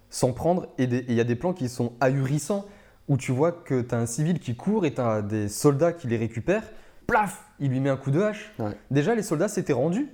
[0.09, 2.65] s'en prendre, et il y a des plans qui sont ahurissants,
[3.07, 5.93] où tu vois que tu as un civil qui court et tu as des soldats
[5.93, 6.69] qui les récupèrent,
[7.07, 8.53] plaf, il lui met un coup de hache.
[8.59, 8.71] Ouais.
[8.91, 10.09] Déjà, les soldats s'étaient rendus,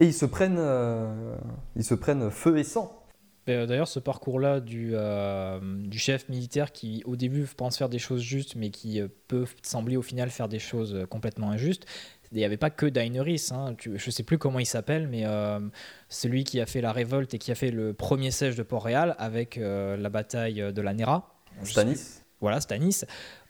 [0.00, 1.34] et ils se prennent, euh,
[1.74, 3.02] ils se prennent feu et sang.
[3.48, 7.98] Euh, D'ailleurs, ce parcours-là du, euh, du chef militaire qui, au début, pense faire des
[7.98, 11.86] choses justes, mais qui euh, peut sembler au final faire des choses complètement injustes.
[12.32, 13.76] Il n'y avait pas que Daenerys, hein.
[13.80, 15.60] Je ne sais plus comment il s'appelle, mais euh,
[16.08, 19.14] celui qui a fait la révolte et qui a fait le premier siège de Port-Réal
[19.18, 21.36] avec la bataille de la Nera.
[21.62, 23.02] Stanis Voilà, Stanis.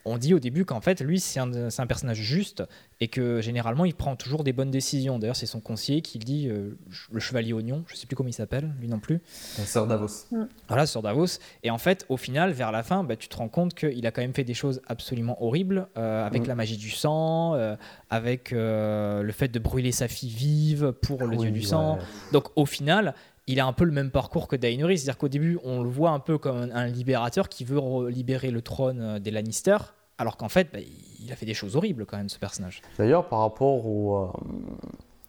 [0.06, 2.62] On dit au début qu'en fait, lui, c'est un, personnage juste
[3.00, 5.18] et que généralement, il prend toujours des bonnes décisions.
[5.18, 6.78] D'ailleurs, c'est son conseiller qui le dit, euh,
[7.12, 9.20] le chevalier oignon, je sais plus comment il s'appelle, lui non plus.
[9.26, 10.26] Sœur Davos.
[10.68, 11.38] Voilà, sur Davos.
[11.62, 14.10] Et en fait, au final, vers la fin, bah, tu te rends compte qu'il a
[14.10, 16.48] quand même fait des choses absolument horribles, euh, avec Mm.
[16.48, 17.76] la magie du sang, euh,
[18.08, 21.66] avec euh, le fait de brûler sa fille vive pour le dieu du ouais.
[21.66, 21.98] sang.
[22.32, 23.14] Donc au final,
[23.46, 24.98] il a un peu le même parcours que Daenerys.
[24.98, 28.50] C'est-à-dire qu'au début, on le voit un peu comme un, libérateur qui veut re- libérer
[28.50, 29.76] le trône euh, des Lannister,
[30.18, 30.80] alors qu'en fait, bah,
[31.20, 32.82] il a fait des choses horribles quand même, ce personnage.
[32.98, 34.16] D'ailleurs, par rapport au,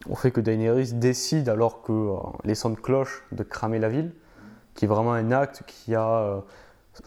[0.10, 3.90] euh, fait que Daenerys décide, alors que euh, les sons de cloche, de cramer la
[3.90, 4.12] ville,
[4.74, 6.44] qui est vraiment un acte qui a,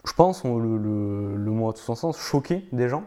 [0.04, 3.04] je pense, le, le, le mot à tout son sens, choqué des gens.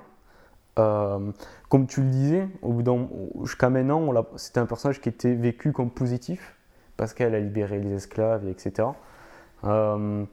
[0.75, 3.09] Comme tu le disais, au bout d'un-
[3.43, 6.55] jusqu'à maintenant, c'était un personnage qui était vécu comme positif,
[6.97, 8.89] parce qu'elle a libéré les esclaves, et etc.
[9.63, 10.25] Euh,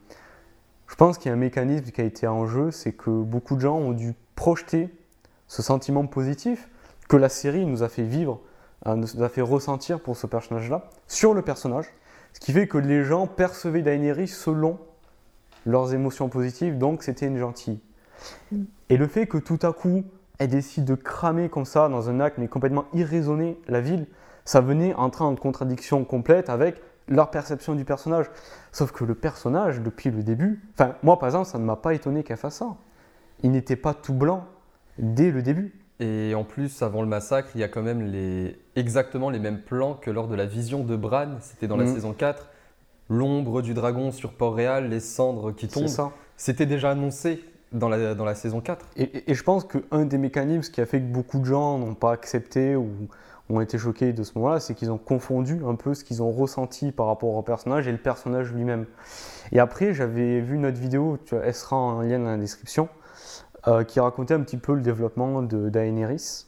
[0.87, 3.57] je pense qu'il y a un mécanisme qui a été en jeu, c'est que beaucoup
[3.57, 4.89] de gens ont dû projeter
[5.47, 6.69] ce sentiment positif
[7.09, 8.41] que la série nous a fait vivre,
[8.87, 11.87] euh, nous a fait ressentir pour ce personnage-là, sur le personnage.
[12.33, 14.79] Ce qui fait que les gens percevaient Daenerys selon
[15.67, 17.81] leurs émotions positives, donc c'était une gentille.
[18.89, 20.05] Et le fait que tout à coup,
[20.39, 24.07] elle décide de cramer comme ça, dans un acte, mais complètement irraisonné, la ville,
[24.45, 28.27] ça venait entrer en contradiction complète avec leur perception du personnage.
[28.73, 31.95] Sauf que le personnage, depuis le début, enfin, moi par exemple, ça ne m'a pas
[31.95, 32.77] étonné qu'elle fasse ça.
[33.43, 34.45] Il n'était pas tout blanc
[34.99, 35.75] dès le début.
[35.99, 38.59] Et en plus, avant le massacre, il y a quand même les...
[38.77, 41.29] exactement les mêmes plans que lors de la vision de Bran.
[41.41, 41.95] C'était dans la Mhm.
[41.95, 42.49] saison 4.
[43.09, 45.89] L'ombre du dragon sur Port-Réal, les cendres qui tombent.
[46.37, 48.87] C'était déjà annoncé dans la, dans la saison 4.
[48.97, 51.77] Et, et- et je pense qu'un des mécanismes qui a fait que beaucoup de gens
[51.79, 52.89] n'ont pas accepté ou
[53.51, 56.31] ont été choqués de ce moment-là, c'est qu'ils ont confondu un peu ce qu'ils ont
[56.31, 58.87] ressenti par rapport au personnage et le personnage lui-même.
[59.53, 62.39] Et après, j'avais vu une autre vidéo, tu vois, elle sera en lien dans la
[62.39, 62.89] description,
[63.69, 66.47] euh, qui racontait un petit peu le développement de Daenerys.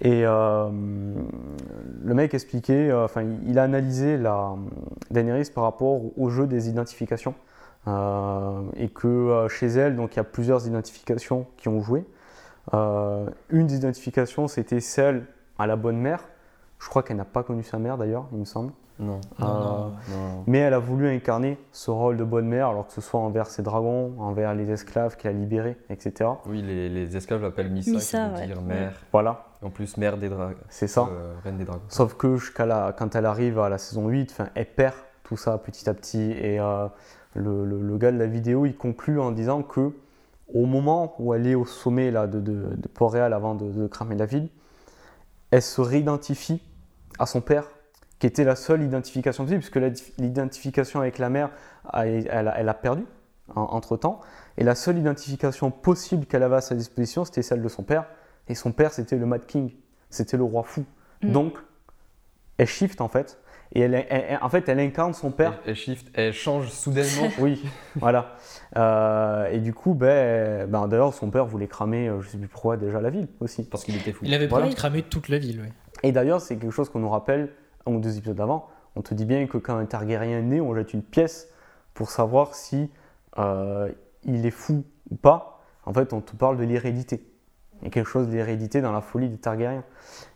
[0.00, 0.68] Et euh,
[2.02, 4.54] le mec expliquait, euh, enfin, il a analysé la
[5.10, 7.34] Daenerys par rapport au jeu des identifications.
[7.88, 12.04] Euh, et que chez elle, donc il y a plusieurs identifications qui ont joué.
[12.72, 15.26] Une des identifications, c'était celle
[15.58, 16.24] à la bonne mère.
[16.78, 18.72] Je crois qu'elle n'a pas connu sa mère d'ailleurs, il me semble.
[18.98, 19.20] Non.
[19.38, 19.92] Non, Euh, non.
[20.10, 20.44] non.
[20.46, 23.46] Mais elle a voulu incarner ce rôle de bonne mère, alors que ce soit envers
[23.46, 26.30] ses dragons, envers les esclaves qu'elle a libérés, etc.
[26.46, 28.46] Oui, les, les esclaves l'appellent Missa, Missa, qui veut ouais.
[28.46, 28.92] dire mère.
[29.10, 30.54] Voilà, En plus, mère des dragons.
[30.68, 31.08] c'est ça.
[31.42, 31.82] reine des dragons.
[31.88, 35.36] Sauf que jusqu'à la- quand elle arrive à la saison 8, enfin, elle perd tout
[35.36, 36.32] ça petit à petit.
[36.32, 36.86] Et euh,
[37.34, 39.92] le, le- le gars de la vidéo, il conclut en disant que
[40.52, 43.86] au moment où elle est au sommet là, de, de, de Port-Réal avant de, de
[43.86, 44.48] cramer la ville,
[45.52, 46.60] elle se réidentifie
[47.20, 47.68] à son père,
[48.18, 51.50] qui était la seule identification possible, puisque l'identification avec la mère,
[51.92, 53.04] elle, a- elle a perdu
[53.54, 54.20] en- entre-temps.
[54.56, 58.06] Et la seule identification possible qu'elle avait à sa disposition, c'était celle de son père.
[58.48, 59.72] Et son père, c'était le Mad King,
[60.10, 60.84] c'était le roi fou.
[61.22, 61.32] Mm.
[61.32, 61.58] Donc,
[62.58, 63.38] elle shift en fait.
[63.74, 65.54] Et elle, elle- elle- en fait, elle incarne son père.
[65.64, 67.28] Elle, elle shift, elle change soudainement.
[67.38, 67.64] Oui,
[67.96, 68.36] voilà.
[68.76, 72.48] Euh, et du coup, ben, ben, d'ailleurs, son père voulait cramer, euh, je sais plus
[72.48, 73.64] pourquoi, déjà la ville aussi.
[73.64, 74.24] parce qu'il était fou.
[74.26, 74.64] Il avait Voilà.
[74.64, 75.68] prévu de cramer toute la ville, oui.
[76.02, 77.50] Et d'ailleurs, c'est quelque chose qu'on nous rappelle
[77.86, 78.68] un ou deux épisodes avant.
[78.96, 81.48] On te dit bien que quand un Targaryen est né, on jette une pièce
[81.94, 82.90] pour savoir si
[83.38, 83.88] euh,
[84.24, 85.60] il est fou ou pas.
[85.86, 87.24] En fait, on te parle de l'hérédité.
[87.80, 89.82] Il y a quelque chose d'hérédité dans la folie des Targaryens.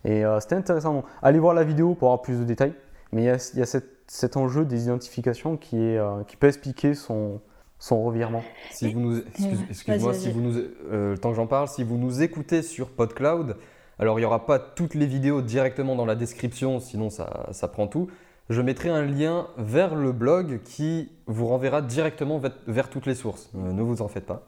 [0.05, 1.05] Et euh, c'était intéressant.
[1.23, 2.73] Allez voir la vidéo pour avoir plus de détails.
[3.17, 6.23] Mais il y a, il y a cette- cet enjeu des identifications qui, est, euh,
[6.29, 7.41] qui peut expliquer son,
[7.79, 8.43] son revirement.
[8.71, 9.67] Si vous nous, excuse- Ouais.
[9.71, 12.61] excuse-moi, Vas-y, si vous nous, euh, le temps que j'en parle, si vous nous écoutez
[12.61, 13.57] sur PodCloud,
[13.99, 17.69] alors il n'y aura pas toutes les vidéos directement dans la description, sinon ça, ça
[17.69, 18.09] prend tout.
[18.49, 23.51] Je mettrai un lien vers le blog qui vous renverra directement vers, toutes les sources.
[23.57, 24.45] Euh, ne vous en faites pas.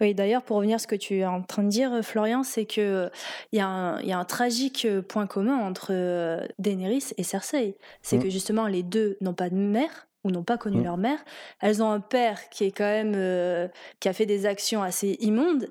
[0.00, 2.64] Oui, d'ailleurs, pour revenir à ce que tu es en train de dire, Florian, c'est
[2.64, 3.08] que euh,
[3.52, 7.12] il y, a un- il y a un tragique euh, point commun entre euh, Daenerys
[7.18, 7.76] et Cersei.
[8.00, 8.22] C'est Mm.
[8.22, 10.84] que justement, les deux n'ont pas de mère ou n'ont pas connu Mm.
[10.84, 11.18] leur mère.
[11.60, 13.68] Elles ont un père qui est quand même euh,
[14.00, 15.68] qui a fait des actions assez immondes,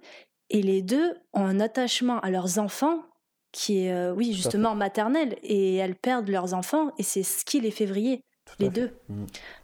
[0.51, 2.99] et les deux ont un attachement à leurs enfants
[3.53, 7.61] qui est, euh, oui, justement maternel, et elles perdent leurs enfants, et c'est ce qui
[7.61, 8.19] les fait vriller,
[8.59, 8.89] les deux.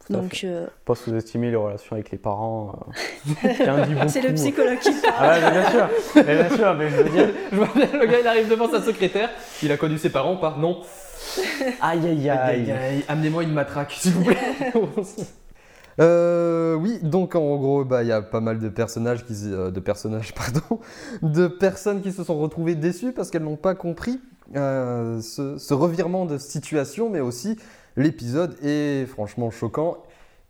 [0.06, 0.46] Tout à Donc, fait.
[0.46, 2.80] euh, Pas sous-estimer les relations avec les parents.
[3.44, 3.44] euh,
[4.08, 5.14] c'est le psychologue qui parle.
[5.18, 7.28] Ah mais bien sûr, mais bien sûr, mais je veux dire.
[7.52, 9.30] Je vois bien le gars, il arrive devant sa secrétaire.
[9.62, 10.80] Il a connu ses parents ou pas Non.
[11.82, 13.04] Aïe aïe Aïe, aïe, aïe.
[13.08, 14.38] Amenez-moi une matraque, s'il vous plaît.
[16.00, 19.70] Euh, oui, donc en gros, bah, il y a pas mal de personnages, qui, euh,
[19.70, 20.80] de personnages, pardon,
[21.22, 24.20] de personnes qui se sont retrouvées déçues parce qu'elles n'ont pas compris
[24.56, 27.56] euh, ce, ce revirement de situation, mais aussi
[27.96, 29.98] l'épisode est franchement choquant.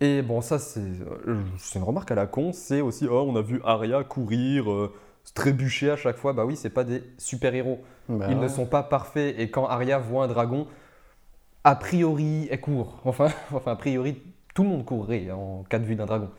[0.01, 1.43] Et bon, ça, c'est euh,
[1.75, 4.67] une remarque à la con, c'est aussi, oh, on a vu Arya courir
[5.25, 6.33] se trébucher à chaque fois.
[6.33, 7.81] Bah oui, c'est pas des super-héros.
[8.09, 9.39] Bah Ils ne sont pas parfaits.
[9.39, 10.67] Et quand Arya voit un dragon,
[11.65, 13.01] a priori, elle court.
[13.05, 14.23] Enfin, enfin a priori,
[14.55, 16.31] tout le monde courrait en cas de vue d'un dragon.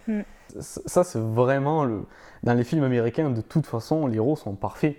[0.59, 2.03] Ça, ça, c'est vraiment le.
[2.43, 4.97] Dans les films américains, de toute façon, les héros sont parfaits.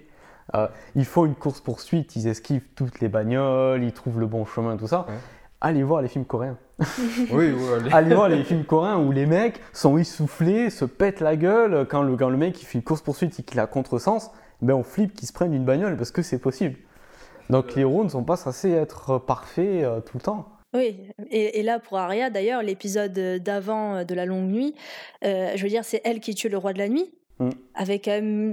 [0.54, 4.76] Euh, ils font une course-poursuite, ils esquivent toutes les bagnoles, ils trouvent le bon chemin,
[4.76, 5.06] tout ça.
[5.08, 5.14] Ouais.
[5.60, 6.58] Allez voir les films coréens.
[7.30, 7.90] Oui, oui, allez.
[7.92, 11.86] Allez voir les films coréens où les mecs sont essoufflés, se pètent la gueule.
[11.88, 14.82] Quand le, quand le mec il fait une course-poursuite et qu'il a contresens, ben on
[14.82, 16.76] flippe qu'ils se prennent une bagnole parce que c'est possible.
[17.50, 20.48] Donc les héros ne sont pas censés être parfaits euh, tout le temps.
[20.74, 20.96] Oui,
[21.30, 23.12] et, et là pour Arya, d'ailleurs, l'épisode
[23.42, 24.74] d'avant euh, de la longue nuit,
[25.24, 27.48] euh, je veux dire, c'est elle qui tue le roi de la nuit, Mm.
[27.74, 28.52] avec euh,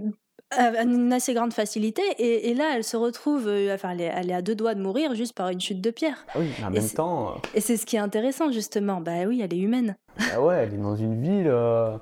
[0.57, 4.31] une assez grande facilité, et, et là elle se retrouve, euh, enfin elle est, elle
[4.31, 6.25] est à deux doigts de mourir juste par une chute de pierre.
[6.29, 8.99] Ah oui, mais en Et même temps, euh, Et c'est ce qui est intéressant justement,
[9.01, 9.95] bah oui, elle est humaine.
[10.33, 11.97] ah ouais, elle est dans une ville, euh,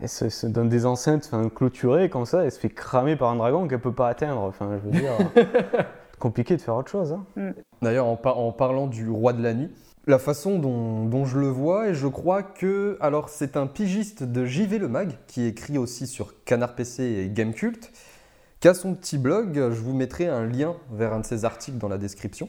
[0.00, 3.30] elle se, se donne des enceintes enfin, clôturées comme ça, elle se fait cramer par
[3.30, 4.40] un dragon qu'elle peut pas atteindre.
[4.40, 5.12] Enfin, je veux dire,
[6.22, 7.12] compliqué de faire autre chose.
[7.36, 7.52] hein.
[7.82, 9.70] D'ailleurs, en, par- en parlant du roi de la nuit,
[10.06, 12.96] la façon dont, dont je le vois, et je crois que.
[13.00, 17.28] Alors, c'est un pigiste de JV Le Mag, qui écrit aussi sur Canard PC et
[17.28, 17.90] Gamecult,
[18.60, 19.54] qui a son petit blog.
[19.54, 22.48] Je vous mettrai un lien vers un de ses articles dans la description.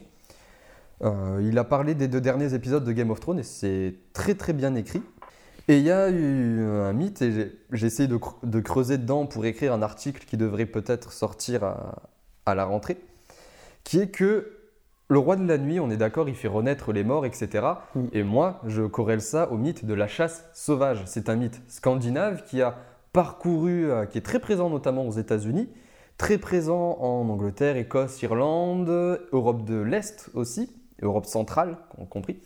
[1.02, 4.34] Euh, il a parlé des deux derniers épisodes de Game of Thrones et c'est très
[4.34, 5.02] très bien écrit.
[5.66, 8.98] Et il y a eu un mythe, et j'ai- j'ai essayé de, cre- de creuser
[8.98, 12.02] dedans pour écrire un article qui devrait peut-être sortir à-
[12.46, 12.98] à la rentrée,
[13.84, 14.50] qui est que
[15.08, 17.66] le roi de la nuit, on est d'accord, il fait renaître les morts, etc.
[18.12, 21.02] Et moi, je corrèle ça au mythe de la chasse sauvage.
[21.06, 22.78] C'est un mythe scandinave qui a
[23.12, 25.68] parcouru, euh, qui est très présent notamment aux États-Unis,
[26.16, 28.88] très présent en Angleterre, Écosse, Irlande,
[29.32, 30.70] Europe de l'Est aussi,
[31.02, 32.40] Europe centrale, y compris,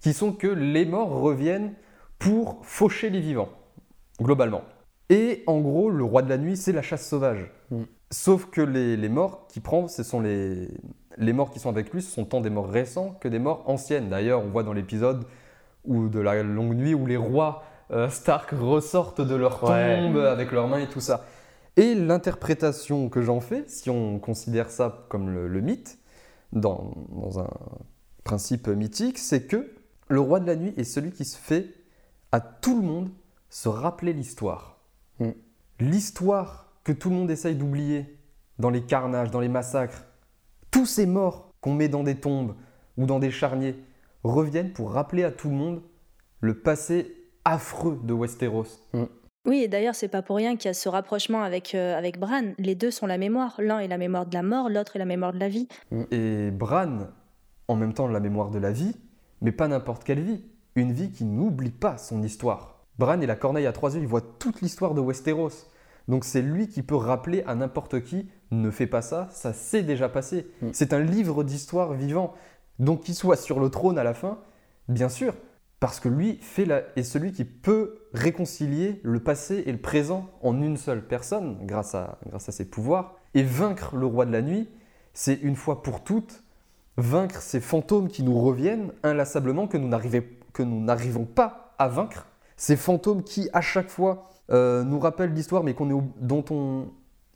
[0.00, 1.74] qui sont que les morts reviennent
[2.18, 3.50] pour faucher les vivants,
[4.20, 4.62] globalement.
[5.08, 7.50] Et en gros, le roi de la nuit, c'est la chasse sauvage.
[7.70, 7.82] Mm.
[8.12, 10.68] Sauf que les, les morts qu'il prend, ce sont les,
[11.16, 13.64] les morts qui sont avec lui, ce sont tant des morts récents que des morts
[13.66, 14.10] anciennes.
[14.10, 15.24] D'ailleurs, on voit dans l'épisode
[15.86, 19.98] de la longue nuit où les rois euh, Stark ressortent de leur Ouais.
[19.98, 21.24] tombe avec leurs mains et tout ça.
[21.76, 25.98] Et l'interprétation que j'en fais, si on considère ça comme le, le mythe,
[26.52, 27.48] dans, dans un
[28.24, 29.72] principe mythique, c'est que
[30.08, 31.72] le roi de la nuit est celui qui se fait
[32.30, 33.08] à tout le monde
[33.48, 34.76] se rappeler l'histoire.
[35.18, 35.30] Mm.
[35.80, 38.18] L'histoire que tout le monde essaye d'oublier
[38.58, 40.04] dans les carnages, dans les massacres,
[40.70, 42.54] tous ces morts qu'on met dans des tombes
[42.96, 43.76] ou dans des charniers
[44.24, 45.82] reviennent pour rappeler à tout le monde
[46.40, 47.14] le passé
[47.44, 48.66] affreux de Westeros.
[49.44, 52.18] Oui, et d'ailleurs, c'est pas pour rien qu'il y a ce rapprochement avec, euh, avec
[52.18, 52.52] Bran.
[52.58, 53.56] Les deux sont la mémoire.
[53.58, 55.66] L'un est la mémoire de la mort, l'autre est la mémoire de la vie.
[56.12, 57.08] Et Bran,
[57.66, 58.94] en même temps, la mémoire de la vie,
[59.40, 60.44] mais pas n'importe quelle vie.
[60.76, 62.84] Une vie qui n'oublie pas son histoire.
[62.98, 65.66] Bran est la corneille à trois yeux, il voit toute l'histoire de Westeros.
[66.08, 69.82] Donc c'est lui qui peut rappeler à n'importe qui ne fais pas ça, ça s'est
[69.82, 70.46] déjà passé.
[70.60, 70.68] Mm.
[70.72, 72.34] C'est un livre d'histoire vivant.
[72.78, 74.38] Donc qu'il soit sur le trône à la fin,
[74.88, 75.34] bien sûr,
[75.80, 76.82] parce que lui fait la...
[76.96, 81.94] est celui qui peut réconcilier le passé et le présent en une seule personne, grâce
[81.94, 83.16] à, grâce à ses pouvoirs.
[83.34, 84.68] Et vaincre le roi de la nuit,
[85.14, 86.42] c'est une fois pour toutes
[86.96, 91.88] vaincre ces fantômes qui nous reviennent inlassablement, que nous n'arrivez- que nous n'arrivons pas à
[91.88, 92.26] vaincre.
[92.56, 96.86] Ces fantômes qui, à chaque fois, euh, nous rappellent l'histoire, mais qu'on est, dont on,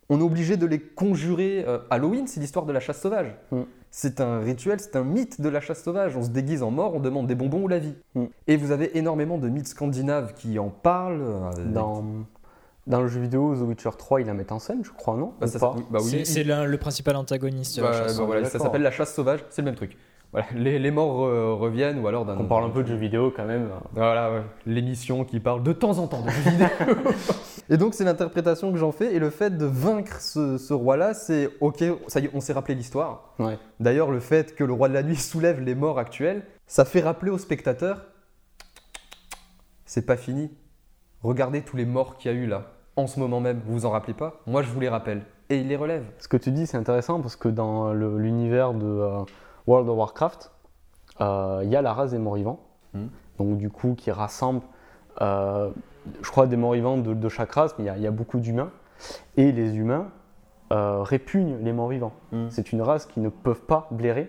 [0.08, 1.64] on est obligé de les conjurer.
[1.66, 3.34] Euh, Halloween, c'est l'histoire de la chasse sauvage.
[3.52, 3.62] Mm.
[3.90, 6.16] C'est un rituel, c'est un mythe de la chasse sauvage.
[6.16, 7.94] On se déguise en mort, on demande des bonbons ou la vie.
[8.14, 8.24] Mm.
[8.48, 11.22] Et vous avez énormément de mythes scandinaves qui en parlent.
[11.22, 12.04] euh, Dans,
[12.86, 15.32] dans le jeu vidéo The Witcher 3, ils la mettent en scène, je crois, non
[15.40, 17.80] bah, Ou ça- oui, bah oui, C'est- il- le, principal antagoniste.
[17.80, 18.18] bah, la chasse.
[18.18, 19.96] bah voilà, ça s'appelle la chasse sauvage, c'est le même truc.
[20.32, 22.36] Voilà, les, les morts euh, reviennent ou alors d'un.
[22.38, 23.70] On parle un peu de jeux vidéo quand même.
[23.92, 26.68] Voilà, ouais, l'émission qui parle de temps en temps de jeux vidéo.
[27.70, 29.14] et donc, c'est l'interprétation que j'en fais.
[29.14, 32.52] Et le fait de vaincre ce, ce roi-là, c'est OK, ça y est, on s'est
[32.52, 33.34] rappelé l'histoire.
[33.38, 33.58] Ouais.
[33.80, 37.00] D'ailleurs, le fait que le roi de la nuit soulève les morts actuels, ça fait
[37.00, 37.98] rappeler aux spectateurs
[39.86, 40.50] c'est pas fini.
[41.22, 43.60] Regardez tous les morts qu'il y a eu là, en ce moment même.
[43.64, 44.40] Vous vous en rappelez pas?
[44.46, 45.22] Moi, je vous les rappelle.
[45.48, 46.04] Et il les relève.
[46.18, 49.22] Ce que tu dis, c'est intéressant parce que dans l'univers de euh,
[49.66, 50.50] World of Warcraft,
[51.20, 52.60] euh, il y a la race des morts-vivants.
[52.94, 53.08] Mhm.
[53.38, 54.62] Donc, du coup, qui rassemble,
[55.20, 55.70] euh,
[56.22, 58.10] je crois, des morts-vivants de, de chaque race, mais il y a- il y, a
[58.10, 58.70] beaucoup d'humains.
[59.36, 60.08] Et les humains
[60.72, 62.12] euh, répugnent les morts-vivants.
[62.32, 62.50] Mhm.
[62.50, 64.28] C'est une race qui ne peuvent pas blairer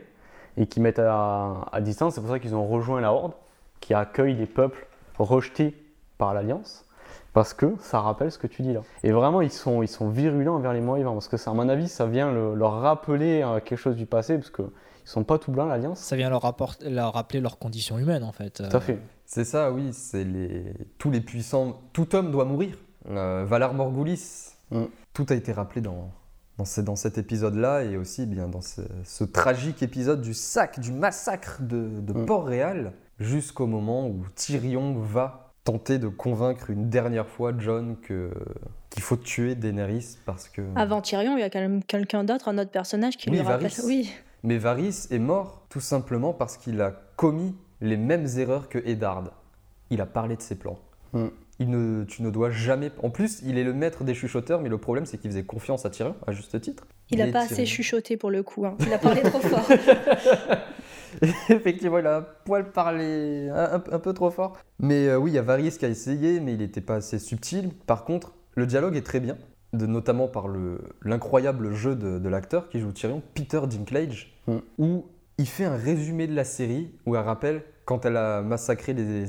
[0.56, 2.16] et qui mettent à, à distance.
[2.16, 3.34] C'est pour ça qu'ils ont rejoint la Horde,
[3.80, 4.88] qui accueille les peuples
[5.18, 5.76] rejetés
[6.18, 6.86] par l'Alliance.
[7.34, 8.82] Parce que ça rappelle ce que tu dis là.
[9.04, 11.14] Et vraiment, ils sont, ils sont virulents envers les morts-vivants.
[11.14, 14.36] Parce que, ça, à mon avis, ça vient le- leur rappeler quelque chose du passé.
[14.38, 14.66] Parce qu'ils
[15.08, 16.00] ne sont pas tout blancs, l'Alliance.
[16.00, 18.62] Ça vient leur, rapport- leur rappeler leurs conditions humaines en fait.
[18.70, 19.00] Tout à fait.
[19.26, 19.90] C'est ça, oui.
[19.94, 20.74] C'est les...
[20.98, 21.80] tous les puissants.
[21.94, 22.78] Tout homme doit mourir.
[23.10, 24.84] Euh, Valar Morghulis, Mm.
[25.14, 26.12] Tout a été rappelé dans,
[26.58, 30.34] dans, ce- dans cet épisode-là et aussi eh bien dans ce, ce tragique épisode du
[30.34, 32.26] sac, du massacre de, de Mm.
[32.26, 38.30] Port-Réal, jusqu'au moment où Tyrion va tenter de convaincre une dernière fois John que
[38.90, 40.62] qu'il faut tuer Daenerys parce que.
[40.76, 43.46] Avant Tyrion, il y a quand même quelqu'un d'autre, un autre personnage qui Oui, lui
[43.46, 43.72] rappelle.
[43.86, 44.10] Oui,
[44.48, 49.26] Mais Varys est mort tout simplement parce qu'il a commis les mêmes erreurs que Eddard.
[49.90, 50.80] Il a parlé de ses plans.
[51.12, 51.26] Mm.
[51.60, 52.92] Il ne, tu ne dois jamais.
[53.04, 55.86] En plus, il est le maître des chuchoteurs, mais le problème, c'est qu'il faisait confiance
[55.86, 56.88] à Tyrion, à juste titre.
[57.10, 58.66] il a est pas assez chuchoté pour le coup.
[58.66, 58.78] hein.
[58.80, 59.68] Il a parlé trop fort.
[61.50, 64.56] Effectivement, il a un poil parlé un, un- un peu trop fort.
[64.80, 67.20] Mais euh, oui, il y a Varys qui a essayé, mais il n'était pas assez
[67.20, 67.72] subtil.
[67.86, 69.38] Par contre, le dialogue est très bien,
[69.74, 74.58] de, notamment par le- l'incroyable jeu de, de l'acteur qui joue Tyrion, Peter Dinklage, Mm.
[74.78, 75.06] où
[75.38, 79.26] il fait un résumé de la série, où elle rappelle quand elle a massacré les,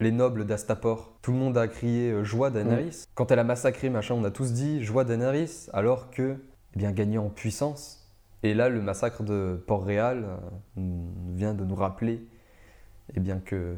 [0.00, 1.14] les nobles d'Astapor.
[1.22, 3.04] Tout le monde a crié euh, joie Daenerys.
[3.14, 6.36] Quand elle a massacré, machin, on a tous dit joie Daenerys, alors que,
[6.74, 8.06] eh bien, gagné en puissance.
[8.44, 10.36] Et là, le massacre de Port-Réal euh,
[11.34, 12.22] vient de nous rappeler
[13.16, 13.76] eh bien, que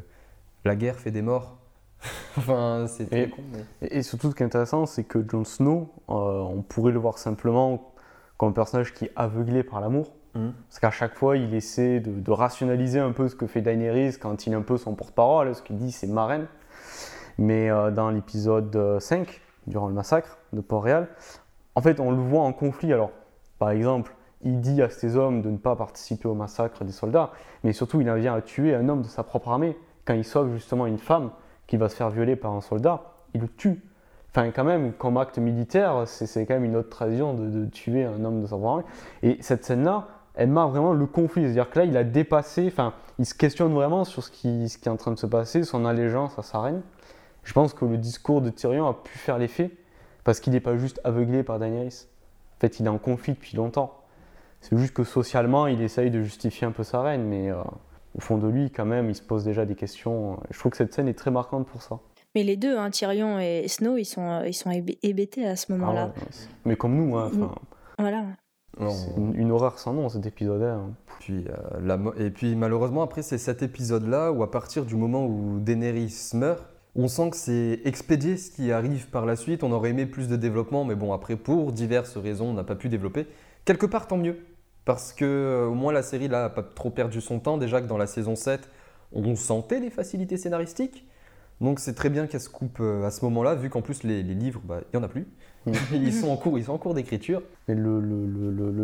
[0.65, 1.57] la guerre fait des morts.
[2.37, 3.41] enfin, c'est très Et- con,
[3.81, 6.99] mais- Et, surtout, ce qui est intéressant, c'est que Jon Snow, euh, on pourrait le
[6.99, 7.93] voir simplement
[8.37, 10.11] comme un personnage qui est aveuglé par l'amour.
[10.33, 10.53] Mhm.
[10.69, 14.17] Parce qu'à chaque fois, il essaie de, de rationaliser un peu ce que fait Daenerys
[14.19, 15.53] quand il est un peu son porte-parole.
[15.53, 16.47] Ce qu'il dit, c'est marraine.
[17.37, 21.07] Mais euh, dans l'épisode euh, 5, durant le massacre de Port-Réal,
[21.75, 22.91] en fait, on le voit en conflit.
[22.93, 23.11] Alors,
[23.59, 27.31] par exemple, il dit à ses hommes de ne pas participer au massacre des soldats,
[27.63, 29.77] mais surtout, il en vient à tuer un homme de sa propre armée.
[30.05, 31.29] Quand il sauve justement une femme
[31.71, 33.01] qui va se faire violer par un soldat,
[33.33, 33.81] il le tue.
[34.29, 38.25] Enfin, quand même, comme acte militaire, c'est quand même une autre tradition de, tuer un
[38.25, 38.83] homme de sa propre.
[39.23, 41.43] Et cette scène-là, elle marque vraiment le conflit.
[41.43, 44.77] C'est-à-dire que là, il a dépassé, enfin, il se questionne vraiment sur ce qui, ce
[44.77, 46.81] qui est en train de se passer, son allégeance à sa reine.
[47.45, 49.71] Je pense que le discours de Tyrion a pu faire l'effet,
[50.25, 52.05] parce qu'il n'est pas juste aveuglé par Daenerys.
[52.57, 53.97] En fait, il est en conflit depuis longtemps.
[54.59, 57.63] C'est juste que socialement, il essaye de justifier un peu sa reine, mais euh,
[58.15, 60.39] au fond de lui, quand même, il se pose déjà des questions.
[60.49, 61.99] Je trouve que cette scène est très marquante pour ça.
[62.35, 65.55] Mais les deux, hein, Tyrion et Snow, ils sont, euh, ils sont hébé- hébétés à
[65.55, 66.13] ce moment-là.
[66.15, 66.25] Ah ouais,
[66.65, 67.55] mais comme nous, hein, enfin,
[67.99, 68.23] Voilà.
[68.79, 70.61] C'est une, une horreur sans nom cet épisode.
[70.63, 70.91] hein.
[71.19, 75.25] Puis, euh, la et puis malheureusement, après, c'est cet épisode-là où, à partir du moment
[75.25, 76.65] où Daenerys meurt,
[76.95, 79.63] on sent que c'est expédié ce qui arrive par la suite.
[79.63, 82.75] On aurait aimé plus de développement, mais bon, après, pour diverses raisons, on n'a pas
[82.75, 83.27] pu développer.
[83.65, 84.37] Quelque part, tant mieux.
[84.85, 87.57] Parce que euh, au moins, la série, là, n'a pas trop perdu son temps.
[87.57, 88.69] Déjà que dans la saison 7,
[89.13, 91.07] on sentait les facilités scénaristiques.
[91.59, 94.23] Donc c'est très bien qu'elle se coupe euh, à ce moment-là, vu qu'en plus, les,
[94.23, 95.27] les livres, bah, il n'y en a plus.
[95.93, 97.43] Ils sont en cours, ils sont en cours d'écriture.
[97.67, 98.25] Mais le, le,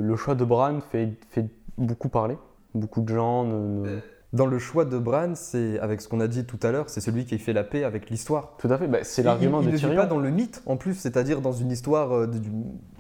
[0.02, 1.46] le, choix de Bran fait, fait
[1.80, 2.38] beaucoup parler.
[2.76, 3.98] Beaucoup de gens ne-
[4.34, 7.02] Dans le choix de Bran, c'est avec ce qu'on a dit tout à l'heure, c'est
[7.02, 8.54] celui qui fait la paix avec l'histoire.
[8.60, 10.62] Tout à fait, bah, c'est l'argument il, il de ne vit pas dans le mythe
[10.68, 12.52] en plus, c'est-à-dire dans une histoire euh, de- du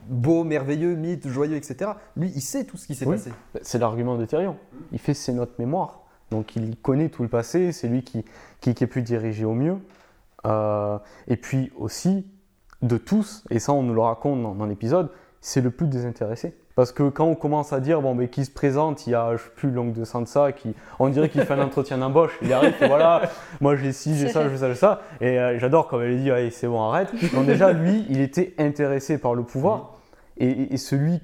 [0.07, 1.91] beau, merveilleux, mythe, joyeux, etc.
[2.15, 3.15] Lui, il sait tout ce qui s'est Oui.
[3.17, 3.31] passé.
[3.61, 4.55] C'est l'argument de Tyrion.
[4.91, 6.01] Il fait ses notes mémoire.
[6.31, 8.25] Donc il connaît tout le passé, c'est lui qui,
[8.59, 9.77] qui, qui a pu diriger au mieux.
[10.45, 10.97] Euh,
[11.27, 12.27] et puis aussi,
[12.81, 15.09] de tous, et ça on nous le raconte dans, dans l'épisode,
[15.41, 16.55] c'est le plus désintéressé.
[16.75, 19.35] Parce que quand on commence à dire, bon, mais qui se présente, il y a,
[19.35, 22.37] je sais plus, l'oncle de Sansa, qui, on dirait qu'il fait un entretien d'embauche.
[22.43, 23.23] Il arrive, voilà,
[23.61, 25.01] moi j'ai ci, j'ai ça, j'ai ça, j'ai ça.
[25.19, 27.09] Et euh, j'adore quand elle dit, allez, c'est bon, arrête.
[27.33, 29.96] Donc déjà, lui, il était intéressé par le pouvoir.
[30.39, 31.19] Et, celui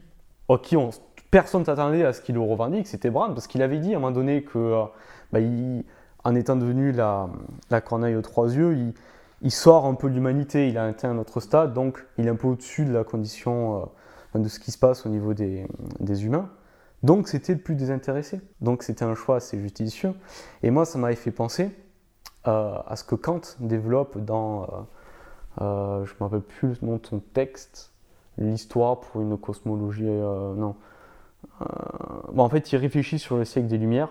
[0.50, 0.90] à qui on,
[1.34, 4.00] personne s'attendait à ce qu'il le revendique, c'était Bran, parce qu'il avait dit à un
[4.00, 4.84] moment donné que, euh,
[5.32, 5.40] bah,
[6.24, 7.28] en étant devenu la,
[7.84, 8.94] corneille aux trois yeux,
[9.42, 12.30] il, sort un peu de l'humanité, il a atteint un autre stade, donc il est
[12.30, 13.90] un peu au-dessus de la condition,
[14.36, 15.66] euh, de ce qui se passe au niveau des,
[16.24, 16.50] humains.
[17.02, 18.40] Donc c'était le plus désintéressé.
[18.62, 20.14] Donc c'était un choix assez justicieux.
[20.62, 21.72] Et moi, ça m'avait fait penser
[22.48, 24.88] euh, à ce que Kant développe dans,
[25.60, 27.93] je ne me rappelle plus le nom de son texte,
[28.38, 30.76] l'histoire pour une cosmologie, euh, non.
[31.62, 31.66] Euh,
[32.32, 34.10] bon, en fait, il réfléchit sur le siècle des Lumières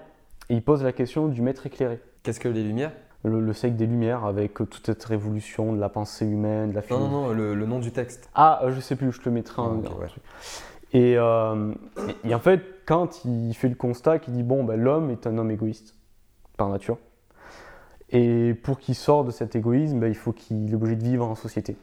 [0.49, 2.01] et il pose la question du maître éclairé.
[2.23, 2.93] Qu'est-ce que les lumières?
[3.25, 6.81] Le, le siècle des Lumières avec toute cette révolution de la pensée humaine, de la
[6.83, 7.11] Non, philosophie.
[7.13, 8.29] non, non, le, le nom du texte.
[8.35, 9.75] Ah, euh, je sais plus, je te le mettrai en.
[9.75, 10.07] Ah, ok, en ouais.
[10.09, 10.23] truc.
[10.93, 11.73] Et, euh,
[12.25, 15.27] et- et en fait, quand il fait le constat, qu'il dit bon, ben, l'homme est
[15.27, 15.95] un homme égoïste
[16.57, 16.99] par nature.
[18.11, 21.27] Et pour qu'il sorte de cet égoïsme, ben, il faut qu'il est obligé de vivre
[21.27, 21.77] en société.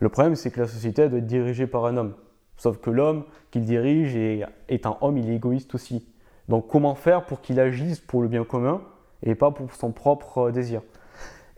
[0.00, 2.14] Le problème, c'est que la société doit être dirigée par un homme.
[2.56, 6.06] Sauf que l'homme qu'il dirige est, un homme, il est égoïste aussi.
[6.48, 8.80] Donc comment faire pour qu'il agisse pour le bien commun
[9.22, 10.82] et pas pour son propre euh, désir?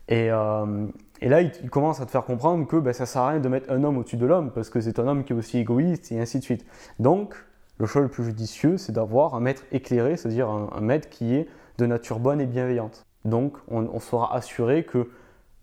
[0.08, 0.86] Et, euh,
[1.22, 3.70] là, il, commence à te faire comprendre que ben, ça sert à rien de mettre
[3.70, 6.20] un homme au-dessus de l'homme parce que c'est un homme qui est aussi égoïste et
[6.20, 6.66] ainsi de suite.
[6.98, 7.34] Donc,
[7.78, 11.48] le choix le plus judicieux, c'est d'avoir un maître éclairé, c'est-à-dire un, maître qui est
[11.78, 13.06] de nature bonne et bienveillante.
[13.24, 15.08] Donc, on, on sera assuré que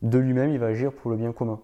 [0.02, 1.60] de lui-même, il va agir pour le bien commun.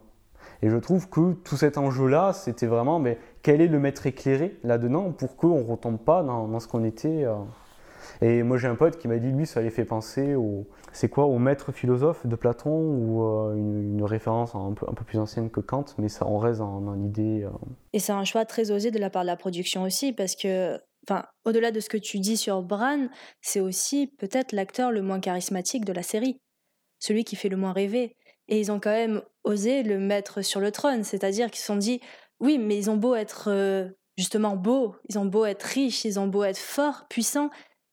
[0.64, 4.58] Et je trouve que tout cet enjeu-là, c'était vraiment mais, quel est le maître éclairé
[4.64, 7.26] là-dedans pour qu'on ne retombe pas dans, ce qu'on était.
[7.26, 7.36] euh.
[8.22, 11.10] Et moi j'ai un pote qui m'a dit, lui, ça lui fait penser au, c'est
[11.10, 15.20] quoi, au maître philosophe de Platon ou euh, une, référence un peu, un peu plus
[15.20, 17.44] ancienne que Kant, mais ça on reste dans, l'idée.
[17.44, 17.50] euh,
[17.92, 20.80] Et c'est un choix très osé de la part de la production aussi, parce que,
[21.06, 23.08] enfin, au-delà de ce que tu dis sur Bran,
[23.42, 26.38] c'est aussi peut-être l'acteur le moins charismatique de la série,
[27.00, 28.16] celui qui fait le moins rêver.
[28.48, 31.76] Et ils ont quand même osé le mettre sur le trône, c'est-à-dire qu'ils se sont
[31.78, 32.02] dit,
[32.40, 33.88] oui, mais ils ont beau être euh,
[34.18, 37.50] justement beaux, ils ont beau être riches, ils ont beau être forts, puissants,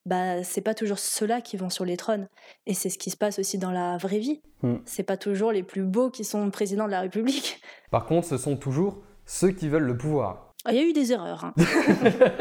[0.06, 2.26] bah c'est pas toujours ceux-là qui vont sur les trônes.
[2.66, 4.40] Et c'est ce qui se passe aussi dans la vraie vie.
[4.62, 4.76] Hmm.
[4.86, 7.60] C'est pas toujours les plus beaux qui sont présidents de la République.
[7.90, 10.52] Par contre, ce sont toujours ceux qui veulent le pouvoir.
[10.64, 11.44] Ah, Il y a eu des erreurs.
[11.44, 11.54] hein.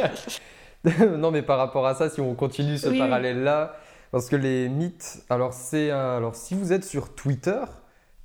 [1.18, 3.00] non, mais par rapport à ça, si on continue ce Oui, oui.
[3.00, 3.76] parallèle-là,
[4.12, 7.60] parce que les mythes, alors c'est, un- alors si vous êtes sur Twitter,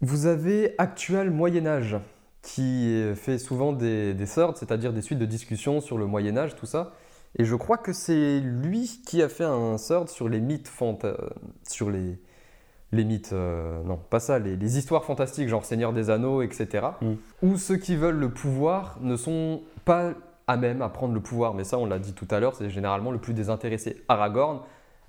[0.05, 1.97] vous avez Actual Moyen Âge
[2.43, 6.55] qui fait souvent des, des sorts, c'est-à-dire des suites de discussions sur le Moyen Âge,
[6.57, 6.93] tout ça.
[7.39, 11.17] Et je crois que c'est lui qui a fait un sort sur les mythes fanta-
[11.69, 12.19] sur les
[12.93, 16.87] les mythes, euh, non, pas ça, les, les histoires fantastiques, genre Seigneur des Anneaux, etc.
[17.03, 17.13] Mm.
[17.43, 20.13] Où ceux qui veulent le pouvoir ne sont pas
[20.47, 21.55] à même à prendre le pouvoir.
[21.55, 24.05] Mais ça, on l'a dit tout à l'heure, c'est généralement le plus désintéressé.
[24.07, 24.61] Aragorn,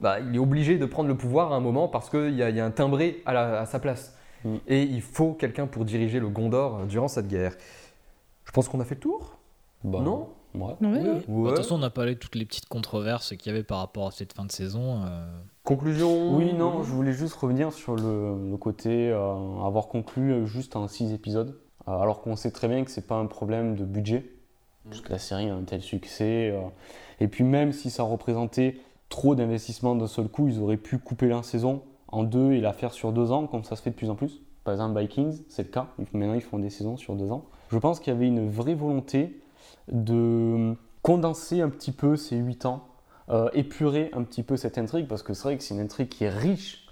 [0.01, 2.49] bah, il est obligé de prendre le pouvoir à un moment parce qu'il y, a-
[2.49, 4.14] il y a un timbré à, la- à sa place.
[4.45, 4.55] Mm.
[4.67, 7.55] Et il faut quelqu'un pour diriger le Gondor durant cette guerre.
[8.45, 9.37] Je pense qu'on a fait le tour?
[9.83, 10.29] bah, Non?
[10.53, 10.75] ouais.
[10.81, 11.03] Oui, oui.
[11.27, 13.63] Bah, De toute façon, on a parlé de toutes les petites controverses qu'il y avait
[13.63, 15.01] par rapport à cette fin de saison.
[15.03, 15.25] euh,
[15.63, 16.35] Conclusion?
[16.37, 19.33] Oui, non, je voulais juste revenir sur le, le côté euh,
[19.65, 23.05] avoir conclu euh, juste en 6 épisodes, Euh, alors qu'on sait très bien que c'est
[23.07, 24.25] pas un problème de budget,
[24.89, 26.51] parce que la série a un tel succès.
[26.53, 26.61] euh,
[27.19, 28.77] et puis même si ça représentait
[29.09, 31.81] trop d'investissement d'un seul coup, ils auraient pu couper la saison
[32.15, 34.15] en deux et la faire sur deux ans, comme ça se fait de plus en
[34.15, 34.41] plus.
[34.63, 35.87] Par exemple, Vikings, c'est le cas.
[36.13, 37.45] Maintenant, ils font des saisons sur deux ans.
[37.71, 39.41] Je pense qu'il y avait une vraie volonté
[39.91, 42.87] de condenser un petit peu ces 8 ans,
[43.29, 46.07] euh, épurer un petit peu cette intrigue, parce que c'est vrai que c'est une intrigue
[46.07, 46.87] qui est riche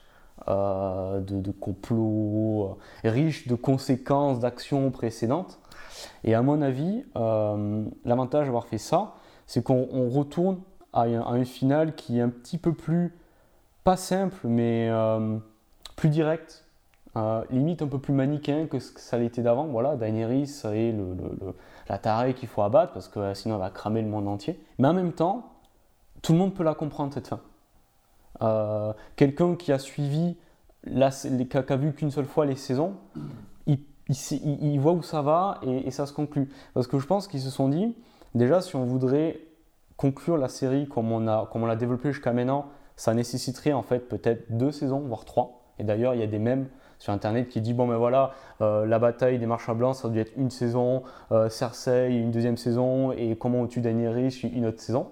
[0.49, 5.59] euh, de, complots, euh, riche de conséquences d'actions précédentes.
[6.25, 7.05] Et à mon avis,
[8.03, 9.15] l'avantage d'avoir fait ça,
[9.47, 10.59] c'est qu'on on retourne
[10.91, 13.13] à un, à un final qui est un petit peu plus,
[13.83, 15.37] pas simple, mais euh,
[15.95, 16.65] plus direct,
[17.15, 19.65] euh, limite un peu plus manichéen que ce que ça l'était d'avant.
[19.65, 21.53] Voilà, Daenerys le-
[21.89, 24.59] la tarée qu'il faut abattre parce que euh, sinon elle va cramer le monde entier.
[24.79, 25.51] Mais en même temps,
[26.21, 27.39] tout le monde peut la comprendre cette fin.
[29.15, 30.35] Quelqu'un qui a suivi,
[30.85, 32.95] les- qui a, vu qu'une seule fois les saisons,
[33.67, 36.49] il, voit où ça va et, et ça se conclut.
[36.73, 37.95] Parce que je pense qu'ils se sont dit,
[38.35, 39.39] déjà si on voudrait
[39.95, 44.71] conclure la série comme on l'a développée jusqu'à maintenant, ça nécessiterait en fait peut-être deux
[44.71, 45.61] saisons, voire trois.
[45.79, 46.67] Et d'ailleurs, il y a des mèmes
[46.99, 50.21] sur internet qui disent bon ben voilà, euh, la bataille des marchands blancs, ça doit
[50.21, 55.07] être une saison, euh, Cersei une deuxième saison, et comment tue Daenerys une autre saison,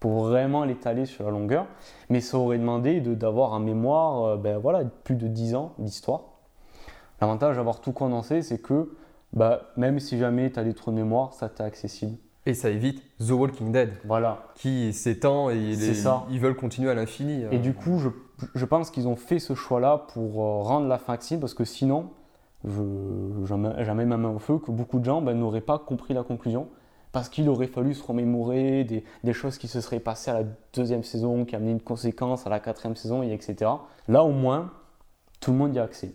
[0.00, 1.66] pour vraiment l'étaler sur la longueur.
[2.10, 5.72] Mais ça aurait demandé de- d'avoir en mémoire euh, ben voilà, plus de 10 ans
[5.78, 6.22] d'histoire.
[7.20, 8.96] L'avantage d'avoir tout condensé, c'est que
[9.32, 12.16] bah, même si jamais tu as des trous de mémoire, ça t'est accessible.
[12.46, 14.44] Et ça évite The Walking Dead, Voilà.
[14.54, 16.24] qui s'étend et les- ça.
[16.30, 17.42] ils veulent continuer à l'infini.
[17.50, 17.58] Et euh.
[17.58, 18.08] du coup, je,
[18.54, 21.64] je pense qu'ils ont fait ce choix-là pour euh, rendre la fin accessible parce que
[21.66, 22.08] sinon,
[23.44, 26.68] jamais, ma main au feu que beaucoup de gens ben, n'auraient pas compris la conclusion
[27.12, 30.44] parce qu'il aurait fallu se remémorer des, des choses qui se seraient passées à la
[30.72, 33.56] deuxième saison, qui amenaient une conséquence à la quatrième saison, et etc.
[34.06, 34.70] Là, au moins,
[35.40, 36.14] tout le monde y a accès.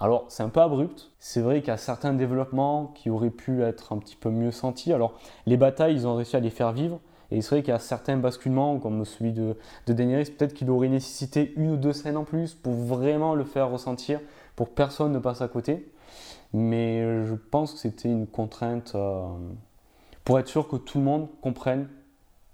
[0.00, 1.10] Alors, c'est un peu abrupt.
[1.18, 4.52] C'est vrai qu'il y a certains développements qui auraient pu être un petit peu mieux
[4.52, 4.92] sentis.
[4.92, 7.00] Alors, les batailles, ils ont réussi à les faire vivre.
[7.30, 9.56] Et c'est vrai qu'il y a certains basculements, comme celui de,
[9.86, 13.70] de peut-être qu'il aurait nécessité une ou deux scènes en plus pour vraiment le faire
[13.70, 14.20] ressentir,
[14.56, 15.92] pour que personne ne passe à côté.
[16.54, 19.26] Mais je pense que c'était une contrainte euh,
[20.24, 21.88] pour être sûr que tout le monde comprenne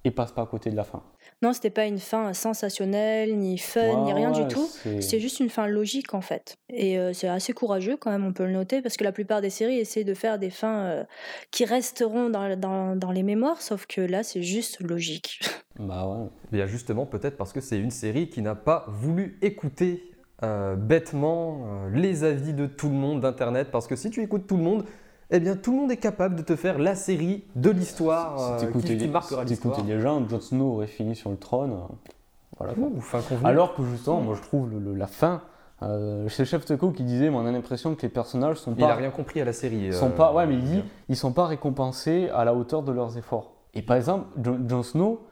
[0.03, 1.01] et passe pas à côté de la fin.
[1.45, 4.67] Non, c'était pas une fin sensationnelle, ni fun, ni rien ouais, du tout.
[4.99, 6.57] c'est- juste une fin logique en fait.
[6.69, 9.41] Et euh, c'est assez courageux quand même, on peut le noter, parce que la plupart
[9.41, 11.03] des séries essaient de faire des fins euh,
[11.51, 15.39] qui resteront dans, dans- dans les mémoires, sauf que là c'est juste logique.
[15.77, 16.27] Bah ouais.
[16.53, 20.09] Bien justement, peut-être parce que c'est une série qui n'a pas voulu écouter
[20.41, 24.47] euh, bêtement euh, les avis de tout le monde d'Internet, parce que si tu écoutes
[24.47, 24.85] tout le monde,
[25.31, 28.65] eh bien tout le monde est capable de te faire la série de l'histoire Si
[28.65, 29.83] euh, qui, qui marquera si l'histoire.
[29.85, 31.71] les gens, Jon Snow aurait fini sur le trône.
[31.71, 32.09] euh,
[32.57, 32.73] Voilà.
[32.77, 33.19] Ouh, fin.
[33.43, 35.41] Alors que justement, moi je trouve le- le- la fin.
[35.83, 38.77] Euh, c'est Chef Teco qui disait, mais on a l'impression que les personnages sont il
[38.77, 39.91] pas a rien compris à la série.
[39.91, 42.93] sont euh, pas, ouais, mais il dit, ils sont pas récompensés à la hauteur de
[42.93, 43.51] leurs efforts.
[43.73, 44.25] Et par exemple,
[44.69, 45.25] Jon Snow,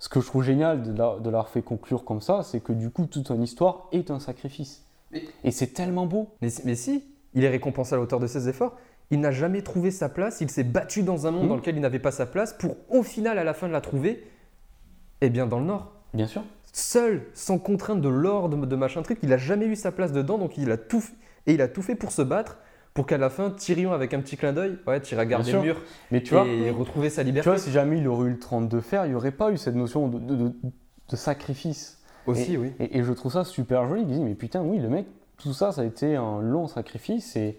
[0.00, 2.72] ce que je trouve génial de la- de l'avoir fait conclure comme ça, c'est que
[2.72, 4.84] du coup, toute son histoire est un sacrifice.
[5.12, 6.30] Mais- Et c'est tellement beau.
[6.42, 7.04] Mais, mais si,
[7.34, 8.74] il est récompensé à la hauteur de ses efforts.
[9.14, 11.48] Il n'a jamais trouvé sa place, il s'est battu dans un monde Mhm.
[11.48, 13.80] dans lequel il n'avait pas sa place pour au final à la fin de la
[13.80, 14.24] trouver,
[15.20, 15.92] eh bien dans le Nord.
[16.12, 16.42] Bien sûr.
[16.72, 20.38] Seul, sans contrainte de l'ordre, de machin truc, il a jamais eu sa place dedans,
[20.38, 21.12] donc il a tout f-
[21.46, 22.58] et il a tout fait pour se battre,
[22.94, 25.60] pour qu'à la fin Tyrion avec un petit clin d'œil, ouais, tu iras garder le
[25.60, 28.32] mur Mais tu vois, et retrouver sa tu liberté vois, si jamais il aurait eu
[28.32, 30.52] le 32 fer, il n'y aurait pas eu cette notion de, de- de-
[31.10, 31.98] de sacrifice.
[32.26, 32.72] aussi, oui.
[32.80, 34.02] Et, et je trouve ça super joli.
[34.02, 37.36] Il dit, mais putain, oui, le mec, tout ça, ça a été un long sacrifice.
[37.36, 37.58] Et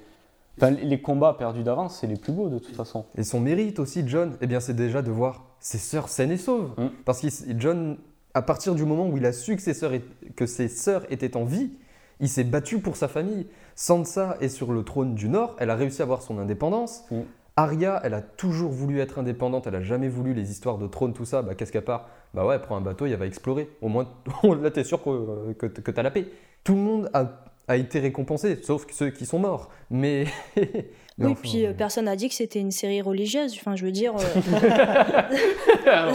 [0.57, 3.05] enfin, les combats perdus d'avance, c'est les plus beaux de toute façon.
[3.17, 6.37] Et son mérite aussi, John, eh bien, c'est déjà de voir ses sœurs saines et
[6.37, 6.71] sauves.
[6.77, 6.87] Mm.
[7.05, 7.27] Parce que
[7.57, 7.97] John,
[8.33, 9.93] à partir du moment où il a su que ses sœurs,
[10.35, 11.71] que ses sœurs étaient en vie,
[12.19, 13.47] il s'est battu pour sa famille.
[13.75, 17.03] Sansa est sur le trône du Nord, elle a réussi à avoir son indépendance.
[17.11, 17.21] Mm.
[17.57, 21.13] Arya, elle a toujours voulu être indépendante, elle a jamais voulu les histoires de trône,
[21.13, 21.41] tout ça.
[21.41, 23.69] Bah, qu'est-ce qu'à part Bah ouais, elle prend un bateau et elle va explorer.
[23.81, 24.07] Au moins,
[24.43, 26.27] là, t'es sûr que, que, que t'as la paix.
[26.65, 29.69] Tout le monde a, a été récompensé, sauf ceux qui sont morts.
[29.89, 30.25] Mais.
[30.55, 30.85] mais
[31.17, 33.53] Oui, enfin, puis euh, personne n'a dit que c'était une série religieuse.
[33.57, 34.13] Enfin, je veux dire.
[34.17, 34.21] euh,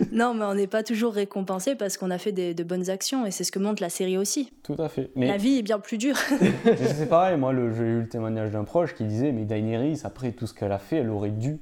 [0.12, 3.26] non, mais on n'est pas toujours récompensé parce qu'on a fait des- de bonnes actions
[3.26, 4.50] et c'est ce que montre la série aussi.
[4.62, 5.10] Tout à fait.
[5.16, 6.16] La Mais, vie est bien plus dure.
[6.16, 10.46] c'est pareil, moi, j'ai eu le témoignage d'un proche qui disait, mais Daenerys, après tout
[10.46, 11.58] ce qu'elle a fait, elle aurait dû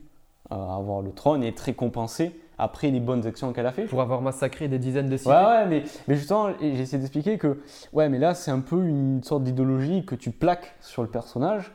[0.53, 3.85] euh, avoir le trône et être récompensée après les bonnes actions qu'elle a fait.
[3.85, 5.31] Pour avoir massacré des dizaines de cités.
[5.31, 7.61] Ouais, ouais, mais, mais justement, essayé d'expliquer que,
[7.93, 11.73] ouais, mais là, c'est un peu une sorte d'idéologie que tu plaques sur le personnage.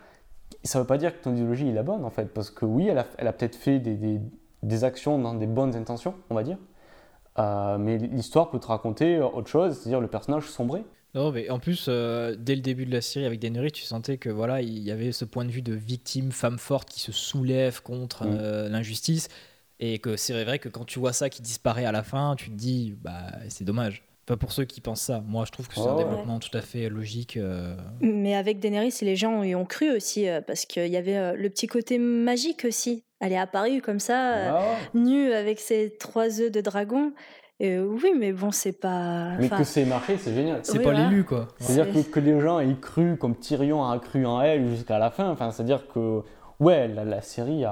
[0.64, 2.88] Ça veut pas dire que ton idéologie est la bonne, en fait, parce que oui,
[2.88, 4.20] elle a, elle a peut-être fait des, des,
[4.64, 6.58] des actions dans des bonnes intentions, on va dire.
[7.40, 10.84] Euh, mais l'histoire peut te raconter autre chose, c'est-à-dire le personnage sombré.
[11.14, 14.18] Non, mais en plus, euh, dès le début de la série avec Daenerys, tu sentais
[14.18, 17.12] que voilà, il y avait ce point de vue de victime, femme forte qui se
[17.12, 18.38] soulève contre Mm.
[18.40, 19.30] euh, l'injustice,
[19.80, 22.50] et que c'est vrai que quand tu vois ça qui disparaît à la fin, tu
[22.50, 24.04] te dis, bah, c'est dommage.
[24.26, 25.22] Pas pour ceux qui pensent ça.
[25.26, 26.04] Moi, je trouve que c'est un Ouais.
[26.04, 27.38] développement tout à fait logique.
[27.38, 31.16] euh, Mais avec Daenerys, les gens y ont cru aussi euh, parce qu'il y avait
[31.18, 33.04] euh, le petit côté magique aussi.
[33.22, 34.52] Elle est apparue comme ça,
[34.94, 37.14] nue avec ses trois œufs de dragon.
[37.60, 39.36] Et, euh, oui, mais bon, c'est pas.
[39.40, 40.60] Mais enfin, que c'est marqué, c'est génial.
[40.62, 41.48] C'est Oui, pas l'élu, quoi.
[41.58, 45.10] C'est-à-dire que, que les gens aient cru, comme Tyrion a cru en elle jusqu'à la
[45.10, 46.22] fin, enfin, c'est-à-dire que,
[46.60, 47.72] ouais, la, la série a,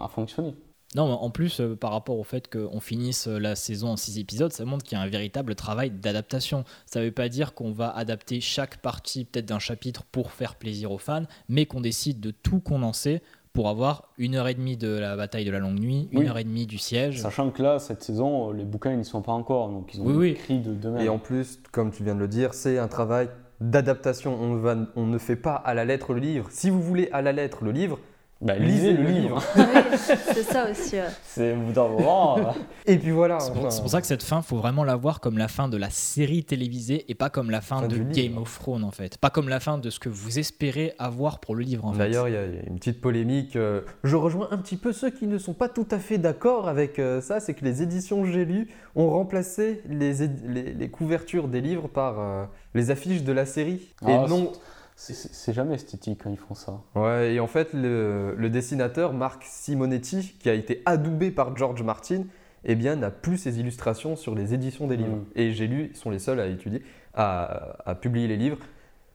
[0.00, 0.54] a fonctionné.
[0.94, 3.96] Non, mais en plus, euh, par rapport au fait qu'on finisse euh, la saison en
[3.96, 6.64] six épisodes, ça montre qu'il y a un véritable travail d'adaptation.
[6.86, 10.92] Ça veut pas dire qu'on va adapter chaque partie peut-être d'un chapitre pour faire plaisir
[10.92, 13.20] aux fans, mais qu'on décide de tout condenser
[13.52, 16.38] pour avoir une heure et demie de la bataille de la longue nuit, une heure
[16.38, 17.20] et demie du siège.
[17.20, 20.04] Sachant que là, cette saison, les bouquins, ils n'y sont pas encore, donc ils ont
[20.04, 20.28] Oui, oui.
[20.30, 21.00] écrit de demain.
[21.00, 23.28] Et en plus, comme tu viens de le dire, c'est un travail
[23.60, 24.34] d'adaptation.
[24.40, 26.48] On, va- on ne fait pas à la lettre le livre.
[26.50, 27.98] Si vous voulez à la lettre le livre,
[28.42, 29.42] Bah, lisez le livre.
[29.56, 29.62] oui,
[29.96, 30.96] c'est ça aussi.
[30.96, 31.04] ouais.
[31.24, 32.36] C'est au bout d'un moment.
[32.38, 32.42] euh,
[32.84, 33.40] Et puis voilà.
[33.40, 35.48] C'est pour, enfin, c'est pour ça que cette fin, faut vraiment la voir comme la
[35.48, 38.42] fin de la série télévisée et pas comme la fin Fin de du Game livre.
[38.42, 39.16] of Thrones en fait.
[39.16, 41.98] Pas comme la fin de ce que vous espérez avoir pour le livre en fait.
[41.98, 43.56] D'ailleurs, il y, a une petite polémique.
[43.56, 46.68] euh, je rejoins un petit peu ceux qui ne sont pas tout à fait d'accord
[46.68, 47.40] avec euh, ça.
[47.40, 51.88] C'est que les éditions J'ai lu ont remplacé les, édi- les- les couvertures des livres
[51.88, 52.44] par euh,
[52.74, 53.94] les affiches de la série.
[54.06, 54.52] Et Ah, non.
[54.96, 56.80] C'est- c'est c'est jamais esthétique quand ils font ça.
[56.94, 61.82] Ouais, et en fait, le, le dessinateur Marc Simonetti, qui a été adoubé par George
[61.82, 62.24] Martin,
[62.64, 65.16] eh bien, n'a plus ses illustrations sur les éditions des livres.
[65.16, 65.24] Mm.
[65.36, 66.82] Et j'ai lu, ils sont les seuls à étudier,
[67.14, 68.58] à, à publier les livres.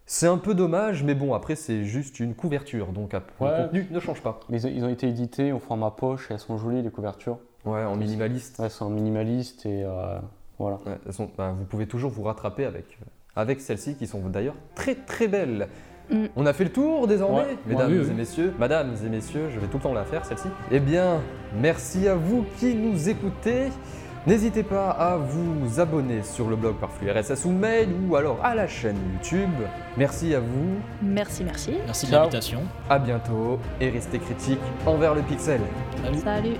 [0.05, 3.19] C'est un peu dommage, mais bon, après, c'est juste une couverture, donc Ouais.
[3.57, 4.39] le contenu ne change pas.
[4.49, 7.39] Mais ils ont, été édités au format poche et elles sont jolies, les couvertures.
[7.65, 8.59] Ouais, en minimaliste.
[8.59, 10.19] Ouais, elles sont minimalistes et euh,
[10.59, 10.77] voilà.
[10.85, 13.05] Ouais, elles sont- bah, vous pouvez toujours vous rattraper avec, euh,
[13.35, 15.67] avec celles-ci, qui sont d'ailleurs très très belles.
[16.09, 16.25] Mm.
[16.35, 17.57] On a fait le tour désormais, Ouais.
[17.67, 18.11] mesdames Ouais, oui, oui.
[18.11, 20.47] et messieurs, madames et messieurs, je vais tout le temps la faire celle-ci.
[20.71, 21.21] Eh bien,
[21.59, 23.67] merci à vous qui nous écoutez.
[24.27, 28.37] N'hésitez pas à vous abonner sur le blog par flux RSS ou mail ou alors
[28.43, 29.49] à la chaîne YouTube.
[29.97, 31.73] Merci à vous, Merci, merci.
[31.87, 32.59] Merci de l'invitation.
[32.87, 35.61] à bientôt et restez critiques envers le pixel.
[36.03, 36.19] Salut.
[36.19, 36.57] Salut.